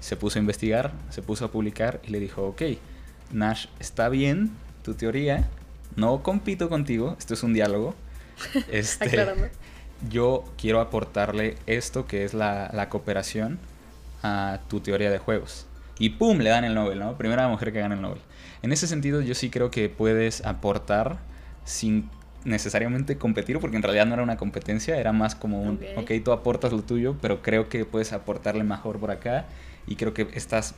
Se 0.00 0.16
puso 0.16 0.38
a 0.38 0.40
investigar, 0.40 0.92
se 1.10 1.20
puso 1.20 1.44
a 1.44 1.52
publicar 1.52 2.00
y 2.02 2.12
le 2.12 2.18
dijo, 2.18 2.46
ok, 2.46 2.62
Nash, 3.30 3.66
está 3.78 4.08
bien 4.08 4.52
tu 4.82 4.94
teoría, 4.94 5.46
no 5.96 6.22
compito 6.22 6.70
contigo, 6.70 7.14
esto 7.18 7.34
es 7.34 7.42
un 7.42 7.52
diálogo. 7.52 7.94
Este, 8.72 9.26
yo 10.10 10.44
quiero 10.56 10.80
aportarle 10.80 11.56
esto 11.66 12.06
que 12.06 12.24
es 12.24 12.32
la, 12.32 12.70
la 12.72 12.88
cooperación 12.88 13.58
a 14.22 14.60
tu 14.68 14.80
teoría 14.80 15.10
de 15.10 15.18
juegos. 15.18 15.66
Y 15.98 16.08
¡pum! 16.10 16.38
le 16.38 16.48
dan 16.48 16.64
el 16.64 16.74
Nobel, 16.74 16.98
¿no? 16.98 17.18
Primera 17.18 17.46
mujer 17.48 17.70
que 17.70 17.80
gana 17.80 17.94
el 17.94 18.00
Nobel. 18.00 18.20
En 18.62 18.72
ese 18.72 18.86
sentido 18.86 19.20
yo 19.20 19.34
sí 19.34 19.50
creo 19.50 19.70
que 19.70 19.90
puedes 19.90 20.42
aportar 20.46 21.18
sin 21.66 22.08
necesariamente 22.44 23.16
competir, 23.16 23.58
porque 23.58 23.76
en 23.76 23.82
realidad 23.82 24.06
no 24.06 24.14
era 24.14 24.22
una 24.22 24.36
competencia, 24.36 24.96
era 24.98 25.12
más 25.12 25.34
como 25.34 25.62
un, 25.62 25.76
Ok. 25.96 26.02
ok, 26.04 26.10
tú 26.24 26.32
aportas 26.32 26.72
lo 26.72 26.82
tuyo, 26.82 27.16
pero 27.20 27.42
creo 27.42 27.68
que 27.68 27.84
puedes 27.84 28.12
aportarle 28.12 28.64
mejor 28.64 28.98
por 28.98 29.10
acá 29.10 29.46
y 29.86 29.96
creo 29.96 30.12
que 30.14 30.28
estás 30.34 30.74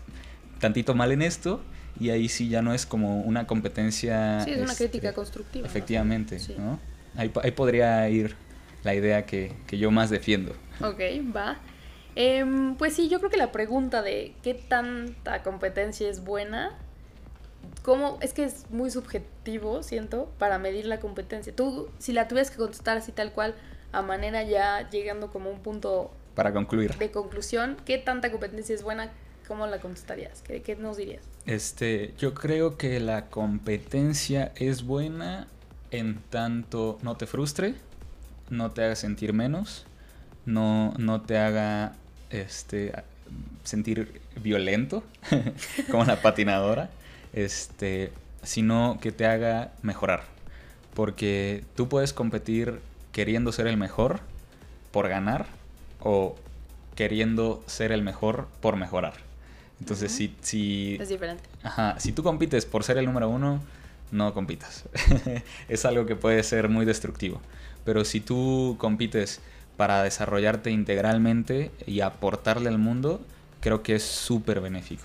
tantito 0.60 0.94
mal 0.94 1.12
en 1.12 1.22
esto 1.22 1.60
y 1.98 2.10
ahí 2.10 2.28
sí 2.28 2.48
ya 2.48 2.62
no 2.62 2.72
es 2.74 2.86
como 2.86 3.20
una 3.22 3.46
competencia. 3.46 4.40
Sí, 4.42 4.50
es 4.52 4.58
una 4.60 4.72
este, 4.72 4.84
crítica 4.88 5.12
constructiva. 5.12 5.64
¿no? 5.64 5.68
Efectivamente, 5.70 6.38
Sí. 6.38 6.54
¿no? 6.58 6.78
Ahí, 7.16 7.30
ahí 7.42 7.50
podría 7.52 8.08
ir 8.10 8.36
la 8.84 8.94
idea 8.94 9.24
que, 9.26 9.52
que 9.66 9.78
yo 9.78 9.90
más 9.90 10.10
defiendo. 10.10 10.52
Ok, 10.80 11.00
va. 11.34 11.58
Em, 12.14 12.76
pues 12.76 12.94
sí, 12.94 13.08
yo 13.08 13.18
creo 13.18 13.30
que 13.30 13.36
la 13.36 13.52
pregunta 13.52 14.02
de 14.02 14.34
qué 14.42 14.54
tanta 14.54 15.42
competencia 15.42 16.08
es 16.08 16.24
buena, 16.24 16.76
¿cómo? 17.86 18.18
Es 18.20 18.32
que 18.34 18.44
es 18.44 18.66
muy 18.70 18.90
subjetivo, 18.90 19.82
siento, 19.82 20.28
para 20.38 20.58
medir 20.58 20.86
la 20.86 21.00
competencia. 21.00 21.54
Tú, 21.54 21.88
si 21.98 22.12
la 22.12 22.28
tuvieras 22.28 22.50
que 22.50 22.58
contestar 22.58 22.96
así 22.98 23.12
tal 23.12 23.32
cual, 23.32 23.54
a 23.92 24.02
manera 24.02 24.42
ya 24.42 24.90
llegando 24.90 25.30
como 25.30 25.50
un 25.50 25.60
punto 25.60 26.10
Para 26.34 26.52
concluir, 26.52 26.98
de 26.98 27.10
conclusión, 27.12 27.76
¿qué 27.86 27.98
tanta 27.98 28.30
competencia 28.32 28.74
es 28.74 28.82
buena? 28.82 29.12
¿Cómo 29.48 29.66
la 29.68 29.80
contestarías? 29.80 30.42
¿Qué, 30.42 30.62
qué 30.62 30.76
nos 30.76 30.96
dirías? 30.96 31.22
este, 31.46 32.12
yo 32.18 32.34
creo 32.34 32.76
que 32.76 32.98
la 33.00 33.26
competencia 33.30 34.52
es 34.56 34.82
buena 34.84 35.46
en 35.92 36.20
tanto 36.30 36.98
no 37.02 37.16
te 37.16 37.26
frustre, 37.28 37.76
no 38.50 38.72
te 38.72 38.82
haga 38.84 38.96
sentir 38.96 39.32
menos, 39.32 39.86
no, 40.44 40.92
no 40.98 41.22
te 41.22 41.38
haga 41.38 41.94
este, 42.30 42.90
a- 42.96 43.04
sentir 43.64 44.20
violento, 44.42 45.04
como 45.90 46.04
la 46.04 46.20
patinadora, 46.22 46.90
este, 47.36 48.10
sino 48.42 48.98
que 49.00 49.12
te 49.12 49.26
haga 49.26 49.70
mejorar. 49.82 50.24
Porque 50.94 51.62
tú 51.76 51.88
puedes 51.88 52.12
competir 52.12 52.80
queriendo 53.12 53.52
ser 53.52 53.68
el 53.68 53.76
mejor 53.76 54.20
por 54.90 55.08
ganar 55.08 55.46
o 56.00 56.34
queriendo 56.96 57.62
ser 57.66 57.92
el 57.92 58.02
mejor 58.02 58.48
por 58.60 58.76
mejorar. 58.76 59.14
Entonces, 59.78 60.10
si, 60.10 60.34
si, 60.40 60.96
Es 60.98 61.10
diferente. 61.10 61.44
Ajá, 61.62 62.00
si 62.00 62.12
tú 62.12 62.22
compites 62.22 62.64
por 62.64 62.82
ser 62.82 62.96
el 62.96 63.04
número 63.04 63.28
uno, 63.28 63.60
no 64.10 64.32
compitas. 64.32 64.84
es 65.68 65.84
algo 65.84 66.06
que 66.06 66.16
puede 66.16 66.42
ser 66.42 66.70
muy 66.70 66.86
destructivo. 66.86 67.42
Pero 67.84 68.04
si 68.06 68.20
tú 68.20 68.76
compites 68.78 69.40
para 69.76 70.02
desarrollarte 70.02 70.70
integralmente 70.70 71.70
y 71.86 72.00
aportarle 72.00 72.70
al 72.70 72.78
mundo, 72.78 73.20
creo 73.60 73.82
que 73.82 73.96
es 73.96 74.02
súper 74.02 74.62
benéfico. 74.62 75.04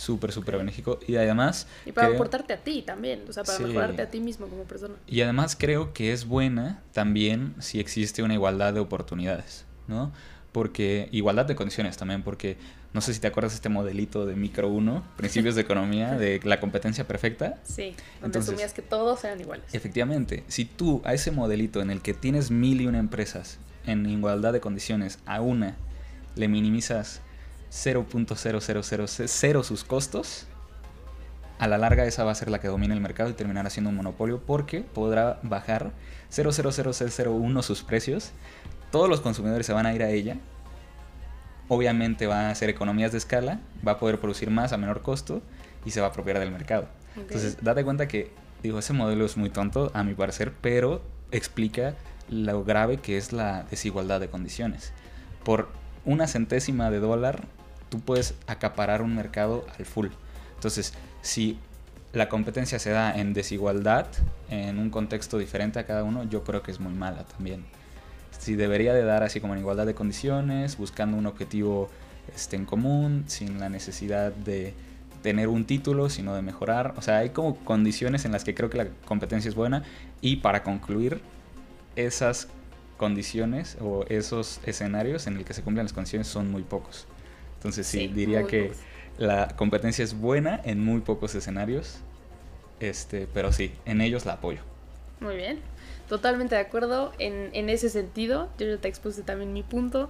Súper, 0.00 0.32
súper 0.32 0.56
benéfico. 0.56 0.98
Y 1.06 1.16
además... 1.16 1.66
Y 1.84 1.92
para 1.92 2.06
creo- 2.08 2.16
aportarte 2.16 2.54
a 2.54 2.56
ti 2.56 2.80
también, 2.82 3.22
o 3.28 3.32
sea, 3.32 3.44
para 3.44 3.58
Sí. 3.58 3.64
mejorarte 3.64 4.00
a 4.02 4.10
ti 4.10 4.20
mismo 4.20 4.46
como 4.46 4.64
persona. 4.64 4.94
y 5.06 5.20
además 5.20 5.56
creo 5.58 5.92
que 5.92 6.12
es 6.12 6.24
buena 6.26 6.80
también 6.92 7.54
si 7.58 7.80
existe 7.80 8.22
una 8.22 8.32
igualdad 8.34 8.72
de 8.72 8.80
oportunidades, 8.80 9.66
¿no? 9.88 10.10
Porque 10.52 11.08
igualdad 11.12 11.44
de 11.44 11.54
condiciones 11.54 11.96
también, 11.98 12.22
porque 12.22 12.56
no 12.94 13.00
sé 13.02 13.12
si 13.14 13.20
te 13.20 13.26
acuerdas 13.28 13.52
de 13.52 13.56
este 13.56 13.68
modelito 13.68 14.24
de 14.26 14.34
micro 14.36 14.68
1, 14.68 15.04
principios 15.18 15.54
de 15.54 15.60
economía, 15.60 16.14
de 16.16 16.40
la 16.44 16.58
competencia 16.60 17.06
perfecta. 17.06 17.58
Sí, 17.62 17.94
donde 18.20 18.26
Entonces- 18.38 18.48
asumías 18.54 18.72
que 18.72 18.82
todos 18.82 19.22
eran 19.24 19.38
iguales. 19.40 19.66
Efectivamente, 19.74 20.44
si 20.48 20.64
tú 20.64 21.02
a 21.04 21.12
ese 21.12 21.30
modelito 21.30 21.82
en 21.82 21.90
el 21.90 22.00
que 22.00 22.14
tienes 22.14 22.50
mil 22.50 22.80
y 22.80 22.86
una 22.86 22.98
empresas 22.98 23.58
en 23.86 24.06
igualdad 24.06 24.52
de 24.54 24.60
condiciones, 24.60 25.18
a 25.26 25.40
una 25.42 25.76
le 26.36 26.48
minimizas 26.48 27.20
0.0000 27.70 29.62
sus 29.62 29.84
costos, 29.84 30.46
a 31.58 31.68
la 31.68 31.78
larga 31.78 32.04
esa 32.06 32.24
va 32.24 32.32
a 32.32 32.34
ser 32.34 32.50
la 32.50 32.58
que 32.58 32.68
domine 32.68 32.94
el 32.94 33.00
mercado 33.00 33.30
y 33.30 33.34
terminará 33.34 33.68
siendo 33.70 33.90
un 33.90 33.96
monopolio 33.96 34.40
porque 34.40 34.80
podrá 34.80 35.38
bajar 35.42 35.92
0.00001 36.30 37.62
sus 37.62 37.82
precios, 37.82 38.32
todos 38.90 39.08
los 39.08 39.20
consumidores 39.20 39.66
se 39.66 39.72
van 39.72 39.86
a 39.86 39.94
ir 39.94 40.02
a 40.02 40.10
ella, 40.10 40.38
obviamente 41.68 42.26
va 42.26 42.48
a 42.48 42.50
hacer 42.50 42.70
economías 42.70 43.12
de 43.12 43.18
escala, 43.18 43.60
va 43.86 43.92
a 43.92 43.98
poder 43.98 44.18
producir 44.18 44.50
más 44.50 44.72
a 44.72 44.76
menor 44.76 45.02
costo 45.02 45.42
y 45.84 45.90
se 45.90 46.00
va 46.00 46.08
a 46.08 46.10
apropiar 46.10 46.38
del 46.38 46.50
mercado. 46.50 46.88
Entonces, 47.16 47.58
date 47.62 47.84
cuenta 47.84 48.08
que, 48.08 48.32
digo, 48.62 48.78
ese 48.78 48.92
modelo 48.92 49.24
es 49.24 49.36
muy 49.36 49.50
tonto, 49.50 49.90
a 49.94 50.02
mi 50.02 50.14
parecer, 50.14 50.52
pero 50.60 51.02
explica 51.30 51.94
lo 52.28 52.64
grave 52.64 52.96
que 52.96 53.16
es 53.16 53.32
la 53.32 53.64
desigualdad 53.64 54.20
de 54.20 54.28
condiciones. 54.28 54.92
Por 55.44 55.68
una 56.04 56.26
centésima 56.26 56.90
de 56.90 57.00
dólar, 57.00 57.44
tú 57.90 58.00
puedes 58.00 58.34
acaparar 58.46 59.02
un 59.02 59.14
mercado 59.14 59.66
al 59.78 59.84
full. 59.84 60.08
Entonces, 60.54 60.94
si 61.20 61.58
la 62.12 62.28
competencia 62.28 62.78
se 62.78 62.90
da 62.90 63.14
en 63.14 63.34
desigualdad, 63.34 64.06
en 64.48 64.78
un 64.78 64.90
contexto 64.90 65.38
diferente 65.38 65.78
a 65.78 65.86
cada 65.86 66.02
uno, 66.02 66.24
yo 66.24 66.42
creo 66.42 66.62
que 66.62 66.70
es 66.70 66.80
muy 66.80 66.92
mala 66.92 67.24
también. 67.24 67.64
Si 68.38 68.54
debería 68.54 68.94
de 68.94 69.04
dar 69.04 69.22
así 69.22 69.40
como 69.40 69.54
en 69.54 69.60
igualdad 69.60 69.86
de 69.86 69.94
condiciones, 69.94 70.78
buscando 70.78 71.16
un 71.16 71.26
objetivo 71.26 71.90
este, 72.34 72.56
en 72.56 72.64
común, 72.64 73.24
sin 73.26 73.60
la 73.60 73.68
necesidad 73.68 74.32
de 74.32 74.72
tener 75.22 75.48
un 75.48 75.66
título, 75.66 76.08
sino 76.08 76.34
de 76.34 76.42
mejorar. 76.42 76.94
O 76.96 77.02
sea, 77.02 77.18
hay 77.18 77.30
como 77.30 77.56
condiciones 77.56 78.24
en 78.24 78.32
las 78.32 78.44
que 78.44 78.54
creo 78.54 78.70
que 78.70 78.78
la 78.78 78.86
competencia 79.04 79.48
es 79.48 79.54
buena. 79.54 79.82
Y 80.20 80.36
para 80.36 80.62
concluir, 80.62 81.20
esas 81.96 82.48
condiciones 82.96 83.76
o 83.80 84.04
esos 84.08 84.60
escenarios 84.64 85.26
en 85.26 85.36
el 85.36 85.44
que 85.44 85.54
se 85.54 85.62
cumplen 85.62 85.84
las 85.84 85.92
condiciones 85.92 86.26
son 86.26 86.50
muy 86.50 86.62
pocos. 86.62 87.06
Entonces 87.60 87.86
sí, 87.86 88.00
Sí, 88.00 88.06
diría 88.08 88.44
que 88.44 88.62
pocos. 88.64 88.78
la 89.18 89.48
competencia 89.56 90.02
es 90.04 90.18
buena 90.18 90.60
en 90.64 90.82
muy 90.84 91.00
pocos 91.00 91.34
escenarios. 91.34 91.98
Este, 92.80 93.28
pero 93.34 93.52
sí, 93.52 93.72
en 93.84 94.00
ellos 94.00 94.24
la 94.24 94.34
apoyo. 94.34 94.60
Muy 95.20 95.36
bien, 95.36 95.58
totalmente 96.08 96.54
de 96.54 96.62
acuerdo 96.62 97.12
en, 97.18 97.50
en 97.52 97.68
ese 97.68 97.90
sentido. 97.90 98.48
Yo 98.58 98.66
ya 98.66 98.78
te 98.78 98.88
expuse 98.88 99.22
también 99.22 99.52
mi 99.52 99.62
punto. 99.62 100.08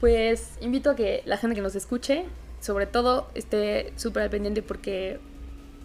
Pues 0.00 0.52
invito 0.60 0.90
a 0.90 0.96
que 0.96 1.22
la 1.24 1.36
gente 1.38 1.56
que 1.56 1.62
nos 1.62 1.74
escuche, 1.74 2.24
sobre 2.60 2.86
todo, 2.86 3.28
esté 3.34 3.92
súper 3.96 4.22
al 4.24 4.30
pendiente 4.30 4.62
porque 4.62 5.18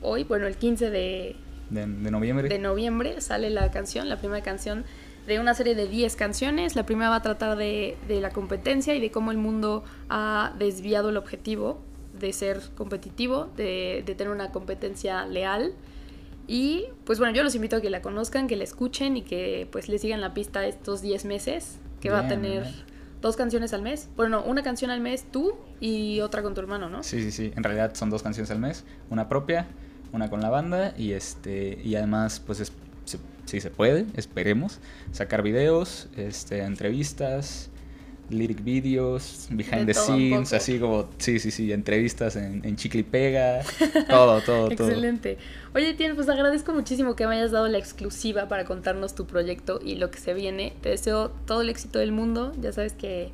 hoy, 0.01 0.23
bueno, 0.23 0.45
el 0.45 0.55
15 0.57 0.89
de, 0.91 1.35
De, 1.71 1.81
de 1.87 2.11
noviembre. 2.11 2.47
de 2.49 2.59
noviembre 2.59 3.21
sale 3.21 3.49
la 3.49 3.71
canción, 3.71 4.07
la 4.09 4.17
primera 4.19 4.43
canción 4.43 4.85
de 5.29 5.39
una 5.39 5.53
serie 5.53 5.75
de 5.75 5.87
10 5.87 6.15
canciones. 6.17 6.75
La 6.75 6.85
primera 6.85 7.09
va 7.09 7.17
a 7.17 7.21
tratar 7.21 7.55
de, 7.55 7.97
de 8.07 8.19
la 8.19 8.31
competencia 8.31 8.95
y 8.95 8.99
de 8.99 9.11
cómo 9.11 9.31
el 9.31 9.37
mundo 9.37 9.83
ha 10.09 10.53
desviado 10.59 11.09
el 11.09 11.17
objetivo 11.17 11.79
de 12.19 12.33
ser 12.33 12.61
competitivo, 12.75 13.49
de, 13.55 14.03
de 14.05 14.15
tener 14.15 14.33
una 14.33 14.51
competencia 14.51 15.25
leal. 15.25 15.73
Y 16.47 16.85
pues 17.05 17.19
bueno, 17.19 17.33
yo 17.33 17.43
los 17.43 17.53
invito 17.55 17.77
a 17.77 17.81
que 17.81 17.91
la 17.91 18.01
conozcan, 18.01 18.47
que 18.47 18.55
la 18.55 18.63
escuchen 18.63 19.15
y 19.15 19.21
que 19.21 19.67
pues 19.71 19.87
le 19.87 19.99
sigan 19.99 20.19
la 20.19 20.33
pista 20.33 20.65
estos 20.65 21.01
10 21.01 21.25
meses, 21.25 21.77
que 22.01 22.09
va 22.09 22.21
a 22.21 22.27
tener 22.27 22.65
dos 23.21 23.35
canciones 23.35 23.71
al 23.73 23.83
mes. 23.83 24.09
Bueno, 24.15 24.41
no, 24.41 24.45
una 24.49 24.63
canción 24.63 24.89
al 24.89 24.99
mes 24.99 25.25
tú 25.31 25.55
y 25.79 26.21
otra 26.21 26.41
con 26.41 26.55
tu 26.55 26.61
hermano, 26.61 26.89
¿no? 26.89 27.03
Sí, 27.03 27.21
sí, 27.21 27.31
sí. 27.31 27.53
En 27.55 27.63
realidad 27.63 27.93
son 27.93 28.09
dos 28.09 28.23
canciones 28.23 28.49
al 28.49 28.59
mes. 28.59 28.83
Una 29.09 29.29
propia, 29.29 29.67
una 30.11 30.29
con 30.29 30.41
la 30.41 30.49
banda. 30.49 30.93
Y 30.97 31.11
este. 31.11 31.79
Y 31.83 31.95
además, 31.95 32.41
pues 32.43 32.59
es, 32.61 32.73
si 33.49 33.61
se 33.61 33.69
puede, 33.69 34.05
esperemos. 34.15 34.79
Sacar 35.11 35.43
videos, 35.43 36.07
este, 36.15 36.61
entrevistas, 36.61 37.69
lyric 38.29 38.63
videos, 38.63 39.47
behind 39.49 39.87
De 39.87 39.93
the 39.93 39.99
scenes, 39.99 40.53
así 40.53 40.79
como, 40.79 41.09
sí, 41.17 41.39
sí, 41.39 41.51
sí, 41.51 41.71
entrevistas 41.71 42.35
en, 42.35 42.63
en 42.63 42.75
chicle 42.75 43.01
y 43.01 43.03
pega, 43.03 43.61
todo, 44.07 44.41
todo, 44.41 44.69
todo. 44.69 44.89
Excelente. 44.89 45.37
Oye, 45.73 45.93
Tien, 45.93 46.15
pues 46.15 46.29
agradezco 46.29 46.73
muchísimo 46.73 47.15
que 47.15 47.27
me 47.27 47.35
hayas 47.35 47.51
dado 47.51 47.67
la 47.67 47.77
exclusiva 47.77 48.47
para 48.47 48.65
contarnos 48.65 49.15
tu 49.15 49.25
proyecto 49.25 49.79
y 49.83 49.95
lo 49.95 50.11
que 50.11 50.19
se 50.19 50.33
viene. 50.33 50.73
Te 50.81 50.89
deseo 50.89 51.29
todo 51.45 51.61
el 51.61 51.69
éxito 51.69 51.99
del 51.99 52.11
mundo. 52.11 52.53
Ya 52.61 52.71
sabes 52.71 52.93
que 52.93 53.31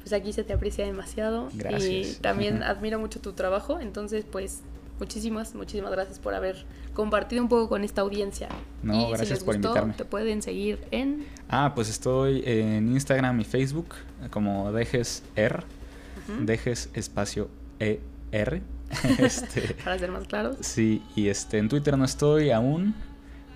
pues 0.00 0.12
aquí 0.12 0.32
se 0.32 0.44
te 0.44 0.52
aprecia 0.52 0.84
demasiado. 0.84 1.50
Gracias. 1.54 1.84
Y 1.84 2.20
también 2.20 2.62
admiro 2.62 2.98
mucho 2.98 3.20
tu 3.20 3.32
trabajo. 3.32 3.80
Entonces, 3.80 4.24
pues 4.30 4.60
muchísimas, 5.00 5.54
muchísimas 5.54 5.90
gracias 5.90 6.18
por 6.18 6.34
haber 6.34 6.64
compartido 6.94 7.42
un 7.42 7.48
poco 7.48 7.68
con 7.68 7.82
esta 7.82 8.02
audiencia. 8.02 8.48
No, 8.82 8.94
y 8.94 9.08
gracias 9.08 9.28
si 9.28 9.34
les 9.34 9.44
por 9.44 9.56
gustó, 9.56 9.68
invitarme. 9.68 9.94
Te 9.94 10.04
pueden 10.04 10.42
seguir 10.42 10.78
en... 10.90 11.26
Ah, 11.48 11.72
pues 11.74 11.88
estoy 11.88 12.42
en 12.46 12.92
Instagram 12.92 13.40
y 13.40 13.44
Facebook 13.44 13.94
como 14.30 14.70
Dejes 14.72 15.22
R, 15.34 15.56
Ujú, 15.56 16.44
Dejes 16.44 16.90
espacio 16.94 17.48
ER. 17.78 18.62
este, 19.18 19.74
Para 19.84 19.98
ser 19.98 20.10
más 20.10 20.26
claros. 20.26 20.56
Sí, 20.60 21.02
y 21.16 21.28
este, 21.28 21.58
en 21.58 21.68
Twitter 21.68 21.96
no 21.96 22.04
estoy 22.04 22.50
aún. 22.50 22.94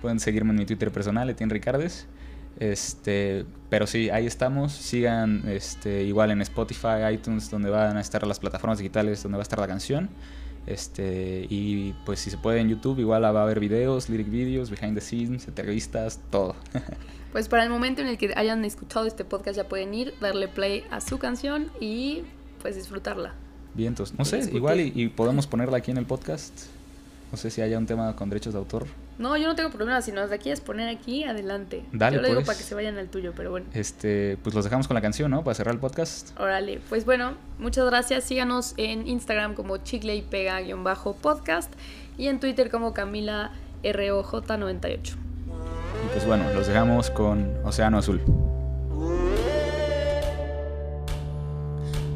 Pueden 0.01 0.19
seguirme 0.19 0.51
en 0.51 0.57
mi 0.57 0.65
Twitter 0.65 0.91
personal, 0.91 1.29
Etienne 1.29 1.53
Ricardes. 1.53 2.07
Este, 2.59 3.45
pero 3.69 3.85
sí, 3.85 4.09
ahí 4.09 4.25
estamos. 4.25 4.71
Sigan 4.71 5.43
este, 5.47 6.03
igual 6.03 6.31
en 6.31 6.41
Spotify, 6.41 7.13
iTunes, 7.13 7.49
donde 7.49 7.69
van 7.69 7.97
a 7.97 8.01
estar 8.01 8.25
las 8.25 8.39
plataformas 8.39 8.77
digitales, 8.77 9.21
donde 9.23 9.37
va 9.37 9.41
a 9.41 9.43
estar 9.43 9.59
la 9.59 9.67
canción. 9.67 10.09
Este, 10.67 11.45
y 11.49 11.93
pues 12.05 12.19
si 12.19 12.31
se 12.31 12.37
puede 12.37 12.59
en 12.59 12.69
YouTube, 12.69 12.99
igual 12.99 13.23
va 13.23 13.39
a 13.39 13.43
haber 13.43 13.59
videos, 13.59 14.09
lyric 14.09 14.29
videos, 14.29 14.69
behind 14.69 14.95
the 14.95 15.01
scenes, 15.01 15.47
entrevistas, 15.47 16.19
todo. 16.29 16.55
Pues 17.31 17.49
para 17.49 17.65
el 17.65 17.69
momento 17.69 18.01
en 18.01 18.07
el 18.07 18.17
que 18.17 18.31
hayan 18.37 18.63
escuchado 18.63 19.05
este 19.05 19.25
podcast 19.25 19.57
ya 19.57 19.67
pueden 19.67 19.93
ir, 19.93 20.13
darle 20.21 20.47
play 20.47 20.85
a 20.89 21.01
su 21.01 21.17
canción 21.17 21.69
y 21.81 22.21
pues 22.61 22.77
disfrutarla. 22.77 23.33
Bien, 23.73 23.89
entonces, 23.89 24.17
no 24.17 24.23
sé, 24.23 24.49
igual 24.53 24.79
y, 24.79 24.93
y 24.95 25.09
podemos 25.09 25.45
ponerla 25.45 25.75
aquí 25.75 25.91
en 25.91 25.97
el 25.97 26.05
podcast. 26.05 26.53
No 27.33 27.37
sé 27.37 27.51
si 27.51 27.59
haya 27.59 27.77
un 27.77 27.87
tema 27.87 28.15
con 28.15 28.29
derechos 28.29 28.53
de 28.53 28.59
autor. 28.59 28.87
No, 29.17 29.37
yo 29.37 29.47
no 29.47 29.55
tengo 29.55 29.69
problema, 29.69 30.01
si 30.01 30.11
nos 30.11 30.29
de 30.29 30.35
aquí 30.35 30.51
es 30.51 30.59
poner 30.59 30.89
aquí, 30.89 31.23
adelante. 31.23 31.85
Dale, 31.91 32.17
yo 32.17 32.21
lo 32.21 32.27
digo 32.27 32.39
pues. 32.39 32.47
para 32.47 32.57
que 32.57 32.63
se 32.63 32.75
vayan 32.75 32.97
al 32.97 33.07
tuyo, 33.07 33.33
pero 33.35 33.51
bueno. 33.51 33.65
Este, 33.73 34.37
pues 34.43 34.53
los 34.53 34.63
dejamos 34.65 34.87
con 34.87 34.95
la 34.95 35.01
canción, 35.01 35.31
¿no? 35.31 35.43
Para 35.43 35.55
cerrar 35.55 35.73
el 35.73 35.79
podcast. 35.79 36.37
Órale, 36.39 36.81
pues 36.89 37.05
bueno, 37.05 37.33
muchas 37.57 37.85
gracias. 37.85 38.25
Síganos 38.25 38.73
en 38.77 39.07
Instagram 39.07 39.53
como 39.53 39.77
chicle 39.77 40.15
y 40.15 40.21
pega-podcast 40.21 41.71
y 42.17 42.27
en 42.27 42.39
Twitter 42.39 42.69
como 42.69 42.93
Camila 42.93 43.51
ROJ98. 43.83 45.13
Y 45.13 46.07
pues 46.11 46.25
bueno, 46.25 46.51
los 46.53 46.67
dejamos 46.67 47.09
con 47.09 47.53
Océano 47.63 47.99
Azul. 47.99 48.21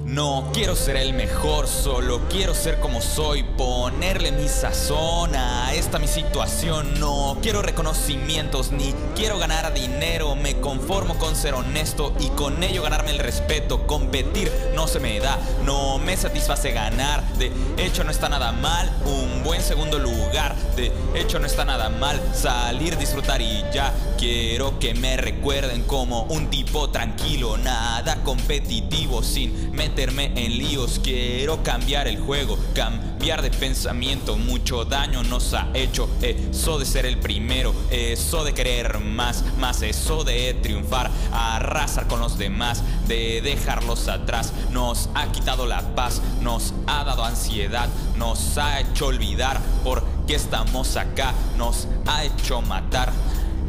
No 0.10 0.50
quiero 0.56 0.76
ser 0.76 0.96
el 0.96 1.14
mejor, 1.14 1.68
solo 1.68 2.22
quiero 2.30 2.56
ser 2.56 2.80
como 2.80 3.00
soy, 3.00 3.44
ponerle 3.44 4.32
mi 4.32 4.48
sazón 4.48 5.36
a 5.36 5.72
esta 5.76 6.00
mi 6.00 6.08
situación. 6.08 7.00
No 7.00 7.38
quiero 7.44 7.62
reconocimientos 7.62 8.72
ni 8.72 8.96
quiero 9.16 9.38
ganar 9.38 9.72
dinero, 9.72 10.36
me 10.36 10.60
conformo 10.60 11.20
con 11.20 11.36
ser 11.36 11.54
honesto 11.54 12.12
y 12.20 12.30
con 12.30 12.64
ello 12.64 12.82
ganarme 12.82 13.12
el 13.12 13.20
respeto. 13.20 13.86
Competir 13.86 14.52
no 14.74 14.88
se 14.88 15.00
me 15.00 15.20
da, 15.20 15.38
no 15.64 16.00
me 16.00 16.18
satisface 16.18 16.72
ganar. 16.72 17.24
De 17.36 17.52
hecho 17.78 18.04
no 18.04 18.10
está 18.10 18.30
nada 18.30 18.52
mal, 18.52 18.92
un 19.06 19.44
buen 19.44 19.62
segundo 19.62 20.00
lugar. 20.00 20.56
De 20.76 20.92
hecho 21.14 21.38
no 21.38 21.46
está 21.46 21.66
nada 21.66 21.90
mal 21.90 22.20
salir, 22.34 22.98
disfrutar 22.98 23.44
y 23.44 23.64
ya. 23.72 23.94
Quiero 24.18 24.80
que 24.80 24.96
me 24.96 25.18
recuerden 25.18 25.84
como 25.84 26.24
un 26.24 26.50
tipo 26.50 26.90
tranquilo, 26.90 27.60
nada 27.60 28.24
competitivo 28.24 29.22
sin 29.22 29.72
en 30.02 30.58
líos. 30.58 31.02
Quiero 31.04 31.62
cambiar 31.62 32.08
el 32.08 32.20
juego, 32.20 32.58
cambiar 32.74 33.42
de 33.42 33.52
pensamiento. 33.52 34.38
Mucho 34.38 34.86
daño 34.86 35.24
nos 35.24 35.54
ha 35.54 35.68
hecho 35.74 36.08
eso 36.22 36.80
de 36.80 36.86
ser 36.86 37.06
el 37.06 37.18
primero, 37.20 37.74
eso 37.92 38.46
de 38.46 38.54
querer 38.54 39.00
más, 39.00 39.44
más 39.58 39.82
eso 39.82 40.24
de 40.24 40.54
triunfar, 40.54 41.12
arrasar 41.34 42.08
con 42.08 42.22
los 42.22 42.38
demás, 42.38 42.82
de 43.10 43.42
dejarlos 43.42 44.08
atrás. 44.08 44.54
Nos 44.72 45.10
ha 45.16 45.30
quitado 45.34 45.66
la 45.66 45.96
paz, 45.96 46.22
nos 46.42 46.74
ha 46.88 47.04
dado 47.04 47.26
ansiedad, 47.26 47.90
nos 48.16 48.58
ha 48.58 48.80
hecho 48.80 49.08
olvidar 49.08 49.60
por 49.84 50.02
qué 50.28 50.36
estamos 50.36 50.96
acá, 50.96 51.34
nos 51.58 51.88
ha 52.06 52.24
hecho 52.24 52.62
matar. 52.62 53.12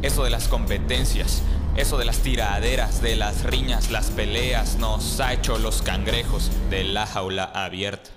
Eso 0.02 0.22
de 0.22 0.30
las 0.30 0.46
competencias, 0.46 1.42
eso 1.76 1.96
de 1.98 2.04
las 2.04 2.18
tiraderas, 2.18 3.00
de 3.00 3.16
las 3.16 3.44
riñas, 3.44 3.90
las 3.90 4.10
peleas, 4.10 4.76
nos 4.76 5.20
ha 5.20 5.32
hecho 5.32 5.58
los 5.58 5.82
cangrejos 5.82 6.50
de 6.68 6.84
la 6.84 7.06
jaula 7.06 7.44
abierta. 7.44 8.10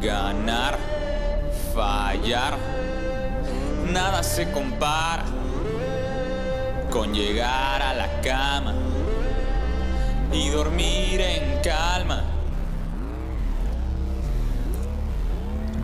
Ganar, 0.00 0.78
fallar, 1.74 2.58
nada 3.90 4.22
se 4.22 4.50
compara 4.50 5.24
con 6.90 7.12
llegar 7.12 7.82
a 7.82 7.94
la 7.94 8.20
cama 8.20 8.74
y 10.32 10.48
dormir 10.48 11.20
en 11.20 11.60
calma. 11.62 12.33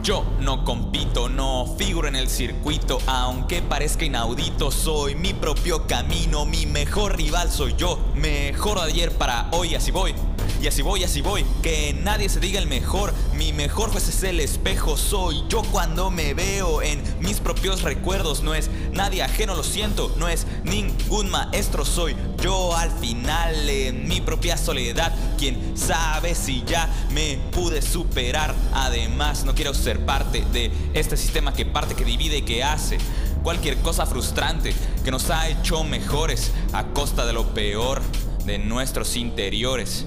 Yo 0.03 0.25
no 0.41 0.65
compito, 0.65 1.29
no 1.29 1.75
figuro 1.79 2.09
en 2.09 2.17
el 2.17 2.31
circuito, 2.31 2.99
aunque 3.07 3.61
parezca 3.61 4.07
inaudito, 4.07 4.71
soy 4.71 5.15
mi 5.15 5.35
propio 5.35 5.87
camino, 5.87 6.47
mi 6.47 6.65
mejor 6.65 7.19
rival 7.19 7.51
soy 7.51 7.75
yo, 7.77 7.99
mejor 8.15 8.79
de 8.81 8.87
ayer 8.87 9.13
para 9.13 9.49
hoy, 9.53 9.75
así 9.75 9.91
voy. 9.91 10.15
Y 10.63 10.67
así 10.67 10.83
voy, 10.83 11.05
así 11.05 11.23
voy, 11.23 11.45
que 11.63 11.95
nadie 12.03 12.29
se 12.29 12.39
diga 12.39 12.59
el 12.59 12.67
mejor, 12.67 13.15
mi 13.35 13.55
mejor 13.55 13.91
juez 13.91 14.09
es 14.09 14.23
el 14.25 14.41
espejo, 14.41 14.99
soy 14.99 15.43
yo 15.49 15.63
cuando 15.73 16.11
me 16.11 16.35
veo 16.35 16.83
en 16.83 17.03
mis 17.21 17.41
propios 17.41 17.81
recuerdos, 17.81 18.43
no 18.43 18.55
es 18.55 18.71
nadie 18.93 19.23
ajeno, 19.23 19.55
lo 19.55 19.63
siento, 19.63 20.15
no 20.19 20.29
es 20.29 20.47
ningún 20.65 21.31
maestro, 21.31 21.87
soy 21.87 22.15
yo 22.43 22.77
al 22.77 22.91
final 22.91 23.71
en 23.71 24.07
mi 24.07 24.21
propia 24.21 24.59
soledad, 24.59 25.15
quien 25.41 25.75
sabe 25.75 26.35
si 26.35 26.63
ya 26.67 26.87
me 27.13 27.39
pude 27.51 27.81
superar, 27.81 28.55
además 28.75 29.43
no 29.47 29.55
quiero 29.55 29.73
ser 29.73 30.05
parte 30.05 30.45
de 30.53 30.71
este 30.93 31.17
sistema 31.17 31.55
que 31.55 31.65
parte, 31.65 31.95
que 31.95 32.05
divide 32.05 32.37
y 32.37 32.43
que 32.43 32.63
hace 32.63 32.99
cualquier 33.43 33.79
cosa 33.79 34.05
frustrante 34.05 34.75
que 35.03 35.11
nos 35.11 35.31
ha 35.31 35.49
hecho 35.49 35.83
mejores 35.83 36.53
a 36.75 36.89
costa 36.89 37.25
de 37.25 37.33
lo 37.33 37.55
peor 37.55 38.03
de 38.45 38.59
nuestros 38.59 39.17
interiores. 39.17 40.05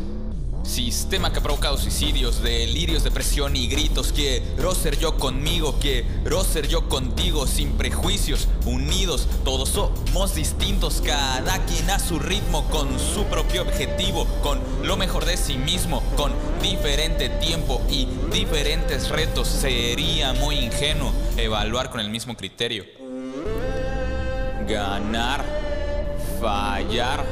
Sistema 0.63 1.31
que 1.31 1.39
ha 1.39 1.43
provocado 1.43 1.77
suicidios, 1.77 2.41
delirios, 2.41 3.03
depresión 3.03 3.55
y 3.57 3.67
gritos. 3.67 4.13
Quiero 4.13 4.73
ser 4.73 4.97
yo 4.97 5.17
conmigo, 5.17 5.77
quiero 5.79 6.41
ser 6.45 6.69
yo 6.69 6.87
contigo, 6.87 7.45
sin 7.47 7.73
prejuicios, 7.73 8.47
unidos. 8.65 9.27
Todos 9.43 9.69
somos 9.69 10.35
distintos, 10.35 11.01
cada 11.05 11.63
quien 11.65 11.89
a 11.89 11.99
su 11.99 12.17
ritmo, 12.17 12.63
con 12.69 12.87
su 12.97 13.25
propio 13.25 13.63
objetivo, 13.63 14.25
con 14.41 14.59
lo 14.83 14.95
mejor 14.95 15.25
de 15.25 15.35
sí 15.35 15.57
mismo, 15.57 16.01
con 16.15 16.31
diferente 16.61 17.27
tiempo 17.27 17.81
y 17.89 18.07
diferentes 18.31 19.09
retos. 19.09 19.49
Sería 19.49 20.31
muy 20.31 20.55
ingenuo 20.55 21.11
evaluar 21.35 21.89
con 21.89 21.99
el 21.99 22.09
mismo 22.09 22.37
criterio. 22.37 22.85
Ganar, 24.65 25.43
fallar, 26.39 27.25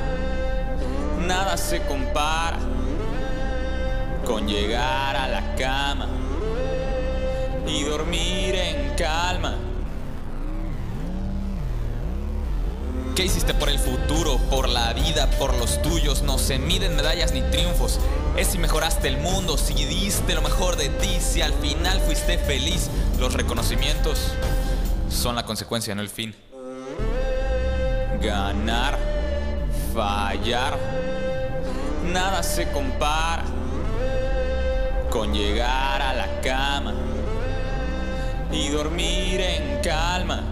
nada 1.25 1.55
se 1.55 1.82
compara 1.84 2.59
con 4.32 4.47
llegar 4.47 5.17
a 5.17 5.27
la 5.27 5.55
cama 5.55 6.07
y 7.67 7.84
dormir 7.84 8.55
en 8.55 8.95
calma. 8.95 9.57
¿Qué 13.13 13.25
hiciste 13.25 13.53
por 13.53 13.67
el 13.67 13.77
futuro, 13.77 14.38
por 14.49 14.69
la 14.69 14.93
vida, 14.93 15.29
por 15.32 15.53
los 15.57 15.82
tuyos? 15.82 16.21
No 16.21 16.38
se 16.38 16.59
miden 16.59 16.95
medallas 16.95 17.34
ni 17.34 17.41
triunfos. 17.41 17.99
Es 18.38 18.47
si 18.47 18.57
mejoraste 18.57 19.09
el 19.09 19.17
mundo, 19.17 19.57
si 19.57 19.73
diste 19.73 20.34
lo 20.34 20.41
mejor 20.41 20.77
de 20.77 20.88
ti, 20.88 21.17
si 21.19 21.41
al 21.41 21.53
final 21.55 21.99
fuiste 21.99 22.38
feliz. 22.38 22.89
Los 23.19 23.34
reconocimientos 23.34 24.17
son 25.09 25.36
la 25.36 25.43
consecuencia, 25.43 25.93
no 25.93 26.01
el 26.01 26.09
fin. 26.09 26.34
Ganar, 28.21 28.97
fallar, 29.93 30.79
nada 32.13 32.41
se 32.43 32.71
compara 32.71 33.43
con 35.12 35.34
llegar 35.34 36.01
a 36.01 36.14
la 36.14 36.39
cama 36.39 36.93
y 38.49 38.70
dormir 38.70 39.41
en 39.41 39.82
calma. 39.82 40.51